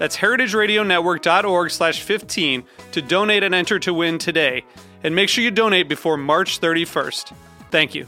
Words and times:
That's 0.00 0.16
heritageradionetwork.org 0.16 1.70
slash 1.70 2.00
15 2.00 2.64
to 2.92 3.02
donate 3.02 3.42
and 3.42 3.54
enter 3.54 3.78
to 3.80 3.92
win 3.92 4.16
today. 4.16 4.64
And 5.04 5.14
make 5.14 5.28
sure 5.28 5.44
you 5.44 5.50
donate 5.50 5.90
before 5.90 6.16
March 6.16 6.58
31st. 6.58 7.34
Thank 7.70 7.94
you. 7.94 8.06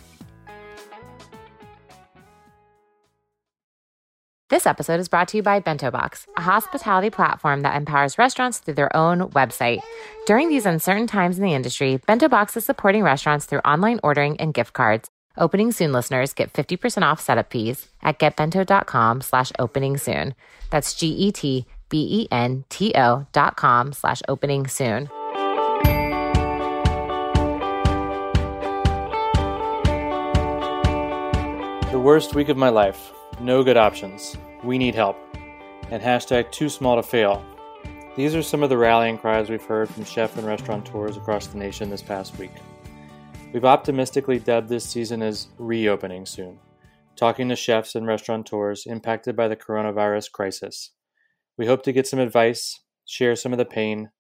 This 4.49 4.67
episode 4.67 5.01
is 5.01 5.09
brought 5.09 5.29
to 5.29 5.37
you 5.37 5.43
by 5.43 5.61
Bento 5.61 5.91
Box, 5.91 6.27
a 6.37 6.41
hospitality 6.41 7.11
platform 7.11 7.61
that 7.61 7.77
empowers 7.77 8.17
restaurants 8.17 8.59
through 8.59 8.75
their 8.75 8.95
own 8.97 9.29
website. 9.31 9.83
During 10.27 10.49
these 10.49 10.65
uncertain 10.65 11.07
times 11.07 11.39
in 11.39 11.45
the 11.45 11.53
industry, 11.53 11.99
Bento 12.07 12.29
Box 12.29 12.57
is 12.57 12.65
supporting 12.65 13.03
restaurants 13.03 13.45
through 13.45 13.61
online 13.61 14.01
ordering 14.03 14.39
and 14.39 14.55
gift 14.55 14.73
cards. 14.73 15.11
Opening 15.37 15.73
Soon 15.73 15.93
listeners 15.93 16.33
get 16.33 16.53
50% 16.53 17.03
off 17.03 17.21
setup 17.21 17.51
fees 17.51 17.89
at 18.03 18.19
getbento.com 18.19 19.21
slash 19.23 19.53
opening 19.59 19.97
soon. 19.97 20.35
That's 20.71 20.95
G-E-T 20.95 21.67
B-E-N-T-O 21.93 23.27
dot 23.33 23.57
com 23.57 23.93
slash 23.93 24.23
opening 24.27 24.67
soon. 24.67 25.11
The 31.93 32.01
worst 32.03 32.35
week 32.35 32.49
of 32.49 32.57
my 32.57 32.71
life. 32.71 33.13
No 33.39 33.63
good 33.63 33.77
options. 33.77 34.35
We 34.65 34.79
need 34.79 34.95
help. 34.95 35.19
And 35.91 36.03
hashtag 36.03 36.51
too 36.51 36.71
small 36.71 36.97
to 36.97 37.03
fail. 37.03 37.45
These 38.17 38.35
are 38.35 38.43
some 38.43 38.63
of 38.63 38.71
the 38.71 38.79
rallying 38.79 39.19
cries 39.19 39.51
we've 39.51 39.63
heard 39.63 39.91
from 39.91 40.05
chef 40.05 40.39
and 40.39 40.47
restaurateurs 40.47 41.19
across 41.19 41.49
the 41.49 41.59
nation 41.59 41.91
this 41.91 42.01
past 42.01 42.39
week. 42.39 42.53
We've 43.53 43.67
optimistically 43.67 44.39
dubbed 44.39 44.71
this 44.71 44.89
season 44.89 45.21
as 45.21 45.49
reopening 45.59 46.25
soon, 46.25 46.59
talking 47.17 47.51
to 47.51 47.57
chefs 47.57 47.95
and 47.95 48.07
restaurateurs 48.07 48.87
impacted 48.87 49.37
by 49.37 49.49
the 49.49 49.57
coronavirus 49.57 50.33
crisis. 50.33 50.93
We 51.59 51.67
hope 51.67 51.83
to 51.85 51.93
get 51.93 52.07
some 52.07 52.19
advice, 52.19 52.81
share 53.05 53.37
some 53.37 53.53
of 53.53 53.59
the 53.59 53.65
pain, 53.65 54.11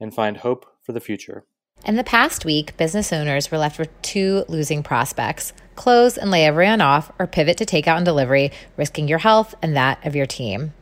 and 0.00 0.14
find 0.14 0.38
hope 0.38 0.66
for 0.82 0.92
the 0.92 1.00
future. 1.00 1.44
In 1.84 1.96
the 1.96 2.04
past 2.04 2.44
week, 2.44 2.76
business 2.76 3.12
owners 3.12 3.50
were 3.50 3.58
left 3.58 3.78
with 3.78 3.90
two 4.02 4.44
losing 4.48 4.82
prospects 4.82 5.52
close 5.76 6.18
and 6.18 6.30
lay 6.30 6.44
everyone 6.44 6.82
off, 6.82 7.10
or 7.18 7.26
pivot 7.26 7.56
to 7.56 7.64
takeout 7.64 7.96
and 7.96 8.04
delivery, 8.04 8.52
risking 8.76 9.08
your 9.08 9.18
health 9.18 9.54
and 9.62 9.74
that 9.74 10.04
of 10.06 10.14
your 10.14 10.26
team. 10.26 10.74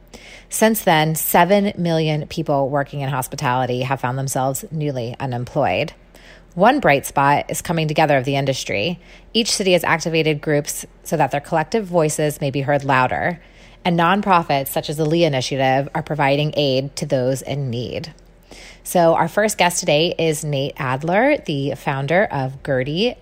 Since 0.48 0.82
then, 0.82 1.14
7 1.14 1.74
million 1.76 2.26
people 2.26 2.68
working 2.68 3.00
in 3.00 3.08
hospitality 3.08 3.82
have 3.82 4.00
found 4.00 4.18
themselves 4.18 4.64
newly 4.72 5.14
unemployed. 5.20 5.92
One 6.54 6.80
bright 6.80 7.06
spot 7.06 7.48
is 7.48 7.62
coming 7.62 7.86
together 7.86 8.16
of 8.16 8.24
the 8.24 8.34
industry. 8.34 8.98
Each 9.32 9.52
city 9.52 9.74
has 9.74 9.84
activated 9.84 10.40
groups 10.40 10.84
so 11.04 11.16
that 11.16 11.30
their 11.30 11.40
collective 11.40 11.84
voices 11.84 12.40
may 12.40 12.50
be 12.50 12.62
heard 12.62 12.82
louder, 12.82 13.40
and 13.84 13.98
nonprofits 13.98 14.68
such 14.68 14.90
as 14.90 14.96
the 14.96 15.04
Lee 15.04 15.24
Initiative 15.24 15.88
are 15.94 16.02
providing 16.02 16.52
aid 16.56 16.94
to 16.96 17.06
those 17.06 17.42
in 17.42 17.70
need. 17.70 18.12
So, 18.88 19.14
our 19.14 19.28
first 19.28 19.58
guest 19.58 19.80
today 19.80 20.14
is 20.18 20.44
Nate 20.44 20.72
Adler, 20.78 21.36
the 21.44 21.74
founder 21.74 22.24
of 22.24 22.62
Gertie, 22.62 23.16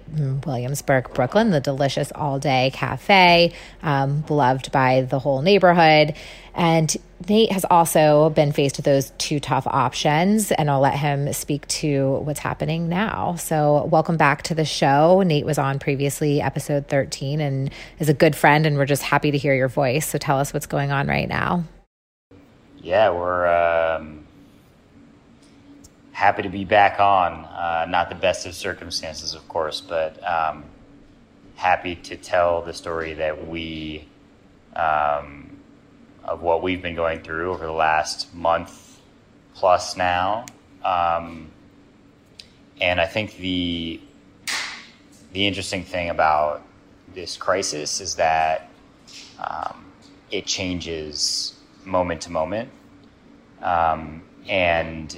Williamsburg, 0.47 1.13
Brooklyn, 1.13 1.51
the 1.51 1.61
delicious 1.61 2.13
all 2.13 2.39
day 2.39 2.71
cafe, 2.73 3.53
um, 3.83 4.21
beloved 4.21 4.71
by 4.71 5.03
the 5.03 5.19
whole 5.19 5.43
neighborhood. 5.43 6.15
And 6.55 6.97
Nate 7.29 7.51
has 7.51 7.65
also 7.69 8.31
been 8.31 8.53
faced 8.53 8.77
with 8.77 8.85
those 8.85 9.11
two 9.19 9.41
tough 9.41 9.67
options, 9.67 10.53
and 10.53 10.71
I'll 10.71 10.79
let 10.79 10.95
him 10.95 11.33
speak 11.33 11.67
to 11.69 12.21
what's 12.23 12.39
happening 12.39 12.89
now. 12.89 13.35
So, 13.35 13.87
welcome 13.87 14.17
back 14.17 14.43
to 14.45 14.55
the 14.55 14.65
show. 14.65 15.23
Nate 15.23 15.45
was 15.45 15.59
on 15.59 15.81
previously, 15.81 16.41
episode 16.41 16.87
13, 16.87 17.41
and 17.41 17.73
is 17.99 18.09
a 18.09 18.15
good 18.15 18.37
friend, 18.37 18.67
and 18.67 18.77
we're 18.77 18.87
just 18.87 19.03
happy 19.03 19.33
to 19.33 19.39
hear 19.39 19.55
your 19.55 19.67
voice. 19.67 20.07
So, 20.07 20.19
tell 20.19 20.39
us 20.39 20.55
what's 20.55 20.67
going 20.67 20.93
on 20.93 21.09
right 21.09 21.29
now. 21.29 21.65
Yeah, 22.81 23.11
we're. 23.11 23.49
Um 23.49 24.26
happy 26.17 26.41
to 26.41 26.49
be 26.49 26.65
back 26.65 26.99
on. 26.99 27.45
Uh, 27.45 27.85
not 27.91 28.09
the 28.09 28.15
best 28.15 28.47
of 28.47 28.55
circumstances, 28.55 29.35
of 29.35 29.47
course, 29.49 29.83
but 29.83 30.19
um, 30.27 30.65
happy 31.57 31.95
to 31.95 32.17
tell 32.17 32.63
the 32.63 32.73
story 32.73 33.13
that 33.13 33.47
we, 33.47 34.09
um, 34.75 35.59
of 36.25 36.41
what 36.41 36.63
we've 36.63 36.81
been 36.81 36.95
going 36.95 37.21
through 37.21 37.53
over 37.53 37.67
the 37.67 37.73
last 37.73 38.35
month 38.35 38.99
plus 39.53 39.95
now. 39.95 40.47
Um, 40.83 41.51
and 42.81 42.99
I 42.99 43.07
think 43.07 43.37
the 43.37 44.01
the 45.35 45.47
interesting 45.47 45.85
thing 45.85 46.09
about 46.09 46.63
this 47.15 47.37
crisis 47.37 48.01
is 48.01 48.15
that 48.15 48.71
um, 49.39 49.85
it 50.31 50.47
changes 50.47 51.57
moment 51.85 52.23
to 52.23 52.31
moment, 52.31 52.71
um, 53.61 54.23
and 54.49 55.15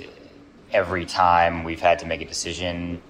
every 0.72 1.04
time 1.04 1.64
we've 1.64 1.80
had 1.80 1.98
to 2.00 2.06
make 2.06 2.20
a 2.20 2.26
decision, 2.26 3.00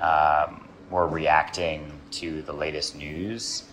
um, 0.00 0.68
we're 0.90 1.06
reacting 1.06 1.92
to 2.12 2.42
the 2.42 2.52
latest 2.52 2.96
news. 2.96 3.64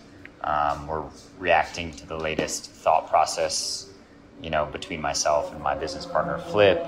Um, 0.44 0.86
we're 0.86 1.04
reacting 1.38 1.92
to 1.92 2.06
the 2.06 2.16
latest 2.16 2.70
thought 2.70 3.08
process, 3.08 3.88
you 4.42 4.50
know, 4.50 4.66
between 4.66 5.00
myself 5.00 5.52
and 5.52 5.62
my 5.62 5.74
business 5.74 6.04
partner 6.04 6.38
Flip, 6.38 6.84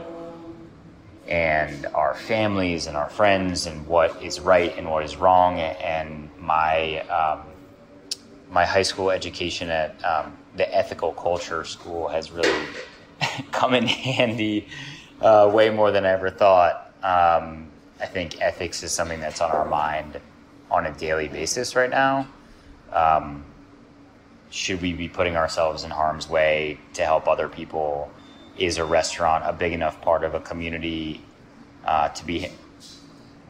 and 1.28 1.86
our 1.86 2.14
families 2.14 2.86
and 2.86 2.96
our 2.96 3.08
friends, 3.08 3.66
and 3.66 3.86
what 3.86 4.22
is 4.22 4.40
right 4.40 4.76
and 4.76 4.90
what 4.90 5.04
is 5.04 5.16
wrong. 5.16 5.60
And 5.60 6.28
my 6.38 7.00
um, 7.08 7.42
my 8.50 8.64
high 8.64 8.82
school 8.82 9.10
education 9.10 9.70
at 9.70 10.04
um, 10.04 10.36
the 10.56 10.72
ethical 10.74 11.12
culture 11.12 11.64
school 11.64 12.08
has 12.08 12.30
really 12.30 12.66
come 13.52 13.74
in 13.74 13.86
handy 13.86 14.68
uh, 15.24 15.50
way 15.52 15.70
more 15.70 15.90
than 15.90 16.04
I 16.04 16.10
ever 16.10 16.30
thought. 16.30 16.92
Um, 17.02 17.68
I 17.98 18.06
think 18.06 18.40
ethics 18.40 18.82
is 18.82 18.92
something 18.92 19.20
that's 19.20 19.40
on 19.40 19.50
our 19.50 19.64
mind 19.64 20.20
on 20.70 20.86
a 20.86 20.92
daily 20.92 21.28
basis 21.28 21.74
right 21.74 21.90
now. 21.90 22.28
Um, 22.92 23.44
should 24.50 24.82
we 24.82 24.92
be 24.92 25.08
putting 25.08 25.36
ourselves 25.36 25.82
in 25.82 25.90
harm's 25.90 26.28
way 26.28 26.78
to 26.92 27.04
help 27.04 27.26
other 27.26 27.48
people? 27.48 28.10
Is 28.58 28.78
a 28.78 28.84
restaurant 28.84 29.44
a 29.46 29.52
big 29.52 29.72
enough 29.72 30.00
part 30.00 30.22
of 30.22 30.34
a 30.34 30.40
community 30.40 31.22
uh, 31.84 32.10
to 32.10 32.24
be 32.24 32.50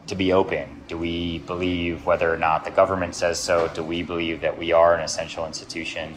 to 0.07 0.15
be 0.15 0.33
open? 0.33 0.81
Do 0.87 0.97
we 0.97 1.39
believe 1.39 2.05
whether 2.05 2.33
or 2.33 2.37
not 2.37 2.63
the 2.63 2.71
government 2.71 3.15
says 3.15 3.39
so? 3.39 3.67
Do 3.67 3.83
we 3.83 4.01
believe 4.01 4.41
that 4.41 4.57
we 4.57 4.71
are 4.71 4.95
an 4.95 5.01
essential 5.01 5.45
institution? 5.45 6.15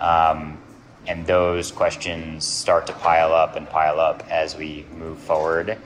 Um, 0.00 0.58
and 1.08 1.26
those 1.26 1.72
questions 1.72 2.44
start 2.44 2.86
to 2.86 2.92
pile 2.92 3.32
up 3.32 3.56
and 3.56 3.68
pile 3.68 3.98
up 3.98 4.22
as 4.30 4.54
we 4.54 4.84
move 4.98 5.18
forward 5.18 5.78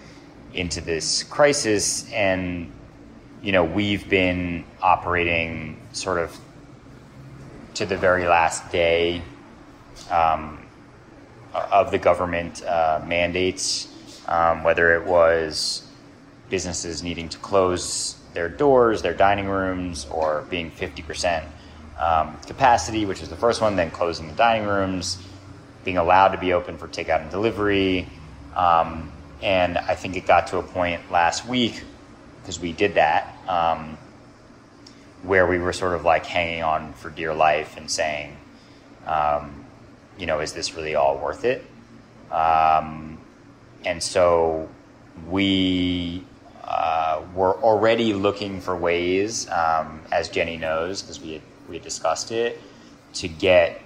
into 0.53 0.81
this 0.81 1.23
crisis. 1.23 2.11
And, 2.13 2.73
you 3.41 3.53
know, 3.53 3.63
we've 3.63 4.09
been 4.09 4.65
operating 4.83 5.81
sort 5.93 6.19
of 6.19 6.37
to 7.75 7.87
the 7.87 7.97
very 7.97 8.27
last 8.27 8.73
day 8.73 9.23
um, 10.11 10.59
of 11.55 11.93
the 11.93 11.99
government 11.99 12.65
uh, 12.65 13.01
mandates, 13.07 13.89
um, 14.27 14.65
whether 14.65 14.93
it 14.97 15.07
was 15.07 15.87
businesses 16.51 17.01
needing 17.01 17.29
to 17.29 17.39
close 17.39 18.17
their 18.35 18.49
doors, 18.49 19.03
their 19.03 19.15
dining 19.15 19.49
rooms, 19.49 20.05
or 20.11 20.45
being 20.51 20.71
50% 20.73 21.45
um, 22.03 22.37
capacity, 22.47 23.07
which 23.07 23.21
was 23.21 23.29
the 23.29 23.37
first 23.37 23.61
one, 23.61 23.77
then 23.77 23.91
closing 23.91 24.27
the 24.27 24.35
dining 24.35 24.67
rooms, 24.67 25.19
being 25.85 25.99
allowed 25.99 26.29
to 26.29 26.39
be 26.39 26.53
open 26.53 26.77
for 26.77 26.89
takeout 26.89 27.23
and 27.23 27.31
delivery. 27.31 28.09
Um, 28.57 29.13
and 29.41 29.79
I 29.79 29.95
think 29.95 30.17
it 30.17 30.27
got 30.27 30.49
to 30.49 30.59
a 30.59 30.63
point 30.63 31.11
last 31.11 31.47
week, 31.47 31.83
because 32.41 32.59
we 32.61 32.73
did 32.73 32.95
that, 32.95 33.37
um, 33.49 33.97
where 35.23 35.47
we 35.47 35.59
were 35.59 35.73
sort 35.73 35.95
of 35.95 36.05
like 36.05 36.27
hanging 36.27 36.63
on 36.63 36.93
for 36.95 37.09
dear 37.09 37.33
life 37.33 37.77
and 37.77 37.89
saying, 37.89 38.37
um, 39.07 39.65
you 40.19 40.27
know, 40.27 40.41
is 40.41 40.53
this 40.53 40.75
really 40.75 40.95
all 40.97 41.19
worth 41.19 41.45
it? 41.45 41.65
Um, 42.31 43.19
and 43.85 44.03
so 44.03 44.69
we 45.29 46.25
uh, 46.65 47.23
were 47.35 47.55
already 47.63 48.13
looking 48.13 48.61
for 48.61 48.77
ways, 48.77 49.49
um, 49.51 50.01
as 50.11 50.29
Jenny 50.29 50.57
knows, 50.57 51.03
because 51.03 51.21
we 51.21 51.35
had, 51.35 51.43
we 51.73 51.79
discussed 51.79 52.31
it, 52.31 52.61
to 53.15 53.27
get 53.29 53.81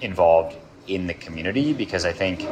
involved 0.00 0.54
in 0.86 1.06
the 1.06 1.14
community 1.14 1.72
because 1.72 2.04
I 2.04 2.12
think 2.12 2.46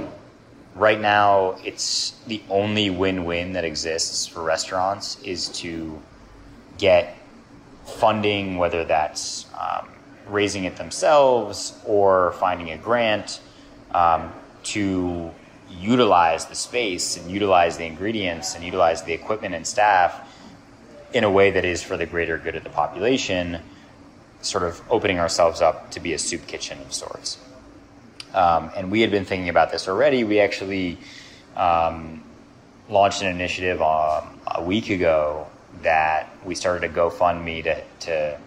right 0.74 1.00
now 1.00 1.56
it's 1.64 2.12
the 2.26 2.42
only 2.50 2.90
win-win 2.90 3.52
that 3.52 3.64
exists 3.64 4.26
for 4.26 4.42
restaurants 4.42 5.20
is 5.22 5.48
to 5.60 6.00
get 6.78 7.16
funding, 7.84 8.58
whether 8.58 8.84
that's 8.84 9.46
um, 9.58 9.88
raising 10.28 10.64
it 10.64 10.76
themselves 10.76 11.78
or 11.86 12.32
finding 12.32 12.70
a 12.72 12.76
grant 12.76 13.40
um, 13.92 14.32
to 14.64 15.30
utilize 15.70 16.46
the 16.46 16.54
space 16.54 17.16
and 17.16 17.30
utilize 17.30 17.76
the 17.76 17.84
ingredients 17.84 18.54
and 18.54 18.64
utilize 18.64 19.02
the 19.02 19.12
equipment 19.12 19.54
and 19.54 19.66
staff 19.66 20.28
in 21.12 21.24
a 21.24 21.30
way 21.30 21.52
that 21.52 21.64
is 21.64 21.82
for 21.82 21.96
the 21.96 22.06
greater 22.06 22.36
good 22.38 22.56
of 22.56 22.64
the 22.64 22.70
population, 22.70 23.60
sort 24.42 24.64
of 24.64 24.80
opening 24.90 25.18
ourselves 25.18 25.60
up 25.60 25.90
to 25.92 26.00
be 26.00 26.12
a 26.12 26.18
soup 26.18 26.46
kitchen 26.46 26.78
of 26.80 26.92
sorts. 26.92 27.38
Um, 28.34 28.70
and 28.76 28.90
we 28.90 29.00
had 29.00 29.10
been 29.10 29.24
thinking 29.24 29.48
about 29.48 29.72
this 29.72 29.88
already. 29.88 30.24
We 30.24 30.40
actually 30.40 30.98
um, 31.56 32.22
launched 32.88 33.22
an 33.22 33.28
initiative 33.28 33.80
um, 33.80 34.40
a 34.46 34.62
week 34.62 34.90
ago 34.90 35.46
that 35.82 36.28
we 36.44 36.54
started 36.54 36.88
a 36.88 36.92
GoFundMe 36.92 37.64
to, 37.64 37.82
to 38.00 38.38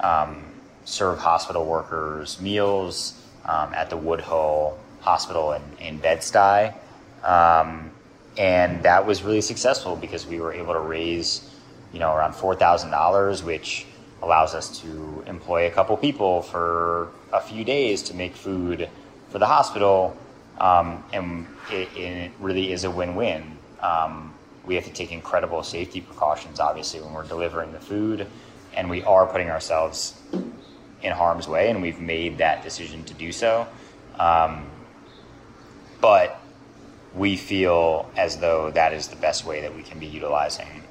um, 0.00 0.44
serve 0.84 1.18
hospital 1.18 1.64
workers 1.64 2.40
meals 2.40 3.20
um, 3.44 3.72
at 3.74 3.90
the 3.90 3.96
Woodhull 3.96 4.78
Hospital 5.00 5.52
in, 5.52 5.62
in 5.80 5.98
Bed-Stuy. 5.98 6.74
Um, 7.24 7.90
and 8.36 8.82
that 8.82 9.06
was 9.06 9.22
really 9.22 9.40
successful 9.40 9.96
because 9.96 10.26
we 10.26 10.40
were 10.40 10.52
able 10.52 10.74
to 10.74 10.80
raise, 10.80 11.48
you 11.92 11.98
know, 11.98 12.14
around 12.14 12.34
$4,000, 12.34 13.42
which 13.42 13.86
allows 14.22 14.54
us 14.54 14.80
to 14.80 15.22
employ 15.26 15.66
a 15.66 15.70
couple 15.70 15.96
people 15.96 16.42
for 16.42 17.10
a 17.32 17.40
few 17.40 17.64
days 17.64 18.02
to 18.02 18.14
make 18.14 18.34
food 18.34 18.88
for 19.30 19.38
the 19.38 19.46
hospital. 19.46 20.16
Um, 20.58 21.04
and 21.12 21.46
it, 21.70 21.88
it, 21.96 22.32
really 22.40 22.72
is 22.72 22.84
a 22.84 22.90
win-win. 22.90 23.58
Um, 23.80 24.34
we 24.64 24.74
have 24.74 24.84
to 24.84 24.92
take 24.92 25.12
incredible 25.12 25.62
safety 25.62 26.00
precautions, 26.00 26.60
obviously, 26.60 27.00
when 27.00 27.12
we're 27.12 27.26
delivering 27.26 27.72
the 27.72 27.80
food, 27.80 28.26
and 28.74 28.88
we 28.88 29.02
are 29.04 29.26
putting 29.26 29.50
ourselves 29.50 30.18
in 31.02 31.12
harm's 31.12 31.46
way, 31.46 31.70
and 31.70 31.82
we've 31.82 32.00
made 32.00 32.38
that 32.38 32.62
decision 32.62 33.04
to 33.04 33.14
do 33.14 33.32
so. 33.32 33.66
Um, 34.18 34.66
but 36.00 36.40
we 37.14 37.36
feel 37.36 38.10
as 38.16 38.38
though 38.38 38.70
that 38.70 38.92
is 38.92 39.08
the 39.08 39.16
best 39.16 39.44
way 39.44 39.60
that 39.60 39.74
we 39.74 39.82
can 39.82 39.98
be 39.98 40.06
utilizing 40.06 40.82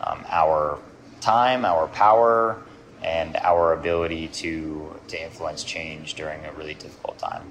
um, 0.00 0.24
our 0.28 0.78
time, 1.20 1.64
our 1.64 1.86
power, 1.88 2.62
and 3.02 3.36
our 3.36 3.72
ability 3.72 4.28
to 4.28 4.94
to 5.08 5.22
influence 5.22 5.64
change 5.64 6.14
during 6.14 6.44
a 6.44 6.52
really 6.52 6.74
difficult 6.74 7.18
time. 7.18 7.50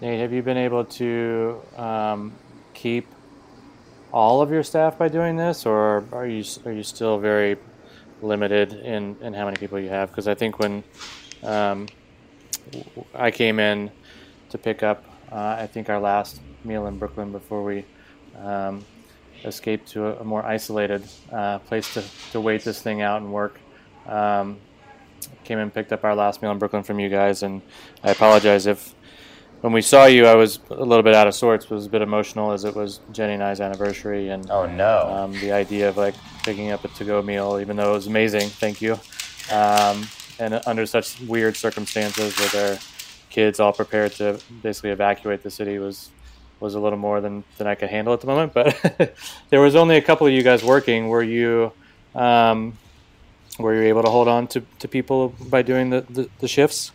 Nate, 0.00 0.20
have 0.20 0.32
you 0.32 0.42
been 0.42 0.56
able 0.56 0.84
to 0.84 1.60
um, 1.76 2.32
keep 2.74 3.06
all 4.12 4.42
of 4.42 4.50
your 4.50 4.62
staff 4.62 4.98
by 4.98 5.08
doing 5.08 5.36
this, 5.36 5.66
or 5.66 6.04
are 6.12 6.26
you 6.26 6.44
are 6.66 6.72
you 6.72 6.82
still 6.82 7.18
very 7.18 7.56
limited 8.22 8.72
in, 8.72 9.16
in 9.20 9.34
how 9.34 9.44
many 9.44 9.56
people 9.56 9.78
you 9.78 9.88
have? 9.88 10.10
Because 10.10 10.28
I 10.28 10.34
think 10.34 10.58
when 10.58 10.84
um, 11.42 11.86
I 13.14 13.30
came 13.30 13.58
in 13.58 13.90
to 14.50 14.58
pick 14.58 14.82
up, 14.82 15.04
uh, 15.30 15.56
I 15.58 15.66
think 15.66 15.90
our 15.90 16.00
last 16.00 16.40
meal 16.64 16.86
in 16.86 16.98
Brooklyn 16.98 17.32
before 17.32 17.62
we 17.62 17.84
um, 18.38 18.84
escaped 19.44 19.88
to 19.88 20.06
a, 20.06 20.20
a 20.20 20.24
more 20.24 20.44
isolated 20.44 21.02
uh, 21.32 21.58
place 21.60 21.92
to, 21.94 22.04
to 22.32 22.40
wait 22.40 22.64
this 22.64 22.80
thing 22.80 23.02
out 23.02 23.22
and 23.22 23.32
work. 23.32 23.60
Um, 24.06 24.58
came 25.44 25.58
and 25.58 25.72
picked 25.72 25.92
up 25.92 26.04
our 26.04 26.14
last 26.14 26.42
meal 26.42 26.50
in 26.52 26.58
Brooklyn 26.58 26.82
from 26.82 26.98
you 26.98 27.08
guys, 27.08 27.42
and 27.42 27.62
I 28.02 28.10
apologize 28.10 28.66
if 28.66 28.94
when 29.60 29.72
we 29.72 29.80
saw 29.80 30.04
you, 30.04 30.26
I 30.26 30.34
was 30.34 30.58
a 30.68 30.84
little 30.84 31.02
bit 31.02 31.14
out 31.14 31.26
of 31.26 31.34
sorts. 31.34 31.70
Was 31.70 31.86
a 31.86 31.88
bit 31.88 32.02
emotional 32.02 32.52
as 32.52 32.64
it 32.64 32.74
was 32.74 33.00
Jenny 33.12 33.32
and 33.32 33.42
I's 33.42 33.60
anniversary, 33.60 34.28
and 34.28 34.50
oh 34.50 34.66
no, 34.66 35.08
um, 35.10 35.32
the 35.40 35.52
idea 35.52 35.88
of 35.88 35.96
like 35.96 36.14
picking 36.44 36.70
up 36.70 36.84
a 36.84 36.88
to-go 36.88 37.22
meal, 37.22 37.58
even 37.58 37.76
though 37.76 37.92
it 37.92 37.94
was 37.94 38.06
amazing. 38.06 38.50
Thank 38.50 38.82
you. 38.82 38.98
Um, 39.50 40.06
and 40.38 40.60
under 40.66 40.84
such 40.84 41.18
weird 41.22 41.56
circumstances, 41.56 42.38
where 42.38 42.48
their 42.48 42.78
kids 43.30 43.58
all 43.58 43.72
prepared 43.72 44.12
to 44.12 44.38
basically 44.62 44.90
evacuate 44.90 45.42
the 45.42 45.50
city, 45.50 45.78
was 45.78 46.10
was 46.64 46.74
a 46.74 46.80
little 46.80 46.98
more 46.98 47.20
than 47.20 47.44
than 47.58 47.66
I 47.66 47.74
could 47.76 47.90
handle 47.90 48.12
at 48.14 48.20
the 48.22 48.26
moment. 48.26 48.54
But 48.54 49.14
there 49.50 49.60
was 49.60 49.76
only 49.76 49.96
a 49.96 50.02
couple 50.02 50.26
of 50.26 50.32
you 50.32 50.42
guys 50.42 50.64
working. 50.64 51.08
Were 51.08 51.22
you? 51.22 51.72
Um, 52.14 52.78
were 53.58 53.74
you 53.74 53.82
able 53.82 54.02
to 54.02 54.10
hold 54.10 54.26
on 54.26 54.48
to, 54.48 54.62
to 54.80 54.88
people 54.88 55.28
by 55.48 55.62
doing 55.62 55.90
the, 55.90 56.00
the, 56.10 56.28
the 56.40 56.48
shifts? 56.48 56.90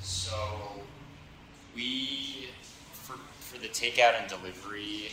So 0.00 0.32
we 1.74 2.48
for, 2.94 3.16
for 3.40 3.58
the 3.58 3.68
takeout 3.68 4.18
and 4.18 4.26
delivery 4.26 5.10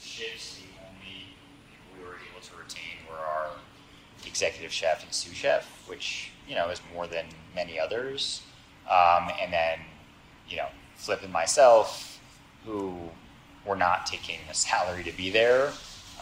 shifts, 0.00 0.58
the 0.58 0.68
only 0.86 1.34
people 1.68 1.98
we 1.98 2.04
were 2.04 2.16
able 2.30 2.40
to 2.40 2.56
retain 2.56 2.98
were 3.10 3.18
our 3.18 3.50
executive 4.24 4.70
chef 4.70 5.02
and 5.02 5.12
sous 5.12 5.34
chef, 5.34 5.66
which 5.88 6.30
you 6.46 6.54
know 6.54 6.68
is 6.68 6.80
more 6.94 7.08
than 7.08 7.24
many 7.54 7.80
others. 7.80 8.42
Um, 8.88 9.30
and 9.40 9.52
then, 9.52 9.78
you 10.48 10.56
know, 10.58 10.68
Flip 10.96 11.22
and 11.22 11.32
myself, 11.32 12.11
who 12.64 12.94
were 13.66 13.76
not 13.76 14.06
taking 14.06 14.38
a 14.50 14.54
salary 14.54 15.04
to 15.04 15.12
be 15.12 15.30
there, 15.30 15.72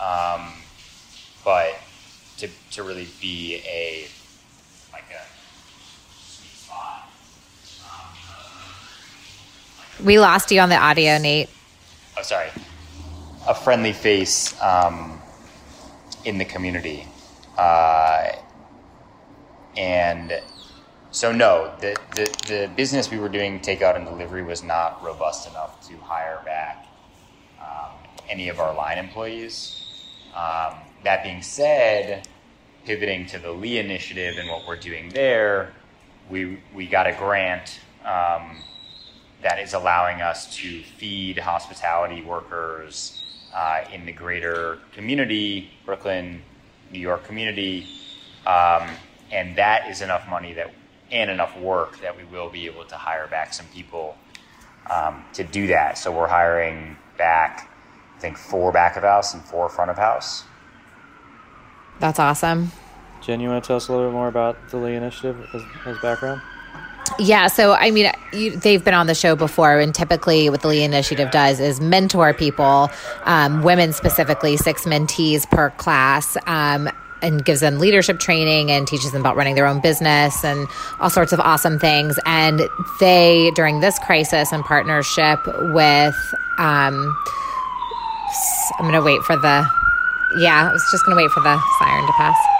um, 0.01 0.53
but 1.45 1.75
to 2.39 2.49
to 2.73 2.83
really 2.83 3.09
be 3.21 3.63
a 3.67 4.07
like 4.93 5.05
a 5.11 5.23
spot. 6.57 7.09
We 10.05 10.19
lost 10.19 10.51
you 10.51 10.61
on 10.61 10.69
the 10.69 10.77
audio, 10.77 11.19
Nate. 11.19 11.51
Oh, 12.19 12.23
sorry. 12.23 12.49
A 13.47 13.55
friendly 13.55 13.93
face 13.93 14.61
um, 14.63 15.21
in 16.25 16.39
the 16.39 16.45
community. 16.45 17.07
Uh, 17.57 18.33
and 19.77 20.41
so, 21.11 21.33
no, 21.33 21.73
the, 21.81 21.97
the, 22.15 22.25
the 22.47 22.71
business 22.77 23.11
we 23.11 23.19
were 23.19 23.29
doing, 23.29 23.61
takeout 23.61 23.97
and 23.97 24.05
delivery, 24.05 24.43
was 24.43 24.63
not 24.63 25.03
robust 25.03 25.49
enough 25.49 25.87
to 25.89 25.97
hire 25.99 26.41
back 26.45 26.87
um, 27.61 27.91
any 28.29 28.49
of 28.49 28.61
our 28.61 28.75
line 28.75 28.99
employees. 28.99 29.77
Um, 30.35 30.75
that 31.03 31.25
being 31.25 31.43
said, 31.43 32.29
pivoting 32.85 33.27
to 33.27 33.39
the 33.39 33.51
Lee 33.51 33.79
initiative 33.79 34.37
and 34.39 34.49
what 34.49 34.67
we're 34.67 34.77
doing 34.77 35.09
there, 35.11 35.73
we, 36.31 36.61
we 36.75 36.87
got 36.87 37.07
a 37.07 37.13
grant 37.13 37.81
um, 38.05 38.59
that 39.43 39.59
is 39.59 39.75
allowing 39.75 40.23
us 40.23 40.55
to 40.57 40.83
feed 40.83 41.39
hospitality 41.39 42.23
workers 42.23 43.23
uh, 43.55 43.83
in 43.93 44.07
the 44.07 44.13
greater 44.13 44.79
community, 44.93 45.71
Brooklyn, 45.85 46.43
New 46.93 47.01
York 47.01 47.25
community. 47.25 47.87
Um, 48.47 48.89
and 49.33 49.57
that 49.57 49.89
is 49.89 50.03
enough 50.03 50.29
money 50.29 50.53
that 50.55 50.71
and 51.13 51.31
enough 51.31 51.57
work 51.59 52.01
that 52.01 52.17
we 52.17 52.25
will 52.25 52.49
be 52.49 52.67
able 52.67 52.85
to 52.85 52.97
hire 52.97 53.27
back 53.27 53.53
some 53.53 53.67
people 53.67 54.17
um, 54.91 55.25
to 55.35 55.45
do 55.45 55.67
that. 55.69 55.99
So 55.99 56.13
we're 56.13 56.29
hiring 56.29 56.97
back, 57.19 57.71
I 58.17 58.21
think, 58.21 58.37
four 58.37 58.73
back 58.73 58.97
of 58.97 59.03
house 59.03 59.35
and 59.35 59.43
four 59.43 59.69
front 59.69 59.91
of 59.91 59.97
house. 59.97 60.45
That's 61.99 62.19
awesome. 62.19 62.73
Jen, 63.21 63.41
you 63.41 63.49
want 63.49 63.63
to 63.63 63.69
tell 63.69 63.77
us 63.77 63.89
a 63.89 63.93
little 63.93 64.09
bit 64.09 64.15
more 64.15 64.29
about 64.29 64.71
the 64.71 64.79
Lee 64.79 64.95
Initiative 64.95 65.37
as, 65.55 65.63
as 65.85 65.99
background? 65.99 66.41
Yeah, 67.19 67.49
so 67.49 67.73
I 67.73 67.91
mean, 67.91 68.11
you, 68.33 68.57
they've 68.57 68.83
been 68.83 68.95
on 68.95 69.07
the 69.07 69.15
show 69.15 69.37
before, 69.37 69.79
and 69.79 69.95
typically 69.95 70.49
what 70.49 70.63
the 70.63 70.69
Lee 70.69 70.85
Initiative 70.85 71.31
does 71.31 71.61
is 71.61 71.81
mentor 71.81 72.33
people, 72.33 72.89
um, 73.25 73.63
women 73.63 73.93
specifically, 73.93 74.57
six 74.57 74.87
mentees 74.87 75.49
per 75.51 75.71
class. 75.71 76.37
Um, 76.47 76.89
and 77.23 77.45
gives 77.45 77.61
them 77.61 77.79
leadership 77.79 78.19
training 78.19 78.71
and 78.71 78.87
teaches 78.87 79.13
them 79.13 79.21
about 79.21 79.37
running 79.37 79.55
their 79.55 79.67
own 79.67 79.81
business 79.81 80.45
and 80.45 80.69
all 81.01 81.11
sorts 81.11 81.33
of 81.33 81.41
awesome 81.41 81.79
things. 81.79 82.19
And 82.27 82.63
they, 82.99 83.51
during 83.55 83.81
this 83.81 83.99
crisis, 83.99 84.53
in 84.53 84.63
partnership 84.63 85.39
with, 85.47 86.35
um, 86.59 87.17
I'm 88.79 88.83
going 88.85 88.93
to 88.93 89.03
wait 89.03 89.23
for 89.23 89.37
the, 89.37 89.67
yeah, 90.39 90.69
I 90.69 90.73
was 90.73 90.83
just 90.91 91.05
going 91.05 91.17
to 91.17 91.23
wait 91.23 91.31
for 91.31 91.41
the 91.41 91.61
siren 91.79 92.07
to 92.07 92.13
pass. 92.13 92.60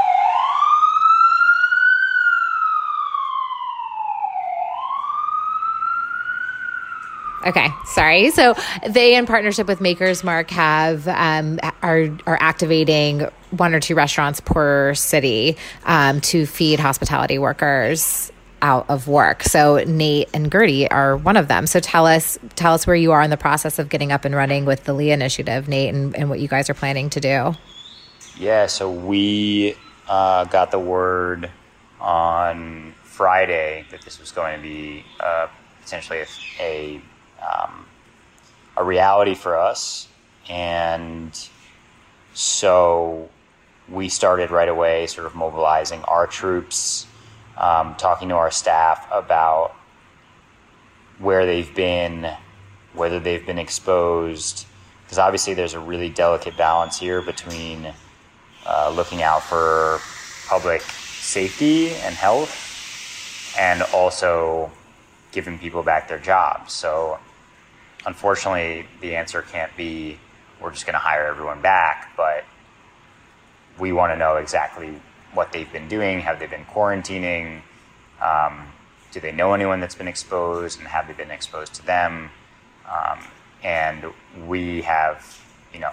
Okay, 7.47 7.69
sorry. 7.87 8.31
So 8.31 8.55
they, 8.87 9.17
in 9.17 9.27
partnership 9.27 9.67
with 9.67 9.81
Maker's 9.81 10.23
Mark, 10.23 10.51
have 10.51 11.09
um, 11.09 11.59
are 11.83 12.09
are 12.27 12.39
activating 12.41 13.27
one 13.51 13.75
or 13.75 13.81
two 13.81 13.95
restaurants 13.95 14.41
per 14.41 14.95
city 14.95 15.57
um, 15.85 16.21
to 16.21 16.47
feed 16.47 16.81
hospitality 16.81 17.39
workers 17.39 18.31
out 18.63 18.85
of 18.91 19.09
work. 19.09 19.43
So 19.43 19.83
Nate 19.87 20.29
and 20.35 20.53
Gertie 20.53 20.91
are 20.91 21.17
one 21.17 21.37
of 21.37 21.49
them. 21.49 21.67
So 21.67 21.81
tell 21.81 22.07
us 22.07 22.39
tell 22.57 22.75
us 22.75 22.87
where 22.87 22.97
you 22.97 23.13
are 23.13 23.23
in 23.23 23.31
the 23.31 23.37
process 23.37 23.79
of 23.79 23.89
getting 23.89 24.13
up 24.13 24.25
and 24.25 24.35
running 24.35 24.65
with 24.65 24.85
the 24.85 24.93
Lee 24.93 25.11
Initiative, 25.11 25.69
Nate, 25.69 25.95
and, 25.95 26.15
and 26.17 26.29
what 26.29 26.41
you 26.41 26.49
guys 26.49 26.69
are 26.69 26.75
planning 26.75 27.11
to 27.11 27.21
do. 27.21 27.55
Yeah, 28.39 28.67
so 28.67 28.91
we 28.91 29.77
uh, 30.09 30.45
got 30.45 30.71
the 30.71 30.79
word 30.79 31.51
on 32.01 32.95
Friday 33.03 33.85
that 33.91 34.03
this 34.03 34.19
was 34.19 34.33
going 34.33 34.57
to 34.57 34.63
be 34.63 35.05
uh, 35.21 35.49
potentially 35.83 36.21
a, 36.21 36.27
a, 36.59 37.03
um, 37.41 37.87
a 38.77 38.85
reality 38.85 39.35
for 39.35 39.57
us, 39.57 40.09
and 40.49 41.49
so 42.35 43.29
we 43.89 44.09
started 44.09 44.51
right 44.51 44.69
away, 44.69 45.07
sort 45.07 45.27
of 45.27 45.35
mobilizing 45.35 46.03
our 46.05 46.27
troops 46.27 47.07
um, 47.61 47.95
talking 47.97 48.31
to 48.31 48.35
our 48.35 48.51
staff 48.51 49.07
about 49.13 49.75
where 51.19 51.45
they've 51.45 51.73
been, 51.75 52.33
whether 52.95 53.21
they've 53.21 53.45
been 53.45 53.59
exposed, 53.59 54.67
because 55.05 55.19
obviously 55.19 55.53
there's 55.53 55.75
a 55.75 55.81
really 55.81 56.09
delicate 56.09 56.57
balance 56.57 56.99
here 56.99 57.21
between 57.21 57.93
uh, 58.67 58.93
looking 58.95 59.23
out 59.23 59.43
for 59.43 60.01
public 60.49 60.81
safety 60.81 61.91
and 61.91 62.15
health 62.15 63.55
and 63.59 63.83
also 63.93 64.71
giving 65.33 65.59
people 65.59 65.83
back 65.83 66.09
their 66.09 66.19
jobs. 66.19 66.73
So, 66.73 67.19
unfortunately, 68.07 68.87
the 69.01 69.17
answer 69.17 69.43
can't 69.43 69.75
be 69.77 70.19
we're 70.61 70.71
just 70.71 70.85
going 70.85 70.95
to 70.95 71.01
hire 71.01 71.27
everyone 71.27 71.63
back, 71.63 72.13
but 72.17 72.45
we 73.79 73.93
want 73.93 74.13
to 74.13 74.17
know 74.19 74.37
exactly 74.37 74.93
what 75.33 75.53
they've 75.53 75.73
been 75.73 75.89
doing. 75.89 76.21
Have 76.21 76.39
they 76.39 76.47
been 76.47 76.65
quarantining? 76.67 77.63
Um, 78.21 78.67
do 79.11 79.21
they 79.21 79.33
know 79.33 79.55
anyone 79.55 79.81
that's 79.81 79.95
been 79.95 80.09
exposed, 80.09 80.79
and 80.79 80.89
have 80.89 81.07
they 81.09 81.15
been 81.15 81.31
exposed 81.31 81.75
to 81.75 81.87
them? 81.87 82.31
Um, 82.89 83.21
and 83.63 84.05
we 84.47 84.83
have, 84.83 85.43
you 85.73 85.81
know, 85.81 85.93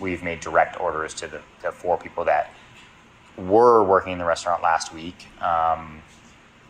we've 0.00 0.22
made 0.22 0.40
direct 0.40 0.80
orders 0.80 1.14
to 1.14 1.28
the, 1.28 1.40
the 1.62 1.70
four 1.70 1.96
people 1.96 2.24
that 2.24 2.50
were 3.36 3.82
working 3.84 4.12
in 4.12 4.18
the 4.18 4.24
restaurant 4.24 4.62
last 4.62 4.92
week. 4.92 5.28
Um, 5.40 6.02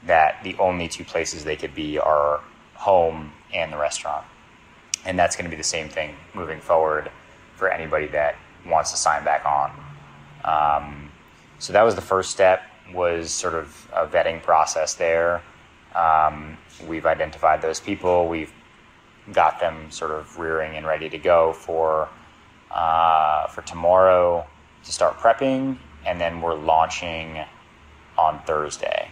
that 0.06 0.42
the 0.44 0.54
only 0.58 0.86
two 0.86 1.04
places 1.04 1.44
they 1.44 1.56
could 1.56 1.74
be 1.74 1.98
are 1.98 2.42
home 2.84 3.32
and 3.54 3.72
the 3.72 3.78
restaurant, 3.78 4.26
and 5.06 5.18
that's 5.18 5.36
going 5.36 5.46
to 5.46 5.50
be 5.50 5.56
the 5.56 5.72
same 5.76 5.88
thing 5.88 6.14
moving 6.34 6.60
forward 6.60 7.10
for 7.56 7.70
anybody 7.70 8.06
that 8.08 8.36
wants 8.66 8.90
to 8.90 8.96
sign 8.98 9.24
back 9.24 9.46
on. 9.46 9.70
Um, 10.44 11.10
so 11.58 11.72
that 11.72 11.82
was 11.82 11.94
the 11.94 12.02
first 12.02 12.30
step 12.30 12.60
was 12.92 13.30
sort 13.30 13.54
of 13.54 13.88
a 13.94 14.06
vetting 14.06 14.42
process 14.42 14.92
there. 14.94 15.40
Um, 15.94 16.58
we've 16.86 17.06
identified 17.06 17.62
those 17.62 17.80
people. 17.80 18.28
We've 18.28 18.52
got 19.32 19.60
them 19.60 19.90
sort 19.90 20.10
of 20.10 20.38
rearing 20.38 20.76
and 20.76 20.86
ready 20.86 21.08
to 21.08 21.16
go 21.16 21.54
for 21.54 22.10
uh, 22.70 23.46
for 23.46 23.62
tomorrow 23.62 24.46
to 24.84 24.92
start 24.92 25.16
prepping, 25.16 25.78
and 26.04 26.20
then 26.20 26.42
we're 26.42 26.54
launching 26.54 27.42
on 28.18 28.42
Thursday. 28.44 29.10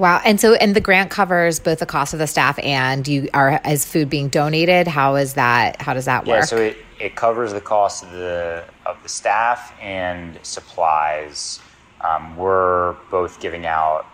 Wow. 0.00 0.22
And 0.24 0.40
so, 0.40 0.54
and 0.54 0.74
the 0.74 0.80
grant 0.80 1.10
covers 1.10 1.60
both 1.60 1.80
the 1.80 1.84
cost 1.84 2.14
of 2.14 2.20
the 2.20 2.26
staff 2.26 2.58
and 2.60 3.06
you 3.06 3.28
are, 3.34 3.60
is 3.66 3.84
food 3.84 4.08
being 4.08 4.30
donated? 4.30 4.88
How 4.88 5.16
is 5.16 5.34
that, 5.34 5.82
how 5.82 5.92
does 5.92 6.06
that 6.06 6.24
work? 6.24 6.36
Yeah, 6.36 6.44
so 6.44 6.56
it, 6.56 6.78
it 6.98 7.16
covers 7.16 7.52
the 7.52 7.60
cost 7.60 8.04
of 8.04 8.12
the, 8.12 8.64
of 8.86 8.96
the 9.02 9.10
staff 9.10 9.74
and 9.78 10.38
supplies. 10.42 11.60
Um, 12.00 12.34
we're 12.38 12.94
both 13.10 13.40
giving 13.40 13.66
out 13.66 14.06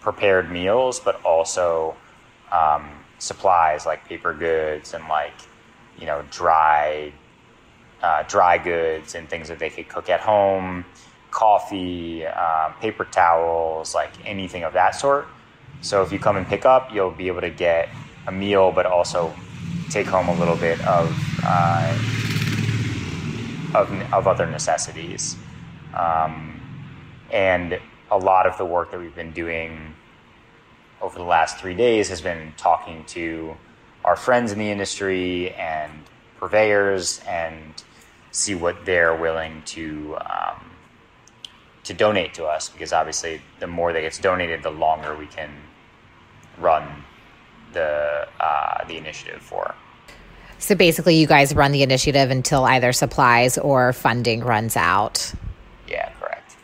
prepared 0.00 0.50
meals, 0.50 0.98
but 0.98 1.24
also 1.24 1.94
um, 2.50 2.90
supplies 3.20 3.86
like 3.86 4.04
paper 4.06 4.34
goods 4.34 4.94
and 4.94 5.06
like, 5.06 5.34
you 5.96 6.06
know, 6.06 6.24
dry, 6.32 7.12
uh, 8.02 8.24
dry 8.24 8.58
goods 8.58 9.14
and 9.14 9.28
things 9.28 9.46
that 9.46 9.60
they 9.60 9.70
could 9.70 9.88
cook 9.88 10.08
at 10.10 10.18
home 10.18 10.84
coffee, 11.30 12.26
um, 12.26 12.74
paper 12.80 13.04
towels, 13.04 13.94
like 13.94 14.10
anything 14.24 14.64
of 14.64 14.72
that 14.74 14.94
sort. 14.94 15.26
So 15.80 16.02
if 16.02 16.12
you 16.12 16.18
come 16.18 16.36
and 16.36 16.46
pick 16.46 16.66
up, 16.66 16.92
you'll 16.92 17.10
be 17.10 17.28
able 17.28 17.40
to 17.40 17.50
get 17.50 17.88
a 18.26 18.32
meal, 18.32 18.72
but 18.72 18.86
also 18.86 19.34
take 19.88 20.06
home 20.06 20.28
a 20.28 20.34
little 20.38 20.56
bit 20.56 20.80
of 20.86 21.14
uh, 21.42 21.98
of, 23.74 23.90
of 24.12 24.26
other 24.26 24.46
necessities. 24.46 25.36
Um, 25.94 26.60
and 27.30 27.80
a 28.10 28.18
lot 28.18 28.46
of 28.46 28.58
the 28.58 28.64
work 28.64 28.90
that 28.90 29.00
we've 29.00 29.14
been 29.14 29.32
doing 29.32 29.94
over 31.00 31.18
the 31.18 31.24
last 31.24 31.58
three 31.58 31.74
days 31.74 32.08
has 32.08 32.20
been 32.20 32.52
talking 32.56 33.04
to 33.04 33.56
our 34.04 34.16
friends 34.16 34.52
in 34.52 34.58
the 34.58 34.70
industry 34.70 35.52
and 35.54 35.92
purveyors 36.38 37.20
and 37.26 37.82
see 38.32 38.54
what 38.54 38.84
they're 38.84 39.14
willing 39.14 39.62
to 39.64 40.16
um, 40.20 40.69
to 41.84 41.94
donate 41.94 42.34
to 42.34 42.44
us 42.44 42.68
because 42.68 42.92
obviously 42.92 43.40
the 43.58 43.66
more 43.66 43.92
that 43.92 44.00
gets 44.00 44.18
donated, 44.18 44.62
the 44.62 44.70
longer 44.70 45.16
we 45.16 45.26
can 45.26 45.50
run 46.58 47.04
the 47.72 48.28
uh, 48.38 48.84
the 48.86 48.96
initiative 48.96 49.40
for. 49.42 49.74
So 50.58 50.74
basically, 50.74 51.16
you 51.16 51.26
guys 51.26 51.54
run 51.54 51.72
the 51.72 51.82
initiative 51.82 52.30
until 52.30 52.64
either 52.64 52.92
supplies 52.92 53.56
or 53.56 53.94
funding 53.94 54.40
runs 54.40 54.76
out. 54.76 55.32
Yeah, 55.88 56.10
correct. 56.20 56.56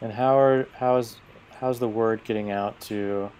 And 0.00 0.12
how 0.12 0.38
are 0.38 0.68
how 0.74 0.96
is 0.96 1.16
how's 1.60 1.78
the 1.78 1.88
word 1.88 2.22
getting 2.24 2.50
out 2.50 2.78
to 2.82 3.30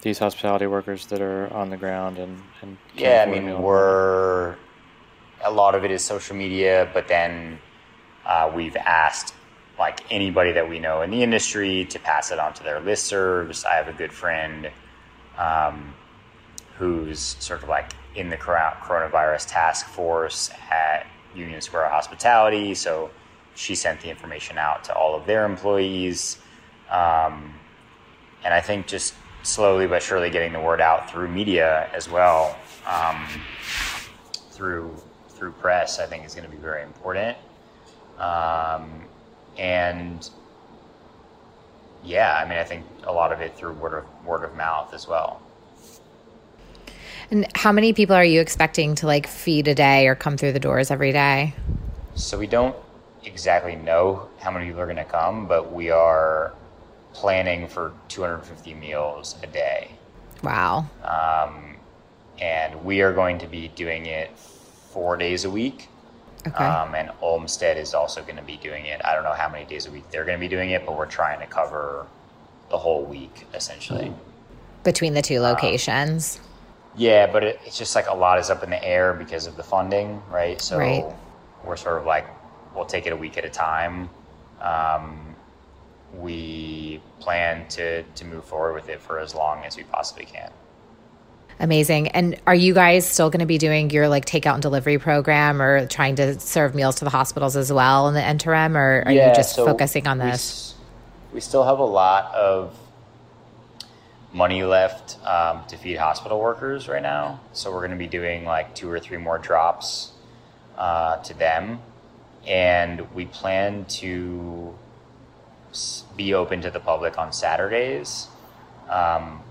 these 0.00 0.18
hospitality 0.18 0.66
workers 0.66 1.06
that 1.06 1.20
are 1.20 1.52
on 1.52 1.68
the 1.68 1.76
ground 1.76 2.18
and, 2.18 2.40
and 2.62 2.76
yeah, 2.94 3.24
I 3.26 3.30
mean 3.30 3.60
we're 3.60 4.56
a 5.44 5.50
lot 5.50 5.74
of 5.74 5.84
it 5.84 5.90
is 5.90 6.02
social 6.02 6.34
media, 6.34 6.88
but 6.94 7.08
then 7.08 7.58
uh, 8.24 8.50
we've 8.54 8.76
asked 8.76 9.34
like 9.78 10.00
anybody 10.10 10.52
that 10.52 10.68
we 10.68 10.78
know 10.78 11.02
in 11.02 11.10
the 11.10 11.22
industry 11.22 11.84
to 11.86 11.98
pass 11.98 12.30
it 12.30 12.38
on 12.38 12.54
to 12.54 12.62
their 12.62 12.80
listservs. 12.80 13.64
I 13.66 13.74
have 13.74 13.88
a 13.88 13.92
good 13.92 14.12
friend 14.12 14.70
um, 15.36 15.94
who's 16.78 17.20
sort 17.20 17.62
of 17.62 17.68
like 17.68 17.92
in 18.14 18.30
the 18.30 18.36
coronavirus 18.36 19.46
task 19.48 19.86
force 19.86 20.50
at 20.70 21.06
Union 21.34 21.60
Square 21.60 21.88
Hospitality. 21.88 22.74
So 22.74 23.10
she 23.54 23.74
sent 23.74 24.00
the 24.00 24.08
information 24.08 24.58
out 24.58 24.84
to 24.84 24.94
all 24.94 25.14
of 25.14 25.26
their 25.26 25.44
employees. 25.44 26.38
Um, 26.90 27.54
and 28.44 28.54
I 28.54 28.60
think 28.60 28.86
just 28.86 29.14
slowly 29.42 29.86
but 29.86 30.02
surely 30.02 30.30
getting 30.30 30.52
the 30.52 30.60
word 30.60 30.80
out 30.80 31.10
through 31.10 31.28
media 31.28 31.90
as 31.92 32.10
well, 32.10 32.56
um, 32.86 33.26
through 34.50 34.94
through 35.28 35.52
press, 35.52 35.98
I 35.98 36.06
think 36.06 36.24
is 36.24 36.34
going 36.34 36.48
to 36.48 36.50
be 36.50 36.56
very 36.56 36.82
important. 36.82 37.36
Um, 38.18 39.04
and 39.58 40.28
yeah, 42.04 42.40
I 42.42 42.48
mean, 42.48 42.58
I 42.58 42.64
think 42.64 42.84
a 43.04 43.12
lot 43.12 43.32
of 43.32 43.40
it 43.40 43.56
through 43.56 43.72
word 43.74 43.94
of 43.94 44.26
word 44.26 44.44
of 44.44 44.56
mouth 44.56 44.94
as 44.94 45.08
well. 45.08 45.42
And 47.30 47.46
how 47.56 47.72
many 47.72 47.92
people 47.92 48.14
are 48.14 48.24
you 48.24 48.40
expecting 48.40 48.94
to 48.96 49.06
like 49.06 49.26
feed 49.26 49.66
a 49.68 49.74
day 49.74 50.06
or 50.06 50.14
come 50.14 50.36
through 50.36 50.52
the 50.52 50.60
doors 50.60 50.90
every 50.90 51.12
day? 51.12 51.54
So 52.14 52.38
we 52.38 52.46
don't 52.46 52.76
exactly 53.24 53.74
know 53.74 54.28
how 54.38 54.50
many 54.50 54.66
people 54.66 54.80
are 54.80 54.86
going 54.86 54.96
to 54.96 55.04
come, 55.04 55.46
but 55.46 55.72
we 55.72 55.90
are 55.90 56.54
planning 57.12 57.66
for 57.66 57.92
250 58.08 58.74
meals 58.74 59.36
a 59.42 59.46
day. 59.46 59.90
Wow. 60.42 60.86
Um, 61.02 61.76
and 62.40 62.84
we 62.84 63.00
are 63.02 63.12
going 63.12 63.38
to 63.38 63.46
be 63.46 63.68
doing 63.68 64.06
it 64.06 64.36
four 64.38 65.16
days 65.16 65.44
a 65.44 65.50
week. 65.50 65.88
Okay. 66.46 66.64
Um, 66.64 66.94
and 66.94 67.10
Olmsted 67.20 67.76
is 67.76 67.94
also 67.94 68.22
going 68.22 68.36
to 68.36 68.42
be 68.42 68.56
doing 68.56 68.86
it. 68.86 69.00
I 69.04 69.14
don't 69.14 69.24
know 69.24 69.32
how 69.32 69.48
many 69.48 69.64
days 69.64 69.86
a 69.86 69.90
week 69.90 70.08
they're 70.10 70.24
going 70.24 70.38
to 70.38 70.40
be 70.40 70.48
doing 70.48 70.70
it, 70.70 70.86
but 70.86 70.96
we're 70.96 71.06
trying 71.06 71.40
to 71.40 71.46
cover 71.46 72.06
the 72.70 72.78
whole 72.78 73.04
week 73.04 73.46
essentially. 73.54 74.12
Between 74.84 75.14
the 75.14 75.22
two 75.22 75.40
locations. 75.40 76.36
Um, 76.36 76.42
yeah, 76.96 77.26
but 77.26 77.42
it, 77.42 77.60
it's 77.64 77.76
just 77.76 77.94
like 77.94 78.08
a 78.08 78.14
lot 78.14 78.38
is 78.38 78.48
up 78.48 78.62
in 78.62 78.70
the 78.70 78.82
air 78.82 79.12
because 79.12 79.46
of 79.46 79.56
the 79.56 79.62
funding, 79.62 80.22
right? 80.30 80.60
So 80.60 80.78
right. 80.78 81.04
we're 81.64 81.76
sort 81.76 82.00
of 82.00 82.06
like, 82.06 82.26
we'll 82.74 82.86
take 82.86 83.06
it 83.06 83.12
a 83.12 83.16
week 83.16 83.36
at 83.36 83.44
a 83.44 83.50
time. 83.50 84.08
Um, 84.60 85.34
we 86.14 87.02
plan 87.20 87.66
to, 87.68 88.02
to 88.02 88.24
move 88.24 88.44
forward 88.44 88.74
with 88.74 88.88
it 88.88 89.00
for 89.00 89.18
as 89.18 89.34
long 89.34 89.64
as 89.64 89.76
we 89.76 89.82
possibly 89.84 90.24
can. 90.24 90.50
Amazing. 91.58 92.08
And 92.08 92.38
are 92.46 92.54
you 92.54 92.74
guys 92.74 93.08
still 93.08 93.30
going 93.30 93.40
to 93.40 93.46
be 93.46 93.58
doing 93.58 93.90
your 93.90 94.08
like 94.08 94.26
takeout 94.26 94.54
and 94.54 94.62
delivery 94.62 94.98
program 94.98 95.62
or 95.62 95.86
trying 95.86 96.16
to 96.16 96.38
serve 96.38 96.74
meals 96.74 96.96
to 96.96 97.04
the 97.04 97.10
hospitals 97.10 97.56
as 97.56 97.72
well 97.72 98.08
in 98.08 98.14
the 98.14 98.28
interim 98.28 98.76
or 98.76 99.02
are 99.06 99.12
yeah, 99.12 99.30
you 99.30 99.34
just 99.34 99.54
so 99.54 99.64
focusing 99.64 100.06
on 100.06 100.18
this? 100.18 100.74
We, 101.30 101.36
we, 101.36 101.40
still 101.40 101.64
have 101.64 101.78
a 101.78 101.84
lot 101.84 102.34
of 102.34 102.78
money 104.34 104.64
left 104.64 105.16
um, 105.26 105.62
to 105.68 105.78
feed 105.78 105.96
hospital 105.96 106.38
workers 106.38 106.88
right 106.88 107.02
now. 107.02 107.40
So 107.52 107.72
we're 107.72 107.80
going 107.80 107.92
to 107.92 107.96
be 107.96 108.06
doing 108.06 108.44
like 108.44 108.74
two 108.74 108.90
or 108.90 109.00
three 109.00 109.16
more 109.16 109.38
drops 109.38 110.12
uh, 110.76 111.16
to 111.22 111.32
them, 111.32 111.80
and 112.46 113.12
we 113.14 113.24
plan 113.24 113.86
to 113.86 114.74
be 116.16 116.34
open 116.34 116.60
to 116.62 116.70
the 116.70 116.80
public 116.80 117.18
on 117.18 117.32
Saturdays, 117.32 118.28
um, 118.90 119.42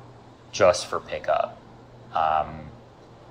just 0.52 0.86
for 0.86 1.00
pickup. 1.00 1.60
Um, 2.16 2.62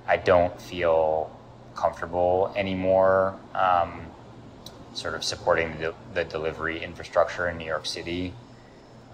I 0.06 0.16
don't 0.18 0.60
feel 0.60 1.30
comfortable 1.74 2.52
anymore, 2.54 3.34
um, 3.54 4.02
sort 4.92 5.14
of 5.14 5.24
supporting 5.24 5.76
the, 5.80 5.94
the 6.12 6.24
delivery 6.24 6.82
infrastructure 6.84 7.48
in 7.48 7.56
New 7.56 7.64
York 7.64 7.86
City. 7.86 8.32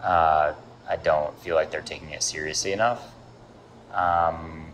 Uh, 0.03 0.53
I 0.89 0.97
don't 0.97 1.39
feel 1.41 1.55
like 1.55 1.71
they're 1.71 1.81
taking 1.81 2.11
it 2.11 2.23
seriously 2.23 2.73
enough. 2.73 3.13
Um, 3.95 4.73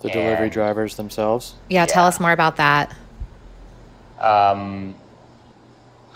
The 0.00 0.08
delivery 0.10 0.44
and- 0.44 0.52
drivers 0.52 0.96
themselves. 0.96 1.54
Yeah, 1.68 1.84
tell 1.86 2.06
us 2.06 2.18
more 2.18 2.32
about 2.32 2.56
that. 2.56 2.94
Um, 4.18 4.94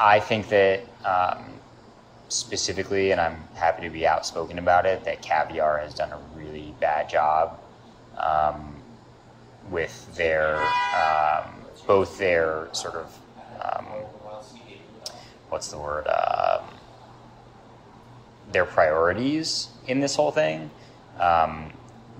I 0.00 0.18
think 0.18 0.48
that 0.48 0.80
um, 1.04 1.44
specifically, 2.28 3.12
and 3.12 3.20
I'm 3.20 3.36
happy 3.54 3.82
to 3.82 3.90
be 3.90 4.06
outspoken 4.06 4.58
about 4.58 4.86
it, 4.86 5.04
that 5.04 5.22
Caviar 5.22 5.78
has 5.78 5.94
done 5.94 6.10
a 6.10 6.18
really 6.36 6.74
bad 6.80 7.08
job 7.08 7.60
um, 8.18 8.74
with 9.70 10.14
their 10.16 10.56
um, 10.96 11.50
both 11.86 12.18
their 12.18 12.68
sort 12.72 12.94
of 12.94 13.18
um, 13.62 13.86
what's 15.48 15.68
the 15.68 15.78
word 15.78 16.06
um, 16.08 16.64
their 18.52 18.64
priorities 18.64 19.68
in 19.86 20.00
this 20.00 20.14
whole 20.14 20.30
thing, 20.30 20.70
um, 21.18 21.72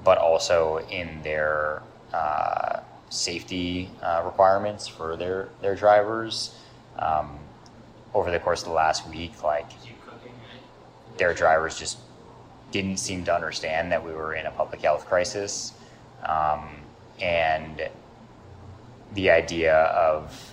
but 0.04 0.18
also 0.18 0.78
in 0.90 1.22
their 1.22 1.82
uh, 2.12 2.80
safety 3.11 3.90
uh, 4.02 4.22
requirements 4.25 4.87
for 4.88 5.16
their 5.16 5.49
their 5.61 5.75
drivers. 5.75 6.54
Over 8.14 8.30
the 8.30 8.38
course 8.38 8.61
of 8.61 8.68
the 8.68 8.75
last 8.75 9.08
week, 9.08 9.42
like 9.42 9.70
their 11.16 11.32
drivers 11.32 11.78
just 11.78 11.96
didn't 12.72 12.99
seem 12.99 13.25
to 13.25 13.34
understand 13.34 13.92
that 13.92 14.04
we 14.04 14.12
were 14.12 14.34
in 14.34 14.46
a 14.46 14.50
public 14.50 14.82
health 14.82 15.06
crisis, 15.06 15.72
um, 16.26 16.69
and 17.21 17.88
the 19.14 19.31
idea 19.31 19.75
of 19.75 20.52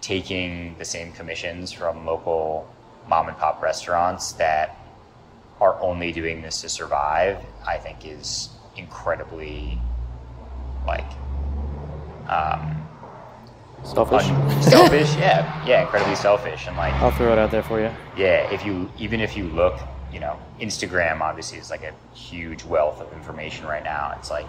taking 0.00 0.76
the 0.78 0.84
same 0.84 1.12
commissions 1.12 1.72
from 1.72 2.06
local 2.06 2.68
mom 3.08 3.28
and 3.28 3.36
pop 3.36 3.60
restaurants 3.62 4.32
that 4.32 4.76
are 5.60 5.80
only 5.82 6.12
doing 6.12 6.40
this 6.42 6.60
to 6.60 6.68
survive, 6.68 7.38
I 7.66 7.78
think 7.78 8.06
is 8.06 8.48
incredibly 8.76 9.78
like 10.86 11.04
um, 12.28 12.76
Selfish. 13.82 14.24
un- 14.28 14.62
selfish. 14.62 15.16
yeah, 15.16 15.66
yeah, 15.66 15.82
incredibly 15.82 16.14
selfish, 16.14 16.66
and 16.68 16.76
like 16.76 16.92
I'll 16.94 17.10
throw 17.10 17.32
it 17.32 17.38
out 17.38 17.50
there 17.50 17.62
for 17.62 17.80
you. 17.80 17.90
yeah, 18.16 18.48
if 18.52 18.64
you 18.64 18.90
even 18.98 19.20
if 19.20 19.36
you 19.36 19.44
look, 19.48 19.78
you 20.12 20.20
know, 20.20 20.38
Instagram 20.60 21.20
obviously 21.20 21.58
is 21.58 21.70
like 21.70 21.82
a 21.82 21.94
huge 22.16 22.64
wealth 22.64 23.00
of 23.00 23.12
information 23.12 23.66
right 23.66 23.84
now. 23.84 24.14
It's 24.18 24.30
like 24.30 24.46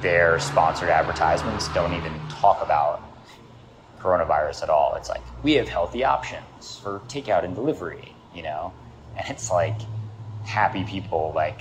their 0.00 0.38
sponsored 0.38 0.88
advertisements 0.88 1.68
don't 1.68 1.92
even 1.94 2.12
talk 2.28 2.62
about 2.62 3.02
coronavirus 4.00 4.62
at 4.62 4.70
all. 4.70 4.94
It's 4.96 5.08
like 5.08 5.22
we 5.42 5.54
have 5.54 5.68
healthy 5.68 6.04
options 6.04 6.78
for 6.82 7.00
takeout 7.08 7.44
and 7.44 7.54
delivery, 7.54 8.14
you 8.34 8.42
know, 8.42 8.72
and 9.16 9.28
it's 9.28 9.50
like 9.50 9.78
happy 10.44 10.84
people 10.84 11.32
like 11.34 11.60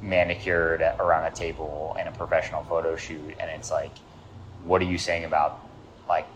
manicured 0.00 0.80
around 0.80 1.24
a 1.24 1.34
table 1.34 1.96
in 1.98 2.06
a 2.06 2.12
professional 2.12 2.62
photo 2.64 2.96
shoot, 2.96 3.34
and 3.40 3.50
it's 3.50 3.70
like, 3.70 3.92
what 4.64 4.80
are 4.82 4.86
you 4.86 4.98
saying 4.98 5.24
about 5.24 5.60
like 6.08 6.26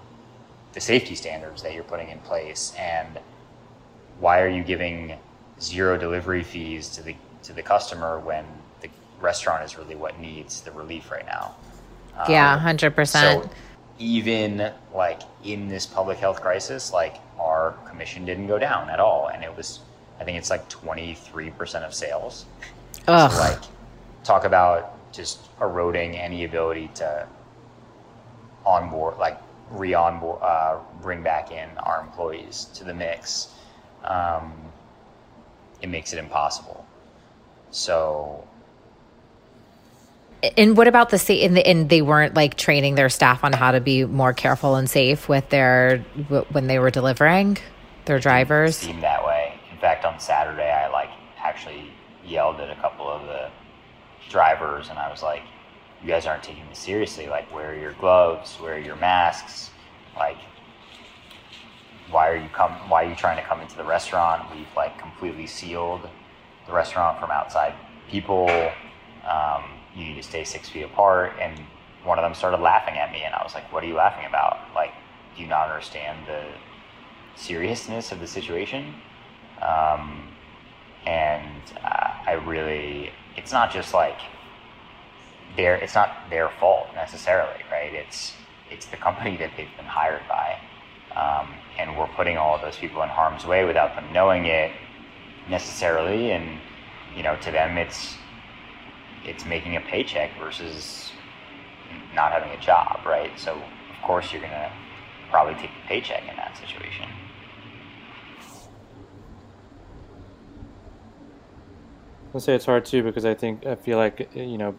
the 0.72 0.80
safety 0.80 1.14
standards 1.14 1.62
that 1.62 1.74
you're 1.74 1.84
putting 1.84 2.08
in 2.08 2.18
place 2.20 2.74
and 2.78 3.18
why 4.18 4.40
are 4.40 4.48
you 4.48 4.62
giving 4.62 5.18
zero 5.62 5.96
delivery 5.98 6.42
fees 6.42 6.88
to 6.90 7.02
the 7.02 7.14
to 7.44 7.52
the 7.52 7.62
customer 7.62 8.18
when 8.20 8.44
the 8.80 8.88
restaurant 9.20 9.64
is 9.64 9.76
really 9.76 9.96
what 9.96 10.18
needs 10.20 10.60
the 10.62 10.72
relief 10.72 11.10
right 11.10 11.26
now? 11.26 11.54
yeah, 12.28 12.54
Um, 12.54 12.60
hundred 12.60 12.94
percent. 12.94 13.44
So 13.44 13.50
even 13.98 14.72
like 14.94 15.22
in 15.44 15.68
this 15.68 15.86
public 15.86 16.18
health 16.18 16.40
crisis, 16.40 16.92
like 16.92 17.16
our 17.38 17.72
commission 17.86 18.24
didn't 18.24 18.46
go 18.46 18.58
down 18.58 18.90
at 18.90 19.00
all, 19.00 19.28
and 19.28 19.42
it 19.42 19.56
was 19.56 19.80
I 20.20 20.24
think 20.24 20.38
it's 20.38 20.50
like 20.50 20.68
twenty 20.68 21.14
three 21.14 21.50
percent 21.50 21.84
of 21.84 21.94
sales. 21.94 22.46
Ugh. 23.08 23.30
So 23.30 23.38
like 23.38 23.60
talk 24.24 24.44
about 24.44 24.94
just 25.12 25.40
eroding 25.60 26.16
any 26.16 26.44
ability 26.44 26.90
to 26.94 27.26
onboard 28.64 29.18
like 29.18 29.38
re-onboard 29.70 30.38
uh, 30.42 30.78
bring 31.00 31.22
back 31.22 31.50
in 31.50 31.68
our 31.78 32.00
employees 32.00 32.66
to 32.74 32.84
the 32.84 32.94
mix 32.94 33.54
um, 34.04 34.52
it 35.82 35.88
makes 35.88 36.12
it 36.12 36.18
impossible 36.18 36.86
so 37.70 38.44
And 40.56 40.76
what 40.76 40.88
about 40.88 41.10
the 41.10 41.18
state? 41.18 41.44
And, 41.44 41.56
the, 41.56 41.66
and 41.66 41.88
they 41.88 42.02
weren't 42.02 42.34
like 42.34 42.56
training 42.56 42.96
their 42.96 43.08
staff 43.08 43.44
on 43.44 43.52
how 43.52 43.72
to 43.72 43.80
be 43.80 44.04
more 44.04 44.32
careful 44.32 44.74
and 44.76 44.88
safe 44.90 45.28
with 45.28 45.48
their 45.50 45.98
when 46.50 46.66
they 46.66 46.78
were 46.78 46.90
delivering 46.90 47.58
their 48.06 48.18
drivers. 48.18 48.76
seem 48.76 49.00
that 49.00 49.24
way. 49.24 49.54
In 49.72 49.78
fact, 49.78 50.04
on 50.04 50.18
Saturday, 50.20 50.70
I 50.70 50.88
like 50.88 51.10
actually 51.38 51.92
yelled 52.24 52.60
at 52.60 52.70
a 52.70 52.80
couple 52.80 53.08
of 53.08 53.22
the 53.22 53.50
drivers, 54.28 54.88
and 54.88 54.98
I 54.98 55.10
was 55.10 55.22
like, 55.22 55.42
"You 56.02 56.08
guys 56.08 56.26
aren't 56.26 56.42
taking 56.42 56.68
this 56.68 56.78
seriously. 56.78 57.26
Like, 57.28 57.52
wear 57.54 57.74
your 57.74 57.92
gloves, 57.92 58.58
wear 58.60 58.78
your 58.78 58.96
masks. 58.96 59.70
Like, 60.16 60.38
why 62.12 62.28
are 62.28 62.36
you 62.36 62.48
come? 62.52 62.72
Why 62.88 63.04
are 63.04 63.08
you 63.08 63.16
trying 63.16 63.36
to 63.36 63.42
come 63.42 63.60
into 63.60 63.76
the 63.76 63.84
restaurant? 63.84 64.54
We've 64.54 64.74
like 64.76 64.98
completely 64.98 65.46
sealed 65.46 66.08
the 66.66 66.72
restaurant 66.72 67.18
from 67.18 67.30
outside 67.30 67.74
people. 68.08 68.48
Um, 69.28 69.64
you 69.94 70.04
need 70.04 70.16
to 70.16 70.22
stay 70.22 70.44
six 70.44 70.68
feet 70.68 70.84
apart." 70.84 71.32
And 71.40 71.58
one 72.04 72.18
of 72.18 72.22
them 72.22 72.34
started 72.34 72.60
laughing 72.60 72.96
at 72.98 73.12
me, 73.12 73.22
and 73.22 73.34
I 73.34 73.42
was 73.42 73.54
like, 73.54 73.72
"What 73.72 73.82
are 73.82 73.86
you 73.86 73.94
laughing 73.94 74.26
about? 74.26 74.58
Like, 74.74 74.92
do 75.36 75.42
you 75.42 75.48
not 75.48 75.68
understand 75.68 76.26
the 76.26 76.44
seriousness 77.36 78.12
of 78.12 78.20
the 78.20 78.26
situation. 78.26 78.94
Um, 79.60 80.28
and 81.06 81.62
uh, 81.84 82.10
I 82.26 82.32
really, 82.44 83.10
it's 83.36 83.52
not 83.52 83.72
just 83.72 83.94
like 83.94 84.18
their, 85.56 85.76
it's 85.76 85.94
not 85.94 86.10
their 86.30 86.48
fault 86.48 86.88
necessarily, 86.94 87.62
right? 87.70 87.92
It's 87.92 88.34
it's 88.70 88.86
the 88.86 88.96
company 88.96 89.36
that 89.36 89.50
they've 89.54 89.76
been 89.76 89.84
hired 89.84 90.22
by, 90.26 90.58
um, 91.14 91.52
and 91.78 91.96
we're 91.96 92.08
putting 92.08 92.36
all 92.36 92.54
of 92.54 92.60
those 92.60 92.76
people 92.76 93.02
in 93.02 93.08
harm's 93.08 93.46
way 93.46 93.64
without 93.64 93.94
them 93.94 94.12
knowing 94.12 94.46
it 94.46 94.72
necessarily. 95.48 96.32
And 96.32 96.58
you 97.16 97.22
know, 97.22 97.36
to 97.36 97.50
them, 97.50 97.78
it's 97.78 98.16
it's 99.24 99.44
making 99.44 99.76
a 99.76 99.80
paycheck 99.80 100.30
versus 100.38 101.12
not 102.14 102.32
having 102.32 102.50
a 102.50 102.60
job, 102.60 103.00
right? 103.06 103.30
So 103.38 103.52
of 103.52 104.02
course 104.02 104.32
you're 104.32 104.42
gonna 104.42 104.72
probably 105.30 105.54
take 105.54 105.70
the 105.70 105.88
paycheck 105.88 106.22
in 106.28 106.36
that 106.36 106.56
situation. 106.56 107.08
I'll 112.34 112.40
say 112.40 112.54
it's 112.54 112.64
hard 112.66 112.84
too 112.84 113.02
because 113.02 113.24
I 113.24 113.34
think 113.34 113.66
I 113.66 113.74
feel 113.74 113.98
like 113.98 114.30
you 114.34 114.58
know, 114.58 114.74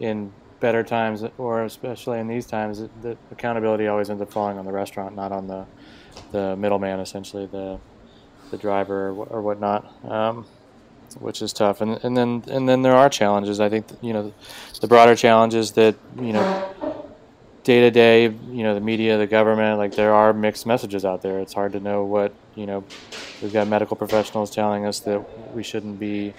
in 0.00 0.32
better 0.60 0.82
times 0.82 1.24
or 1.38 1.64
especially 1.64 2.18
in 2.18 2.28
these 2.28 2.46
times, 2.46 2.82
the 3.00 3.16
accountability 3.30 3.86
always 3.86 4.10
ends 4.10 4.22
up 4.22 4.32
falling 4.32 4.58
on 4.58 4.64
the 4.64 4.72
restaurant, 4.72 5.14
not 5.14 5.32
on 5.32 5.46
the 5.46 5.66
the 6.32 6.56
middleman, 6.56 7.00
essentially 7.00 7.46
the 7.46 7.78
the 8.50 8.58
driver 8.58 9.08
or, 9.08 9.24
or 9.26 9.42
whatnot, 9.42 9.90
um, 10.08 10.46
which 11.18 11.42
is 11.42 11.52
tough. 11.52 11.80
And 11.80 11.98
and 12.04 12.16
then 12.16 12.44
and 12.48 12.68
then 12.68 12.82
there 12.82 12.94
are 12.94 13.08
challenges. 13.08 13.60
I 13.60 13.68
think 13.68 13.86
you 14.00 14.12
know, 14.12 14.32
the 14.80 14.86
broader 14.86 15.16
challenges 15.16 15.72
that 15.72 15.96
you 16.16 16.32
know, 16.32 16.96
day 17.64 17.80
to 17.80 17.90
day, 17.90 18.24
you 18.24 18.62
know, 18.62 18.74
the 18.74 18.80
media, 18.80 19.18
the 19.18 19.26
government, 19.26 19.78
like 19.78 19.94
there 19.94 20.12
are 20.12 20.32
mixed 20.32 20.66
messages 20.66 21.04
out 21.04 21.22
there. 21.22 21.40
It's 21.40 21.54
hard 21.54 21.72
to 21.72 21.80
know 21.80 22.04
what 22.04 22.32
you 22.54 22.66
know. 22.66 22.84
We've 23.40 23.52
got 23.52 23.66
medical 23.66 23.96
professionals 23.96 24.50
telling 24.50 24.86
us 24.86 25.00
that 25.00 25.54
we 25.54 25.62
shouldn't 25.62 25.98
be 25.98 26.32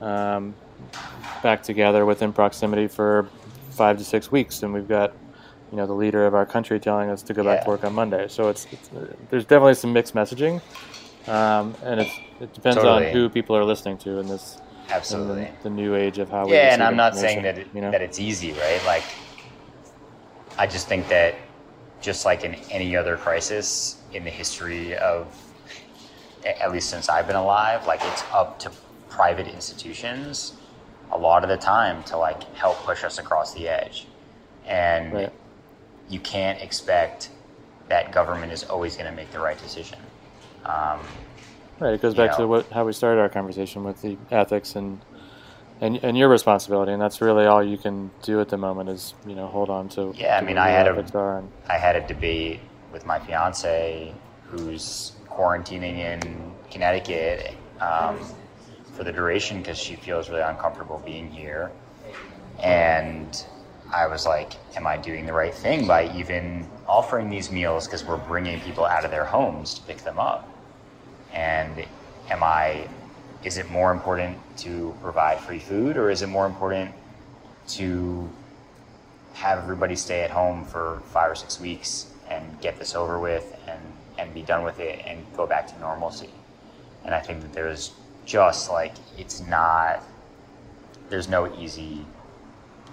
um, 0.00 0.54
back 1.42 1.62
together 1.62 2.06
within 2.06 2.32
proximity 2.32 2.88
for 2.88 3.28
five 3.70 3.98
to 3.98 4.04
six 4.04 4.30
weeks, 4.30 4.62
and 4.62 4.72
we've 4.72 4.88
got 4.88 5.12
you 5.76 5.82
know 5.82 5.86
the 5.86 5.92
leader 5.92 6.26
of 6.26 6.34
our 6.34 6.46
country 6.46 6.80
telling 6.80 7.10
us 7.10 7.22
to 7.24 7.34
go 7.34 7.44
back 7.44 7.62
to 7.62 7.68
work 7.68 7.84
on 7.84 7.92
Monday. 7.92 8.28
So 8.28 8.48
it's, 8.48 8.66
it's 8.72 8.88
there's 9.28 9.44
definitely 9.44 9.74
some 9.74 9.92
mixed 9.92 10.14
messaging, 10.14 10.62
um, 11.28 11.76
and 11.82 12.00
it's, 12.00 12.18
it 12.40 12.54
depends 12.54 12.78
Totally. 12.78 13.08
on 13.08 13.12
who 13.12 13.28
people 13.28 13.54
are 13.54 13.64
listening 13.64 13.98
to 13.98 14.18
in 14.18 14.26
this 14.26 14.56
in 14.88 14.88
Absolutely. 14.88 15.50
the, 15.62 15.64
the 15.64 15.70
new 15.70 15.94
age 15.94 16.16
of 16.18 16.30
how 16.30 16.46
we 16.46 16.54
Yeah, 16.54 16.72
and 16.72 16.82
I'm 16.82 16.96
not 16.96 17.14
saying 17.14 17.42
that 17.42 17.58
it, 17.58 17.66
you 17.74 17.82
know 17.82 17.90
that 17.90 18.00
it's 18.00 18.18
easy, 18.18 18.52
right? 18.52 18.82
Like, 18.86 19.04
I 20.56 20.66
just 20.66 20.88
think 20.88 21.08
that 21.08 21.34
just 22.00 22.24
like 22.24 22.42
in 22.42 22.54
any 22.70 22.96
other 22.96 23.18
crisis 23.18 24.00
in 24.14 24.24
the 24.24 24.30
history 24.30 24.96
of, 24.96 25.26
at 26.42 26.72
least 26.72 26.88
since 26.88 27.10
I've 27.10 27.26
been 27.26 27.36
alive, 27.36 27.86
like 27.86 28.00
it's 28.02 28.24
up 28.32 28.58
to 28.60 28.72
private 29.10 29.46
institutions 29.46 30.54
a 31.12 31.18
lot 31.18 31.42
of 31.42 31.50
the 31.50 31.58
time 31.58 32.02
to 32.04 32.16
like 32.16 32.42
help 32.54 32.78
push 32.78 33.04
us 33.04 33.18
across 33.18 33.52
the 33.52 33.68
edge, 33.68 34.06
and 34.66 35.12
Right. 35.12 35.32
You 36.08 36.20
can't 36.20 36.60
expect 36.60 37.30
that 37.88 38.12
government 38.12 38.52
is 38.52 38.64
always 38.64 38.96
going 38.96 39.08
to 39.08 39.14
make 39.14 39.30
the 39.30 39.38
right 39.38 39.58
decision. 39.58 39.98
Um, 40.64 41.00
right. 41.78 41.94
It 41.94 42.02
goes 42.02 42.14
back 42.14 42.32
know, 42.32 42.38
to 42.38 42.48
what 42.48 42.70
how 42.70 42.84
we 42.84 42.92
started 42.92 43.20
our 43.20 43.28
conversation 43.28 43.84
with 43.84 44.02
the 44.02 44.16
ethics 44.30 44.74
and 44.74 45.00
and 45.80 46.02
and 46.02 46.16
your 46.16 46.28
responsibility, 46.28 46.92
and 46.92 47.00
that's 47.00 47.20
really 47.20 47.46
all 47.46 47.62
you 47.62 47.78
can 47.78 48.10
do 48.22 48.40
at 48.40 48.48
the 48.48 48.56
moment 48.56 48.88
is 48.88 49.14
you 49.26 49.34
know 49.34 49.46
hold 49.46 49.70
on 49.70 49.88
to. 49.90 50.12
Yeah, 50.16 50.38
to 50.38 50.44
I 50.44 50.46
mean, 50.46 50.58
I 50.58 50.68
had 50.68 50.88
a 50.88 51.44
I 51.68 51.78
had 51.78 51.96
a 51.96 52.06
debate 52.06 52.60
with 52.92 53.06
my 53.06 53.18
fiance 53.18 54.14
who's 54.44 55.12
quarantining 55.28 55.98
in 55.98 56.54
Connecticut 56.70 57.54
um, 57.80 58.18
for 58.92 59.04
the 59.04 59.12
duration 59.12 59.58
because 59.58 59.78
she 59.78 59.96
feels 59.96 60.30
really 60.30 60.42
uncomfortable 60.42 61.02
being 61.04 61.30
here, 61.30 61.70
and 62.62 63.44
I 63.92 64.06
was 64.06 64.26
like, 64.26 64.54
"Am 64.76 64.86
I 64.86 64.96
doing 64.96 65.26
the 65.26 65.32
right 65.32 65.54
thing 65.54 65.86
by 65.86 66.10
even 66.14 66.68
offering 66.86 67.30
these 67.30 67.50
meals 67.50 67.86
because 67.86 68.04
we're 68.04 68.16
bringing 68.16 68.60
people 68.60 68.84
out 68.84 69.04
of 69.04 69.10
their 69.10 69.24
homes 69.24 69.74
to 69.74 69.82
pick 69.82 69.98
them 69.98 70.18
up?" 70.18 70.48
And 71.32 71.84
am 72.30 72.42
I 72.42 72.88
is 73.46 73.58
it 73.58 73.70
more 73.70 73.92
important 73.92 74.36
to 74.56 74.92
provide 75.02 75.38
free 75.38 75.60
food 75.60 75.96
or 75.96 76.10
is 76.10 76.22
it 76.22 76.26
more 76.26 76.46
important 76.46 76.90
to 77.68 78.28
have 79.34 79.58
everybody 79.58 79.94
stay 79.94 80.22
at 80.22 80.30
home 80.30 80.64
for 80.64 81.00
five 81.06 81.30
or 81.30 81.36
six 81.36 81.60
weeks 81.60 82.06
and 82.28 82.60
get 82.60 82.76
this 82.78 82.96
over 82.96 83.20
with 83.20 83.56
and, 83.68 83.80
and 84.18 84.34
be 84.34 84.42
done 84.42 84.64
with 84.64 84.80
it 84.80 85.00
and 85.06 85.24
go 85.36 85.46
back 85.46 85.68
to 85.68 85.78
normalcy? 85.78 86.30
And 87.04 87.14
I 87.14 87.20
think 87.20 87.40
that 87.42 87.52
there's 87.52 87.92
just 88.24 88.68
like, 88.70 88.94
it's 89.16 89.40
not, 89.46 90.02
there's 91.08 91.28
no 91.28 91.54
easy 91.56 92.04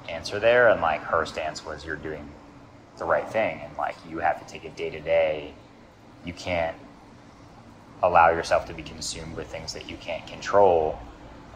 answer 0.10 0.40
there. 0.40 0.70
And 0.70 0.82
like 0.82 1.02
her 1.02 1.26
stance 1.26 1.66
was, 1.66 1.86
you're 1.86 1.96
doing 1.96 2.30
the 2.98 3.06
right 3.06 3.28
thing. 3.30 3.62
And 3.64 3.76
like, 3.78 3.96
you 4.10 4.20
have 4.20 4.46
to 4.46 4.52
take 4.52 4.66
it 4.66 4.76
day 4.76 4.90
to 4.90 5.00
day. 5.00 5.54
You 6.26 6.34
can't 6.34 6.76
allow 8.02 8.30
yourself 8.30 8.66
to 8.68 8.74
be 8.74 8.84
consumed 8.84 9.36
with 9.36 9.48
things 9.48 9.74
that 9.74 9.90
you 9.90 9.98
can't 9.98 10.26
control. 10.28 11.00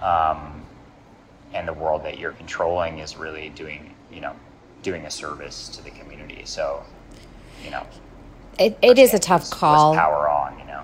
Um, 0.01 0.63
and 1.53 1.67
the 1.67 1.73
world 1.73 2.03
that 2.03 2.19
you're 2.19 2.33
controlling 2.33 2.99
is 2.99 3.17
really 3.17 3.49
doing, 3.49 3.93
you 4.11 4.21
know, 4.21 4.33
doing 4.83 5.05
a 5.05 5.11
service 5.11 5.69
to 5.69 5.83
the 5.83 5.91
community. 5.91 6.41
So, 6.45 6.83
you 7.63 7.71
know, 7.71 7.85
It, 8.59 8.77
it 8.81 8.97
is 8.97 9.13
a 9.13 9.19
tough 9.19 9.49
call. 9.49 9.93
Power 9.95 10.29
on, 10.29 10.59
you 10.59 10.65
know. 10.65 10.83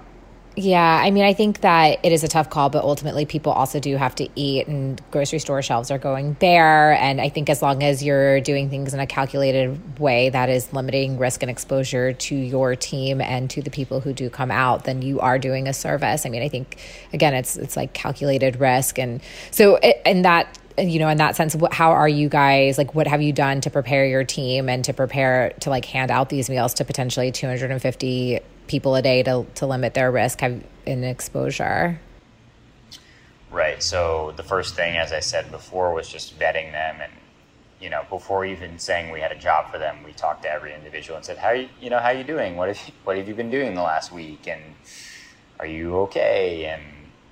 Yeah, 0.55 1.01
I 1.03 1.09
mean, 1.09 1.23
I 1.23 1.33
think 1.33 1.61
that 1.61 1.97
it 2.03 2.11
is 2.11 2.23
a 2.23 2.27
tough 2.27 2.51
call, 2.51 2.69
but 2.69 2.83
ultimately, 2.83 3.25
people 3.25 3.51
also 3.51 3.79
do 3.79 3.95
have 3.97 4.13
to 4.15 4.29
eat, 4.35 4.67
and 4.67 5.01
grocery 5.09 5.39
store 5.39 5.63
shelves 5.63 5.89
are 5.89 5.97
going 5.97 6.33
bare. 6.33 6.93
And 6.93 7.19
I 7.19 7.29
think 7.29 7.49
as 7.49 7.63
long 7.63 7.81
as 7.81 8.03
you're 8.03 8.39
doing 8.39 8.69
things 8.69 8.93
in 8.93 8.99
a 8.99 9.07
calculated 9.07 9.99
way 9.99 10.29
that 10.29 10.49
is 10.49 10.71
limiting 10.71 11.17
risk 11.17 11.41
and 11.41 11.49
exposure 11.49 12.13
to 12.13 12.35
your 12.35 12.75
team 12.75 13.19
and 13.19 13.49
to 13.49 13.63
the 13.63 13.71
people 13.71 13.99
who 13.99 14.13
do 14.13 14.29
come 14.29 14.51
out, 14.51 14.83
then 14.83 15.01
you 15.01 15.19
are 15.21 15.39
doing 15.39 15.67
a 15.67 15.73
service. 15.73 16.23
I 16.23 16.29
mean, 16.29 16.43
I 16.43 16.49
think 16.49 16.77
again, 17.13 17.33
it's 17.33 17.57
it's 17.57 17.75
like 17.75 17.93
calculated 17.93 18.59
risk, 18.59 18.99
and 18.99 19.21
so 19.49 19.79
in 20.05 20.21
that 20.21 20.59
you 20.77 20.99
know 20.99 21.09
in 21.09 21.17
that 21.17 21.35
sense 21.35 21.55
what, 21.55 21.73
how 21.73 21.91
are 21.91 22.09
you 22.09 22.29
guys 22.29 22.77
like 22.77 22.95
what 22.95 23.07
have 23.07 23.21
you 23.21 23.31
done 23.31 23.61
to 23.61 23.69
prepare 23.69 24.05
your 24.07 24.23
team 24.23 24.69
and 24.69 24.85
to 24.85 24.93
prepare 24.93 25.51
to 25.59 25.69
like 25.69 25.85
hand 25.85 26.09
out 26.09 26.29
these 26.29 26.49
meals 26.49 26.73
to 26.73 26.83
potentially 26.85 27.31
250 27.31 28.39
people 28.67 28.95
a 28.95 29.02
day 29.02 29.23
to, 29.23 29.45
to 29.56 29.65
limit 29.65 29.93
their 29.93 30.12
risk 30.12 30.41
in 30.41 31.04
exposure 31.04 31.99
Right. 33.54 33.84
So 33.84 34.34
the 34.36 34.41
first 34.41 34.76
thing, 34.76 34.97
as 34.97 35.13
I 35.13 35.19
said 35.19 35.52
before, 35.52 35.93
was 35.93 36.10
just 36.10 36.39
vetting 36.39 36.71
them, 36.71 36.97
and 36.99 37.13
you 37.80 37.91
know, 37.91 38.04
before 38.10 38.45
even 38.45 38.80
saying 38.80 39.12
we 39.12 39.21
had 39.21 39.32
a 39.32 39.38
job 39.38 39.71
for 39.71 39.78
them, 39.78 40.04
we 40.04 40.12
talked 40.12 40.41
to 40.43 40.52
every 40.52 40.73
individual 40.73 41.17
and 41.17 41.26
said, 41.26 41.38
"How 41.38 41.52
you, 41.52 41.69
you 41.80 41.91
know, 41.91 41.99
how 41.99 42.10
you 42.10 42.23
doing? 42.23 42.56
What 42.56 42.69
have 42.69 42.88
you, 42.88 42.93
what 43.04 43.15
have 43.15 43.28
you 43.28 43.36
been 43.36 43.52
doing 43.52 43.76
the 43.76 43.84
last 43.84 44.12
week? 44.12 44.47
And 44.47 44.60
are 45.60 45.67
you 45.67 45.97
okay? 45.99 46.65
And 46.65 46.82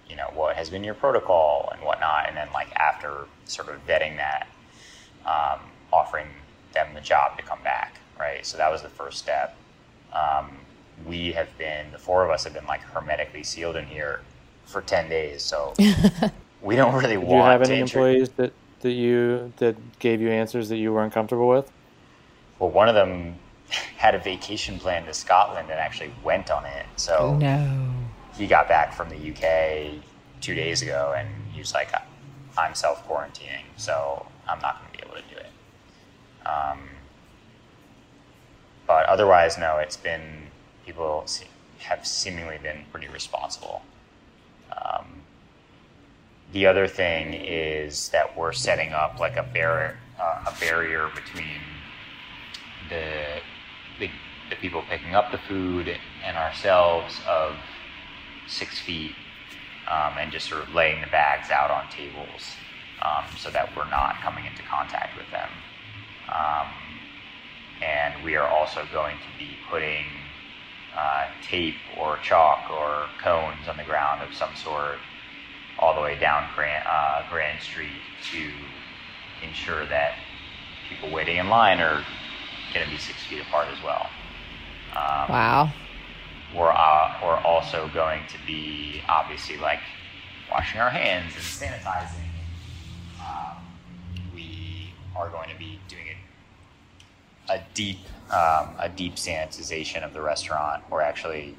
you 0.08 0.16
know, 0.16 0.30
what 0.36 0.56
has 0.58 0.70
been 0.70 0.84
your 0.84 0.94
protocol 0.94 1.70
and 1.74 1.82
whatnot?" 1.82 2.28
And 2.28 2.38
then, 2.38 2.50
like 2.54 2.72
after 2.76 3.26
sort 3.46 3.70
of 3.70 3.86
vetting 3.88 4.18
that, 4.18 4.48
um, 5.26 5.60
offering 5.92 6.28
them 6.74 6.94
the 6.94 7.02
job 7.02 7.36
to 7.40 7.44
come 7.44 7.64
back. 7.64 7.96
Right. 8.20 8.46
So 8.46 8.60
that 8.60 8.72
was 8.72 8.84
the 8.84 8.90
first 8.90 9.18
step. 9.18 9.58
Um, 10.14 10.52
we 11.06 11.32
have 11.34 11.56
been 11.58 11.92
the 11.92 11.98
four 11.98 12.24
of 12.24 12.30
us 12.32 12.44
have 12.44 12.54
been 12.54 12.66
like 12.66 12.82
hermetically 12.82 13.44
sealed 13.44 13.76
in 13.76 13.86
here 13.86 14.22
for 14.66 14.82
10 14.82 15.10
days 15.10 15.42
so 15.42 15.74
we 16.62 16.76
don't 16.76 16.94
really 16.94 17.18
want. 17.18 17.30
do 17.30 17.36
want 17.36 17.46
you 17.46 17.52
have 17.52 17.62
any 17.64 17.82
intro- 17.82 18.06
employees 18.06 18.30
that 18.38 18.54
that 18.82 18.92
you 18.92 19.54
that 19.58 19.76
gave 20.00 20.22
you 20.22 20.30
answers 20.30 20.70
that 20.70 20.78
you 20.78 20.92
weren't 20.94 21.14
comfortable 21.14 21.48
with? 21.48 21.72
well 22.60 22.70
one 22.70 22.88
of 22.90 22.96
them 22.96 23.36
had 23.98 24.16
a 24.16 24.20
vacation 24.20 24.78
plan 24.80 25.06
to 25.06 25.14
scotland 25.14 25.70
and 25.70 25.80
actually 25.80 26.12
went 26.24 26.50
on 26.52 26.66
it 26.66 26.86
so 26.96 27.36
no 27.38 27.94
he 28.38 28.48
got 28.48 28.68
back 28.68 28.94
from 28.94 29.10
the 29.10 29.32
uk 29.32 30.04
two 30.40 30.56
days 30.56 30.82
ago 30.82 31.14
and 31.18 31.28
he 31.52 31.60
was 31.60 31.74
like 31.74 31.92
i'm 32.58 32.74
self-quarantining 32.74 33.64
so 33.78 34.26
i'm 34.48 34.60
not 34.62 34.80
going 34.80 34.92
to 34.92 34.98
be 34.98 35.04
able 35.06 35.16
to 35.16 35.34
do 35.34 35.40
it 35.40 36.48
um, 36.48 36.80
but 38.88 39.06
otherwise 39.06 39.58
no 39.58 39.78
it's 39.78 39.98
been 39.98 40.41
people 40.86 41.26
have 41.80 42.06
seemingly 42.06 42.58
been 42.62 42.86
pretty 42.92 43.08
responsible 43.08 43.82
um, 44.72 45.22
the 46.54 46.66
other 46.66 46.88
thing 46.88 47.34
is 47.34 48.10
that 48.10 48.38
we're 48.38 48.52
setting 48.52 48.92
up 48.92 49.20
like 49.20 49.38
a 49.38 49.44
barrier, 49.44 49.98
uh, 50.20 50.46
a 50.48 50.60
barrier 50.60 51.10
between 51.16 51.62
the, 52.90 53.40
the 54.00 54.10
the 54.50 54.56
people 54.58 54.84
picking 54.90 55.16
up 55.16 55.32
the 55.32 55.38
food 55.38 55.88
and 56.26 56.36
ourselves 56.36 57.16
of 57.26 57.56
six 58.50 58.80
feet, 58.80 59.16
um, 59.90 60.14
and 60.20 60.30
just 60.30 60.50
sort 60.50 60.62
of 60.62 60.74
laying 60.74 61.00
the 61.00 61.08
bags 61.08 61.50
out 61.50 61.72
on 61.72 61.90
tables 61.90 62.56
um, 63.02 63.24
so 63.38 63.50
that 63.50 63.74
we're 63.78 63.90
not 63.90 64.16
coming 64.22 64.46
into 64.46 64.62
contact 64.64 65.18
with 65.18 65.30
them. 65.32 65.50
Um, 66.28 66.68
and 67.82 68.26
we 68.26 68.36
are 68.36 68.48
also 68.48 68.86
going 68.92 69.16
to 69.16 69.40
be 69.40 69.52
putting 69.70 70.06
uh, 70.98 71.28
tape 71.42 71.76
or 72.00 72.18
chalk 72.18 72.70
or 72.70 73.08
cones 73.22 73.68
on 73.68 73.78
the 73.78 73.84
ground 73.84 74.22
of 74.22 74.34
some 74.36 74.54
sort 74.56 74.98
all 75.80 75.96
the 75.96 76.02
way 76.02 76.18
down 76.20 76.48
Grand, 76.56 76.86
uh, 76.88 77.24
Grand 77.30 77.62
Street 77.62 78.02
to 78.32 78.52
ensure 79.46 79.86
that 79.88 80.16
people 80.90 81.12
waiting 81.12 81.38
in 81.38 81.50
line 81.50 81.80
are 81.80 82.04
going 82.74 82.86
to 82.86 82.92
be 82.92 82.98
six 82.98 83.18
feet 83.24 83.42
apart 83.42 83.68
as 83.70 83.84
well. 83.84 84.08
Um, 84.92 85.30
wow 85.30 85.74
We're, 86.56 86.72
uh, 86.72 87.20
we're 87.24 87.38
also 87.38 87.90
going 87.94 88.22
to 88.28 88.38
be 88.46 89.02
obviously 89.08 89.58
like 89.58 89.80
washing 90.52 90.82
our 90.82 90.90
hands 90.90 91.34
and 91.34 91.44
sanitizing. 91.44 92.28
Um, 93.22 93.58
we 94.36 94.94
are 95.16 95.30
going 95.30 95.50
to 95.50 95.58
be 95.58 95.80
doing 95.88 96.18
a, 97.50 97.54
a 97.54 97.64
deep 97.74 98.00
um, 98.32 98.76
a 98.80 98.90
deep 98.94 99.16
sanitization 99.16 100.04
of 100.04 100.14
the 100.14 100.22
restaurant. 100.22 100.84
We're 100.90 101.02
actually 101.02 101.56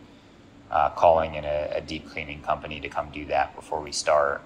uh, 0.70 0.90
calling 0.90 1.34
in 1.34 1.44
a, 1.44 1.70
a 1.74 1.80
deep 1.80 2.10
cleaning 2.10 2.42
company 2.42 2.80
to 2.80 2.88
come 2.88 3.10
do 3.12 3.26
that 3.26 3.54
before 3.54 3.80
we 3.80 3.92
start. 3.92 4.42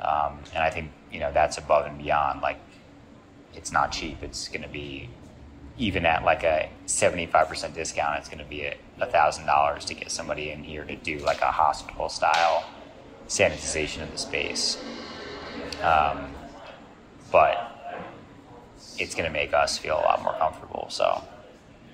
Um, 0.00 0.40
and 0.54 0.62
I 0.62 0.70
think 0.70 0.90
you 1.12 1.20
know 1.20 1.32
that's 1.32 1.58
above 1.58 1.86
and 1.86 1.98
beyond. 1.98 2.40
Like, 2.40 2.58
it's 3.54 3.72
not 3.72 3.92
cheap. 3.92 4.22
It's 4.22 4.48
going 4.48 4.62
to 4.62 4.68
be 4.68 5.08
even 5.78 6.04
at 6.04 6.24
like 6.24 6.42
a 6.42 6.68
seventy-five 6.86 7.48
percent 7.48 7.74
discount. 7.74 8.18
It's 8.18 8.28
going 8.28 8.42
to 8.42 8.50
be 8.50 8.62
a 8.64 9.06
thousand 9.06 9.46
dollars 9.46 9.84
to 9.86 9.94
get 9.94 10.10
somebody 10.10 10.50
in 10.50 10.64
here 10.64 10.84
to 10.84 10.96
do 10.96 11.18
like 11.18 11.40
a 11.40 11.52
hospital 11.52 12.08
style 12.08 12.64
sanitization 13.28 14.02
of 14.02 14.10
the 14.10 14.18
space. 14.18 14.82
Um, 15.82 16.32
but 17.30 17.76
it's 18.98 19.14
going 19.14 19.26
to 19.26 19.32
make 19.32 19.54
us 19.54 19.78
feel 19.78 19.94
a 19.94 20.02
lot 20.02 20.22
more 20.22 20.34
comfortable. 20.34 20.86
So 20.90 21.22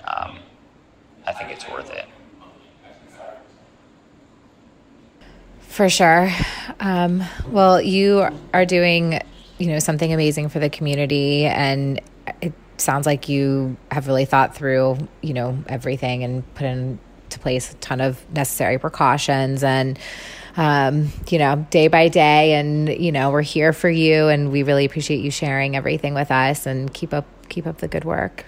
um, 0.07 0.39
I 1.27 1.33
think 1.33 1.51
it's 1.51 1.69
worth 1.69 1.91
it. 1.91 2.07
For 5.61 5.91
sure. 5.91 6.31
Um, 6.81 7.23
well, 7.49 7.83
you 7.83 8.27
are 8.55 8.65
doing, 8.65 9.21
you 9.59 9.67
know, 9.67 9.79
something 9.79 10.11
amazing 10.11 10.49
for 10.49 10.59
the 10.59 10.71
community, 10.71 11.45
and 11.45 12.01
it 12.41 12.55
sounds 12.79 13.05
like 13.05 13.29
you 13.29 13.77
have 13.91 14.07
really 14.07 14.25
thought 14.25 14.55
through, 14.55 14.97
you 15.21 15.35
know, 15.35 15.59
everything 15.69 16.25
and 16.25 16.55
put 16.55 16.65
into 16.65 17.39
place 17.41 17.73
a 17.73 17.77
ton 17.77 18.01
of 18.01 18.25
necessary 18.33 18.79
precautions 18.79 19.63
and. 19.63 19.99
Um, 20.59 21.13
you 21.29 21.39
know, 21.39 21.67
day 21.69 21.89
by 21.89 22.09
day, 22.09 22.55
and 22.55 22.89
you 22.89 23.13
know, 23.13 23.31
we're 23.31 23.43
here 23.43 23.75
for 23.75 23.91
you, 23.91 24.29
and 24.29 24.51
we 24.51 24.63
really 24.63 24.87
appreciate 24.87 25.19
you 25.19 25.31
sharing 25.31 25.77
everything 25.77 26.15
with 26.15 26.31
us. 26.31 26.65
And 26.65 26.91
keep 26.95 27.13
up, 27.13 27.27
keep 27.51 27.67
up 27.67 27.77
the 27.77 27.89
good 27.89 28.07
work. 28.07 28.47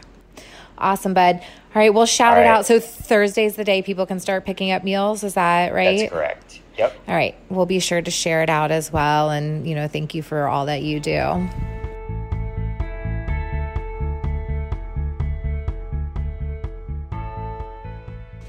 Awesome, 0.79 1.15
bud. 1.15 1.37
All 1.37 1.43
right, 1.75 1.93
we'll 1.93 2.07
shout 2.07 2.37
All 2.37 2.43
it 2.43 2.47
right. 2.47 2.59
out. 2.59 2.67
So 2.67 2.81
Thursday's 2.81 3.57
the 3.57 3.65
day 3.65 3.83
people 3.83 4.07
can 4.07 4.21
start 4.21 4.45
picking 4.45 4.71
up 4.71 4.85
meals. 4.85 5.23
Is 5.23 5.35
that 5.35 5.73
right? 5.75 5.99
That's 5.99 6.11
correct. 6.13 6.61
Yep. 6.79 6.97
All 7.09 7.15
right. 7.15 7.35
We'll 7.51 7.67
be 7.67 7.81
sure 7.81 8.01
to 8.01 8.11
share 8.11 8.43
it 8.43 8.49
out 8.49 8.71
as 8.71 8.93
well. 8.93 9.31
And, 9.31 9.67
you 9.67 9.75
know, 9.75 9.89
thank 9.89 10.15
you 10.15 10.23
for 10.23 10.47
all 10.47 10.67
that 10.67 10.83
you 10.83 11.01
do. 11.01 11.49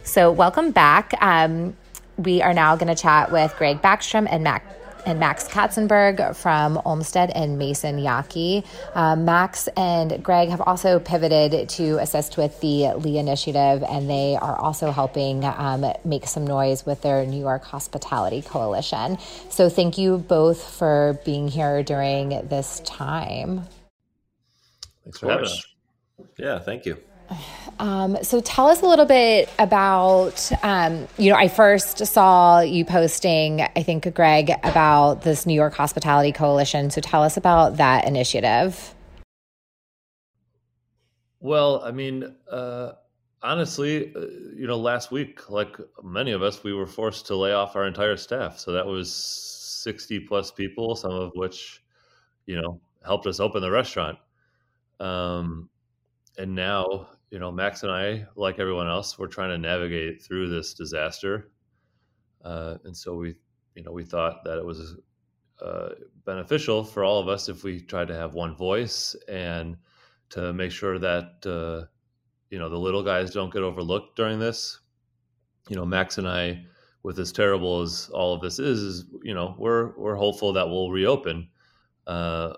So, 0.03 0.31
welcome 0.31 0.71
back. 0.71 1.13
Um, 1.21 1.75
we 2.17 2.41
are 2.41 2.53
now 2.53 2.75
going 2.75 2.93
to 2.93 3.01
chat 3.01 3.31
with 3.31 3.55
Greg 3.57 3.81
Baxtrom 3.81 4.27
and 4.29 4.43
Mac 4.43 4.63
and 5.05 5.19
Max 5.19 5.47
Katzenberg 5.47 6.35
from 6.35 6.81
Olmsted 6.85 7.29
and 7.31 7.57
Maison 7.57 7.97
Yaki. 7.97 8.65
Um, 8.95 9.25
Max 9.25 9.67
and 9.75 10.23
Greg 10.23 10.49
have 10.49 10.61
also 10.61 10.99
pivoted 10.99 11.69
to 11.69 11.97
assist 11.99 12.37
with 12.37 12.59
the 12.61 12.93
Lee 12.93 13.17
Initiative, 13.17 13.83
and 13.83 14.09
they 14.09 14.35
are 14.35 14.55
also 14.57 14.91
helping 14.91 15.43
um, 15.45 15.85
make 16.03 16.27
some 16.27 16.45
noise 16.45 16.85
with 16.85 17.01
their 17.01 17.25
New 17.25 17.39
York 17.39 17.63
Hospitality 17.65 18.41
Coalition. 18.41 19.17
So, 19.49 19.69
thank 19.69 19.97
you 19.97 20.17
both 20.17 20.61
for 20.63 21.19
being 21.25 21.47
here 21.47 21.83
during 21.83 22.29
this 22.47 22.81
time. 22.81 23.67
Thanks 25.03 25.19
for 25.19 25.29
having 25.29 25.45
us. 25.45 25.65
Yeah, 26.37 26.59
thank 26.59 26.85
you. 26.85 26.97
Um, 27.79 28.17
so 28.23 28.41
tell 28.41 28.67
us 28.67 28.81
a 28.81 28.85
little 28.85 29.05
bit 29.05 29.49
about, 29.57 30.51
um, 30.63 31.07
you 31.17 31.31
know, 31.31 31.37
I 31.37 31.47
first 31.47 32.05
saw 32.05 32.59
you 32.59 32.83
posting, 32.83 33.61
I 33.61 33.83
think, 33.83 34.13
Greg, 34.13 34.51
about 34.63 35.21
this 35.21 35.45
New 35.45 35.53
York 35.53 35.73
Hospitality 35.75 36.33
Coalition. 36.33 36.89
So 36.89 36.99
tell 36.99 37.23
us 37.23 37.37
about 37.37 37.77
that 37.77 38.05
initiative. 38.05 38.93
Well, 41.39 41.81
I 41.85 41.91
mean, 41.91 42.35
uh, 42.51 42.93
honestly, 43.41 44.13
uh, 44.13 44.19
you 44.53 44.67
know, 44.67 44.77
last 44.77 45.09
week, 45.11 45.49
like 45.49 45.77
many 46.03 46.31
of 46.31 46.43
us, 46.43 46.63
we 46.65 46.73
were 46.73 46.87
forced 46.87 47.27
to 47.27 47.35
lay 47.35 47.53
off 47.53 47.77
our 47.77 47.87
entire 47.87 48.17
staff. 48.17 48.59
So 48.59 48.73
that 48.73 48.85
was 48.85 49.13
60 49.13 50.19
plus 50.21 50.51
people, 50.51 50.97
some 50.97 51.11
of 51.13 51.31
which, 51.35 51.81
you 52.45 52.61
know, 52.61 52.81
helped 53.05 53.25
us 53.25 53.39
open 53.39 53.61
the 53.61 53.71
restaurant. 53.71 54.17
Um, 54.99 55.69
and 56.37 56.53
now 56.53 57.07
you 57.31 57.39
know, 57.39 57.51
Max 57.51 57.83
and 57.83 57.91
I, 57.91 58.25
like 58.35 58.59
everyone 58.59 58.87
else, 58.87 59.19
we're 59.19 59.27
trying 59.27 59.49
to 59.49 59.57
navigate 59.57 60.21
through 60.21 60.49
this 60.49 60.73
disaster, 60.73 61.51
uh, 62.43 62.75
and 62.83 62.95
so 62.95 63.15
we, 63.15 63.35
you 63.75 63.83
know, 63.83 63.91
we 63.91 64.03
thought 64.03 64.43
that 64.45 64.57
it 64.57 64.65
was 64.65 64.95
uh, 65.61 65.89
beneficial 66.25 66.83
for 66.83 67.03
all 67.03 67.19
of 67.19 67.27
us 67.27 67.49
if 67.49 67.63
we 67.63 67.81
tried 67.81 68.07
to 68.07 68.15
have 68.15 68.33
one 68.33 68.55
voice 68.55 69.15
and 69.27 69.77
to 70.29 70.53
make 70.53 70.71
sure 70.71 70.97
that 70.99 71.45
uh, 71.45 71.85
you 72.49 72.59
know 72.59 72.69
the 72.69 72.77
little 72.77 73.03
guys 73.03 73.31
don't 73.31 73.51
get 73.51 73.63
overlooked 73.63 74.15
during 74.15 74.39
this. 74.39 74.79
You 75.69 75.75
know, 75.75 75.85
Max 75.85 76.17
and 76.17 76.27
I, 76.27 76.65
with 77.03 77.19
as 77.19 77.31
terrible 77.31 77.81
as 77.81 78.09
all 78.13 78.33
of 78.33 78.41
this 78.41 78.59
is, 78.59 78.81
is 78.81 79.05
you 79.23 79.33
know, 79.33 79.55
we're 79.57 79.97
we're 79.97 80.15
hopeful 80.15 80.53
that 80.53 80.67
we'll 80.67 80.91
reopen. 80.91 81.49
Uh, 82.07 82.53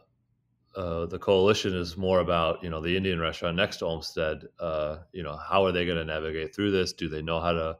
uh, 0.75 1.05
the 1.05 1.19
coalition 1.19 1.75
is 1.75 1.97
more 1.97 2.19
about 2.19 2.63
you 2.63 2.69
know 2.69 2.81
the 2.81 2.95
Indian 2.95 3.19
restaurant 3.19 3.57
next 3.57 3.77
to 3.77 3.85
Olmsted. 3.85 4.47
Uh, 4.59 4.99
you 5.11 5.23
know 5.23 5.35
how 5.35 5.65
are 5.65 5.71
they 5.71 5.85
going 5.85 5.97
to 5.97 6.05
navigate 6.05 6.55
through 6.55 6.71
this? 6.71 6.93
Do 6.93 7.09
they 7.09 7.21
know 7.21 7.39
how 7.39 7.51
to 7.53 7.77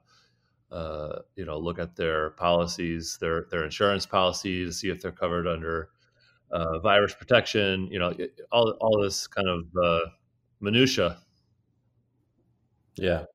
uh, 0.72 1.20
you 1.36 1.46
know 1.46 1.58
look 1.58 1.80
at 1.80 1.96
their 1.96 2.32
policies, 2.32 3.18
their 3.22 3.46
their 3.52 3.64
insurance 3.64 4.06
policies, 4.06 4.80
see 4.80 4.90
if 4.90 5.02
they're 5.02 5.12
covered 5.12 5.48
under 5.48 5.90
uh, 6.52 6.80
virus 6.80 7.14
protection? 7.14 7.88
You 7.92 8.00
know 8.00 8.14
all 8.52 8.72
all 8.82 9.02
this 9.02 9.28
kind 9.28 9.48
of 9.48 9.66
uh, 9.82 10.10
minutia. 10.60 11.20
Yeah, 12.96 13.26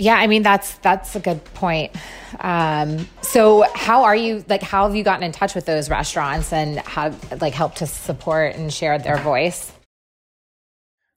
yeah, 0.00 0.14
I 0.14 0.26
mean 0.26 0.42
that's 0.42 0.74
that's 0.78 1.14
a 1.14 1.20
good 1.20 1.44
point. 1.54 1.94
Um, 2.40 3.06
so 3.20 3.66
how 3.74 4.04
are 4.04 4.16
you 4.16 4.42
like 4.48 4.62
how 4.62 4.86
have 4.86 4.96
you 4.96 5.04
gotten 5.04 5.22
in 5.22 5.32
touch 5.32 5.54
with 5.54 5.66
those 5.66 5.90
restaurants 5.90 6.52
and 6.52 6.78
how 6.78 7.14
like 7.40 7.52
helped 7.52 7.78
to 7.78 7.86
support 7.86 8.56
and 8.56 8.72
share 8.72 8.98
their 8.98 9.18
voice? 9.18 9.72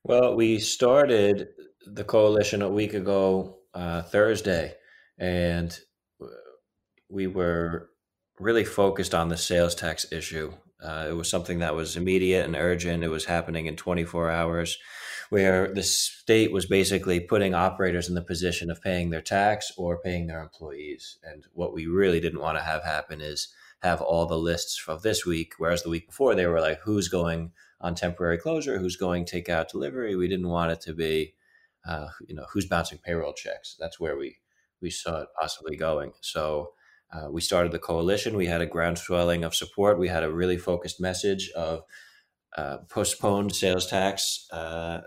Well, 0.04 0.36
we 0.36 0.60
started 0.60 1.48
the 1.88 2.04
coalition 2.04 2.62
a 2.62 2.70
week 2.70 2.94
ago 2.94 3.60
uh, 3.74 4.02
Thursday, 4.02 4.74
and 5.18 5.78
we 7.10 7.28
were 7.28 7.90
really 8.38 8.66
focused 8.66 9.16
on 9.16 9.30
the 9.30 9.38
sales 9.38 9.76
tax 9.76 10.12
issue. 10.12 10.52
Uh, 10.84 11.08
it 11.10 11.14
was 11.14 11.30
something 11.30 11.60
that 11.60 11.74
was 11.74 11.96
immediate 11.96 12.46
and 12.46 12.58
urgent. 12.58 13.04
It 13.04 13.08
was 13.08 13.24
happening 13.24 13.68
in 13.68 13.78
24 13.78 14.30
hours 14.30 14.78
where 15.34 15.74
the 15.74 15.82
state 15.82 16.52
was 16.52 16.68
basically 16.68 17.20
putting 17.20 17.56
operators 17.56 18.08
in 18.08 18.14
the 18.14 18.22
position 18.22 18.70
of 18.70 18.80
paying 18.84 19.10
their 19.10 19.20
tax 19.20 19.72
or 19.78 20.00
paying 20.00 20.28
their 20.28 20.44
employees. 20.44 21.18
And 21.24 21.44
what 21.54 21.74
we 21.74 21.88
really 21.88 22.20
didn't 22.20 22.40
want 22.40 22.56
to 22.60 22.64
have 22.64 22.84
happen 22.84 23.20
is 23.20 23.48
have 23.82 24.00
all 24.00 24.28
the 24.28 24.38
lists 24.38 24.84
of 24.88 25.02
this 25.02 25.26
week, 25.26 25.54
whereas 25.58 25.82
the 25.82 25.90
week 25.90 26.06
before 26.06 26.36
they 26.36 26.46
were 26.46 26.62
like, 26.62 26.82
who's 26.82 27.08
going 27.08 27.52
on 27.82 27.96
temporary 27.96 28.38
closure, 28.38 28.78
who's 28.78 28.96
going 28.96 29.26
takeout 29.26 29.70
delivery. 29.70 30.16
We 30.16 30.28
didn't 30.28 30.50
want 30.50 30.72
it 30.72 30.82
to 30.82 30.94
be, 30.94 31.34
uh, 31.84 32.10
you 32.28 32.36
know, 32.36 32.46
who's 32.54 32.68
bouncing 32.68 33.00
payroll 33.00 33.34
checks. 33.34 33.76
That's 33.80 34.00
where 34.00 34.16
we 34.16 34.38
we 34.82 34.92
saw 34.92 35.22
it 35.24 35.30
possibly 35.42 35.76
going. 35.76 36.14
So. 36.22 36.74
Uh, 37.16 37.30
we 37.30 37.42
started 37.42 37.72
the 37.72 37.78
coalition. 37.78 38.36
We 38.36 38.48
had 38.48 38.62
a 38.62 38.66
groundswelling 38.66 39.46
of 39.46 39.54
support. 39.54 40.00
We 40.00 40.08
had 40.08 40.24
a 40.24 40.34
really 40.34 40.58
focused 40.58 41.00
message 41.00 41.52
of 41.52 41.84
uh, 42.56 42.78
postponed 42.90 43.56
sales 43.56 43.88
tax 43.88 44.48
uh, 44.52 45.02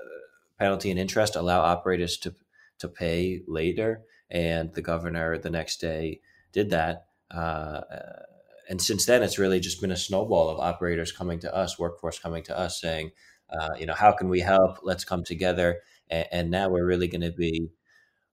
penalty 0.58 0.90
and 0.90 0.98
interest 0.98 1.36
allow 1.36 1.60
operators 1.60 2.16
to 2.18 2.34
to 2.78 2.88
pay 2.88 3.40
later, 3.46 4.02
and 4.30 4.74
the 4.74 4.82
governor 4.82 5.38
the 5.38 5.50
next 5.50 5.80
day 5.80 6.20
did 6.52 6.70
that. 6.70 7.06
Uh, 7.30 7.80
and 8.68 8.82
since 8.82 9.06
then, 9.06 9.22
it's 9.22 9.38
really 9.38 9.60
just 9.60 9.80
been 9.80 9.92
a 9.92 9.96
snowball 9.96 10.48
of 10.48 10.58
operators 10.58 11.12
coming 11.12 11.38
to 11.40 11.54
us, 11.54 11.78
workforce 11.78 12.18
coming 12.18 12.42
to 12.44 12.58
us, 12.58 12.80
saying, 12.80 13.12
uh, 13.50 13.70
you 13.78 13.86
know, 13.86 13.94
how 13.94 14.12
can 14.12 14.28
we 14.28 14.40
help? 14.40 14.78
Let's 14.82 15.04
come 15.04 15.24
together. 15.24 15.80
And, 16.10 16.26
and 16.32 16.50
now 16.50 16.68
we're 16.68 16.86
really 16.86 17.08
going 17.08 17.22
to 17.22 17.32
be 17.32 17.68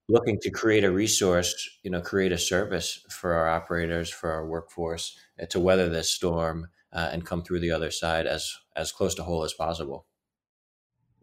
looking 0.10 0.39
to 0.41 0.49
create 0.49 0.84
a 0.84 0.91
resource, 0.91 1.69
you 1.84 1.91
know, 1.91 2.02
create 2.02 2.32
a 2.32 2.38
service 2.38 3.06
for 3.10 3.34
our 3.34 3.47
operators, 3.47 4.10
for 4.10 4.32
our 4.32 4.45
workforce 4.45 5.17
uh, 5.41 5.45
to 5.47 5.60
weather 5.60 5.88
this 5.88 6.10
storm 6.10 6.67
uh, 6.93 7.10
and 7.12 7.25
come 7.25 7.43
through 7.43 7.60
the 7.60 7.71
other 7.71 7.91
side 7.91 8.27
as 8.27 8.53
as 8.75 8.91
close 8.91 9.15
to 9.15 9.23
whole 9.23 9.43
as 9.43 9.53
possible. 9.53 10.06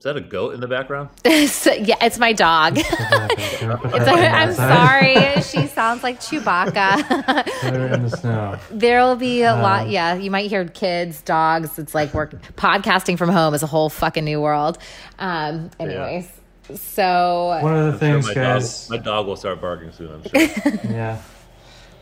Is 0.01 0.05
that 0.05 0.17
a 0.17 0.23
goat 0.23 0.55
in 0.55 0.61
the 0.61 0.67
background? 0.67 1.11
so, 1.49 1.75
yeah, 1.75 1.97
it's 2.01 2.19
my 2.19 2.33
dog. 2.33 2.79
it's 2.79 2.91
a, 3.63 4.11
I'm 4.11 4.55
sorry. 4.55 5.43
She 5.43 5.67
sounds 5.67 6.03
like 6.03 6.19
Chewbacca. 6.21 7.65
in 7.95 8.05
the 8.05 8.17
snow. 8.17 8.59
There 8.71 9.03
will 9.03 9.17
be 9.17 9.43
a 9.43 9.53
um, 9.53 9.61
lot. 9.61 9.91
Yeah, 9.91 10.15
you 10.15 10.31
might 10.31 10.49
hear 10.49 10.65
kids, 10.67 11.21
dogs. 11.21 11.79
It's 11.79 11.95
like 11.95 12.15
work 12.15 12.33
podcasting 12.57 13.19
from 13.19 13.29
home 13.29 13.53
is 13.53 13.63
a 13.63 13.67
whole 13.67 13.91
fucking 13.91 14.25
new 14.25 14.41
world. 14.41 14.79
Um, 15.19 15.71
anyways, 15.79 16.33
yeah. 16.71 16.77
so 16.77 17.59
one 17.61 17.77
of 17.77 17.85
the 17.85 17.93
I'm 17.93 17.99
things, 17.99 18.25
sure 18.25 18.35
my 18.37 18.41
guys, 18.41 18.89
dog, 18.89 18.99
my 18.99 19.05
dog 19.05 19.27
will 19.27 19.37
start 19.37 19.61
barking 19.61 19.93
soon. 19.93 20.13
I'm 20.13 20.23
sure. 20.23 20.91
yeah. 20.91 21.21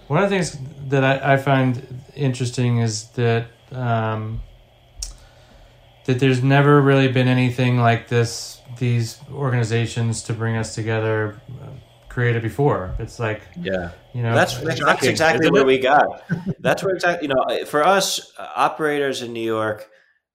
One 0.07 0.23
of 0.23 0.31
the 0.31 0.37
things 0.37 0.57
that 0.91 1.03
I, 1.03 1.35
I 1.35 1.37
find 1.37 2.01
interesting 2.15 2.79
is 2.79 3.09
that. 3.17 3.49
Um, 3.73 4.41
that 6.07 6.21
there's 6.21 6.43
never 6.43 6.81
really 6.81 7.09
been 7.09 7.29
anything 7.29 7.79
like 7.79 8.09
this 8.09 8.61
these 8.79 9.19
organizations 9.31 10.23
to 10.23 10.33
bring 10.33 10.57
us 10.57 10.75
together 10.75 11.41
uh, 11.63 11.67
created 12.09 12.43
before. 12.43 12.95
It's 12.99 13.19
like 13.19 13.43
yeah. 13.61 13.91
you 14.15 14.23
know 14.23 14.35
that's 14.35 14.59
that's, 14.59 14.81
that's 14.81 15.07
exactly 15.07 15.51
what 15.51 15.67
we 15.67 15.79
got. 15.79 16.25
That's 16.61 16.83
what 16.83 16.95
exactly 16.95 17.29
you 17.29 17.35
know 17.35 17.65
for 17.67 17.87
us 17.87 18.33
uh, 18.39 18.49
operators 18.57 19.23
in 19.23 19.33
new 19.33 19.45
york 19.45 19.89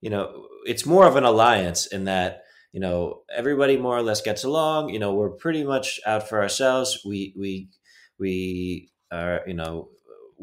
you 0.04 0.10
know 0.10 0.48
it's 0.66 0.86
more 0.86 1.08
of 1.08 1.16
an 1.16 1.24
alliance 1.24 1.88
in 1.88 2.04
that 2.04 2.44
you 2.74 2.80
know 2.80 3.22
everybody 3.34 3.78
more 3.78 3.98
or 3.98 4.02
less 4.04 4.22
gets 4.22 4.44
along. 4.44 4.90
You 4.90 5.00
know 5.00 5.14
we're 5.14 5.30
pretty 5.30 5.64
much 5.64 6.00
out 6.06 6.28
for 6.28 6.42
ourselves. 6.42 7.00
We 7.06 7.34
we 7.38 7.70
we 8.20 8.92
are 9.12 9.42
you 9.48 9.54
know 9.54 9.90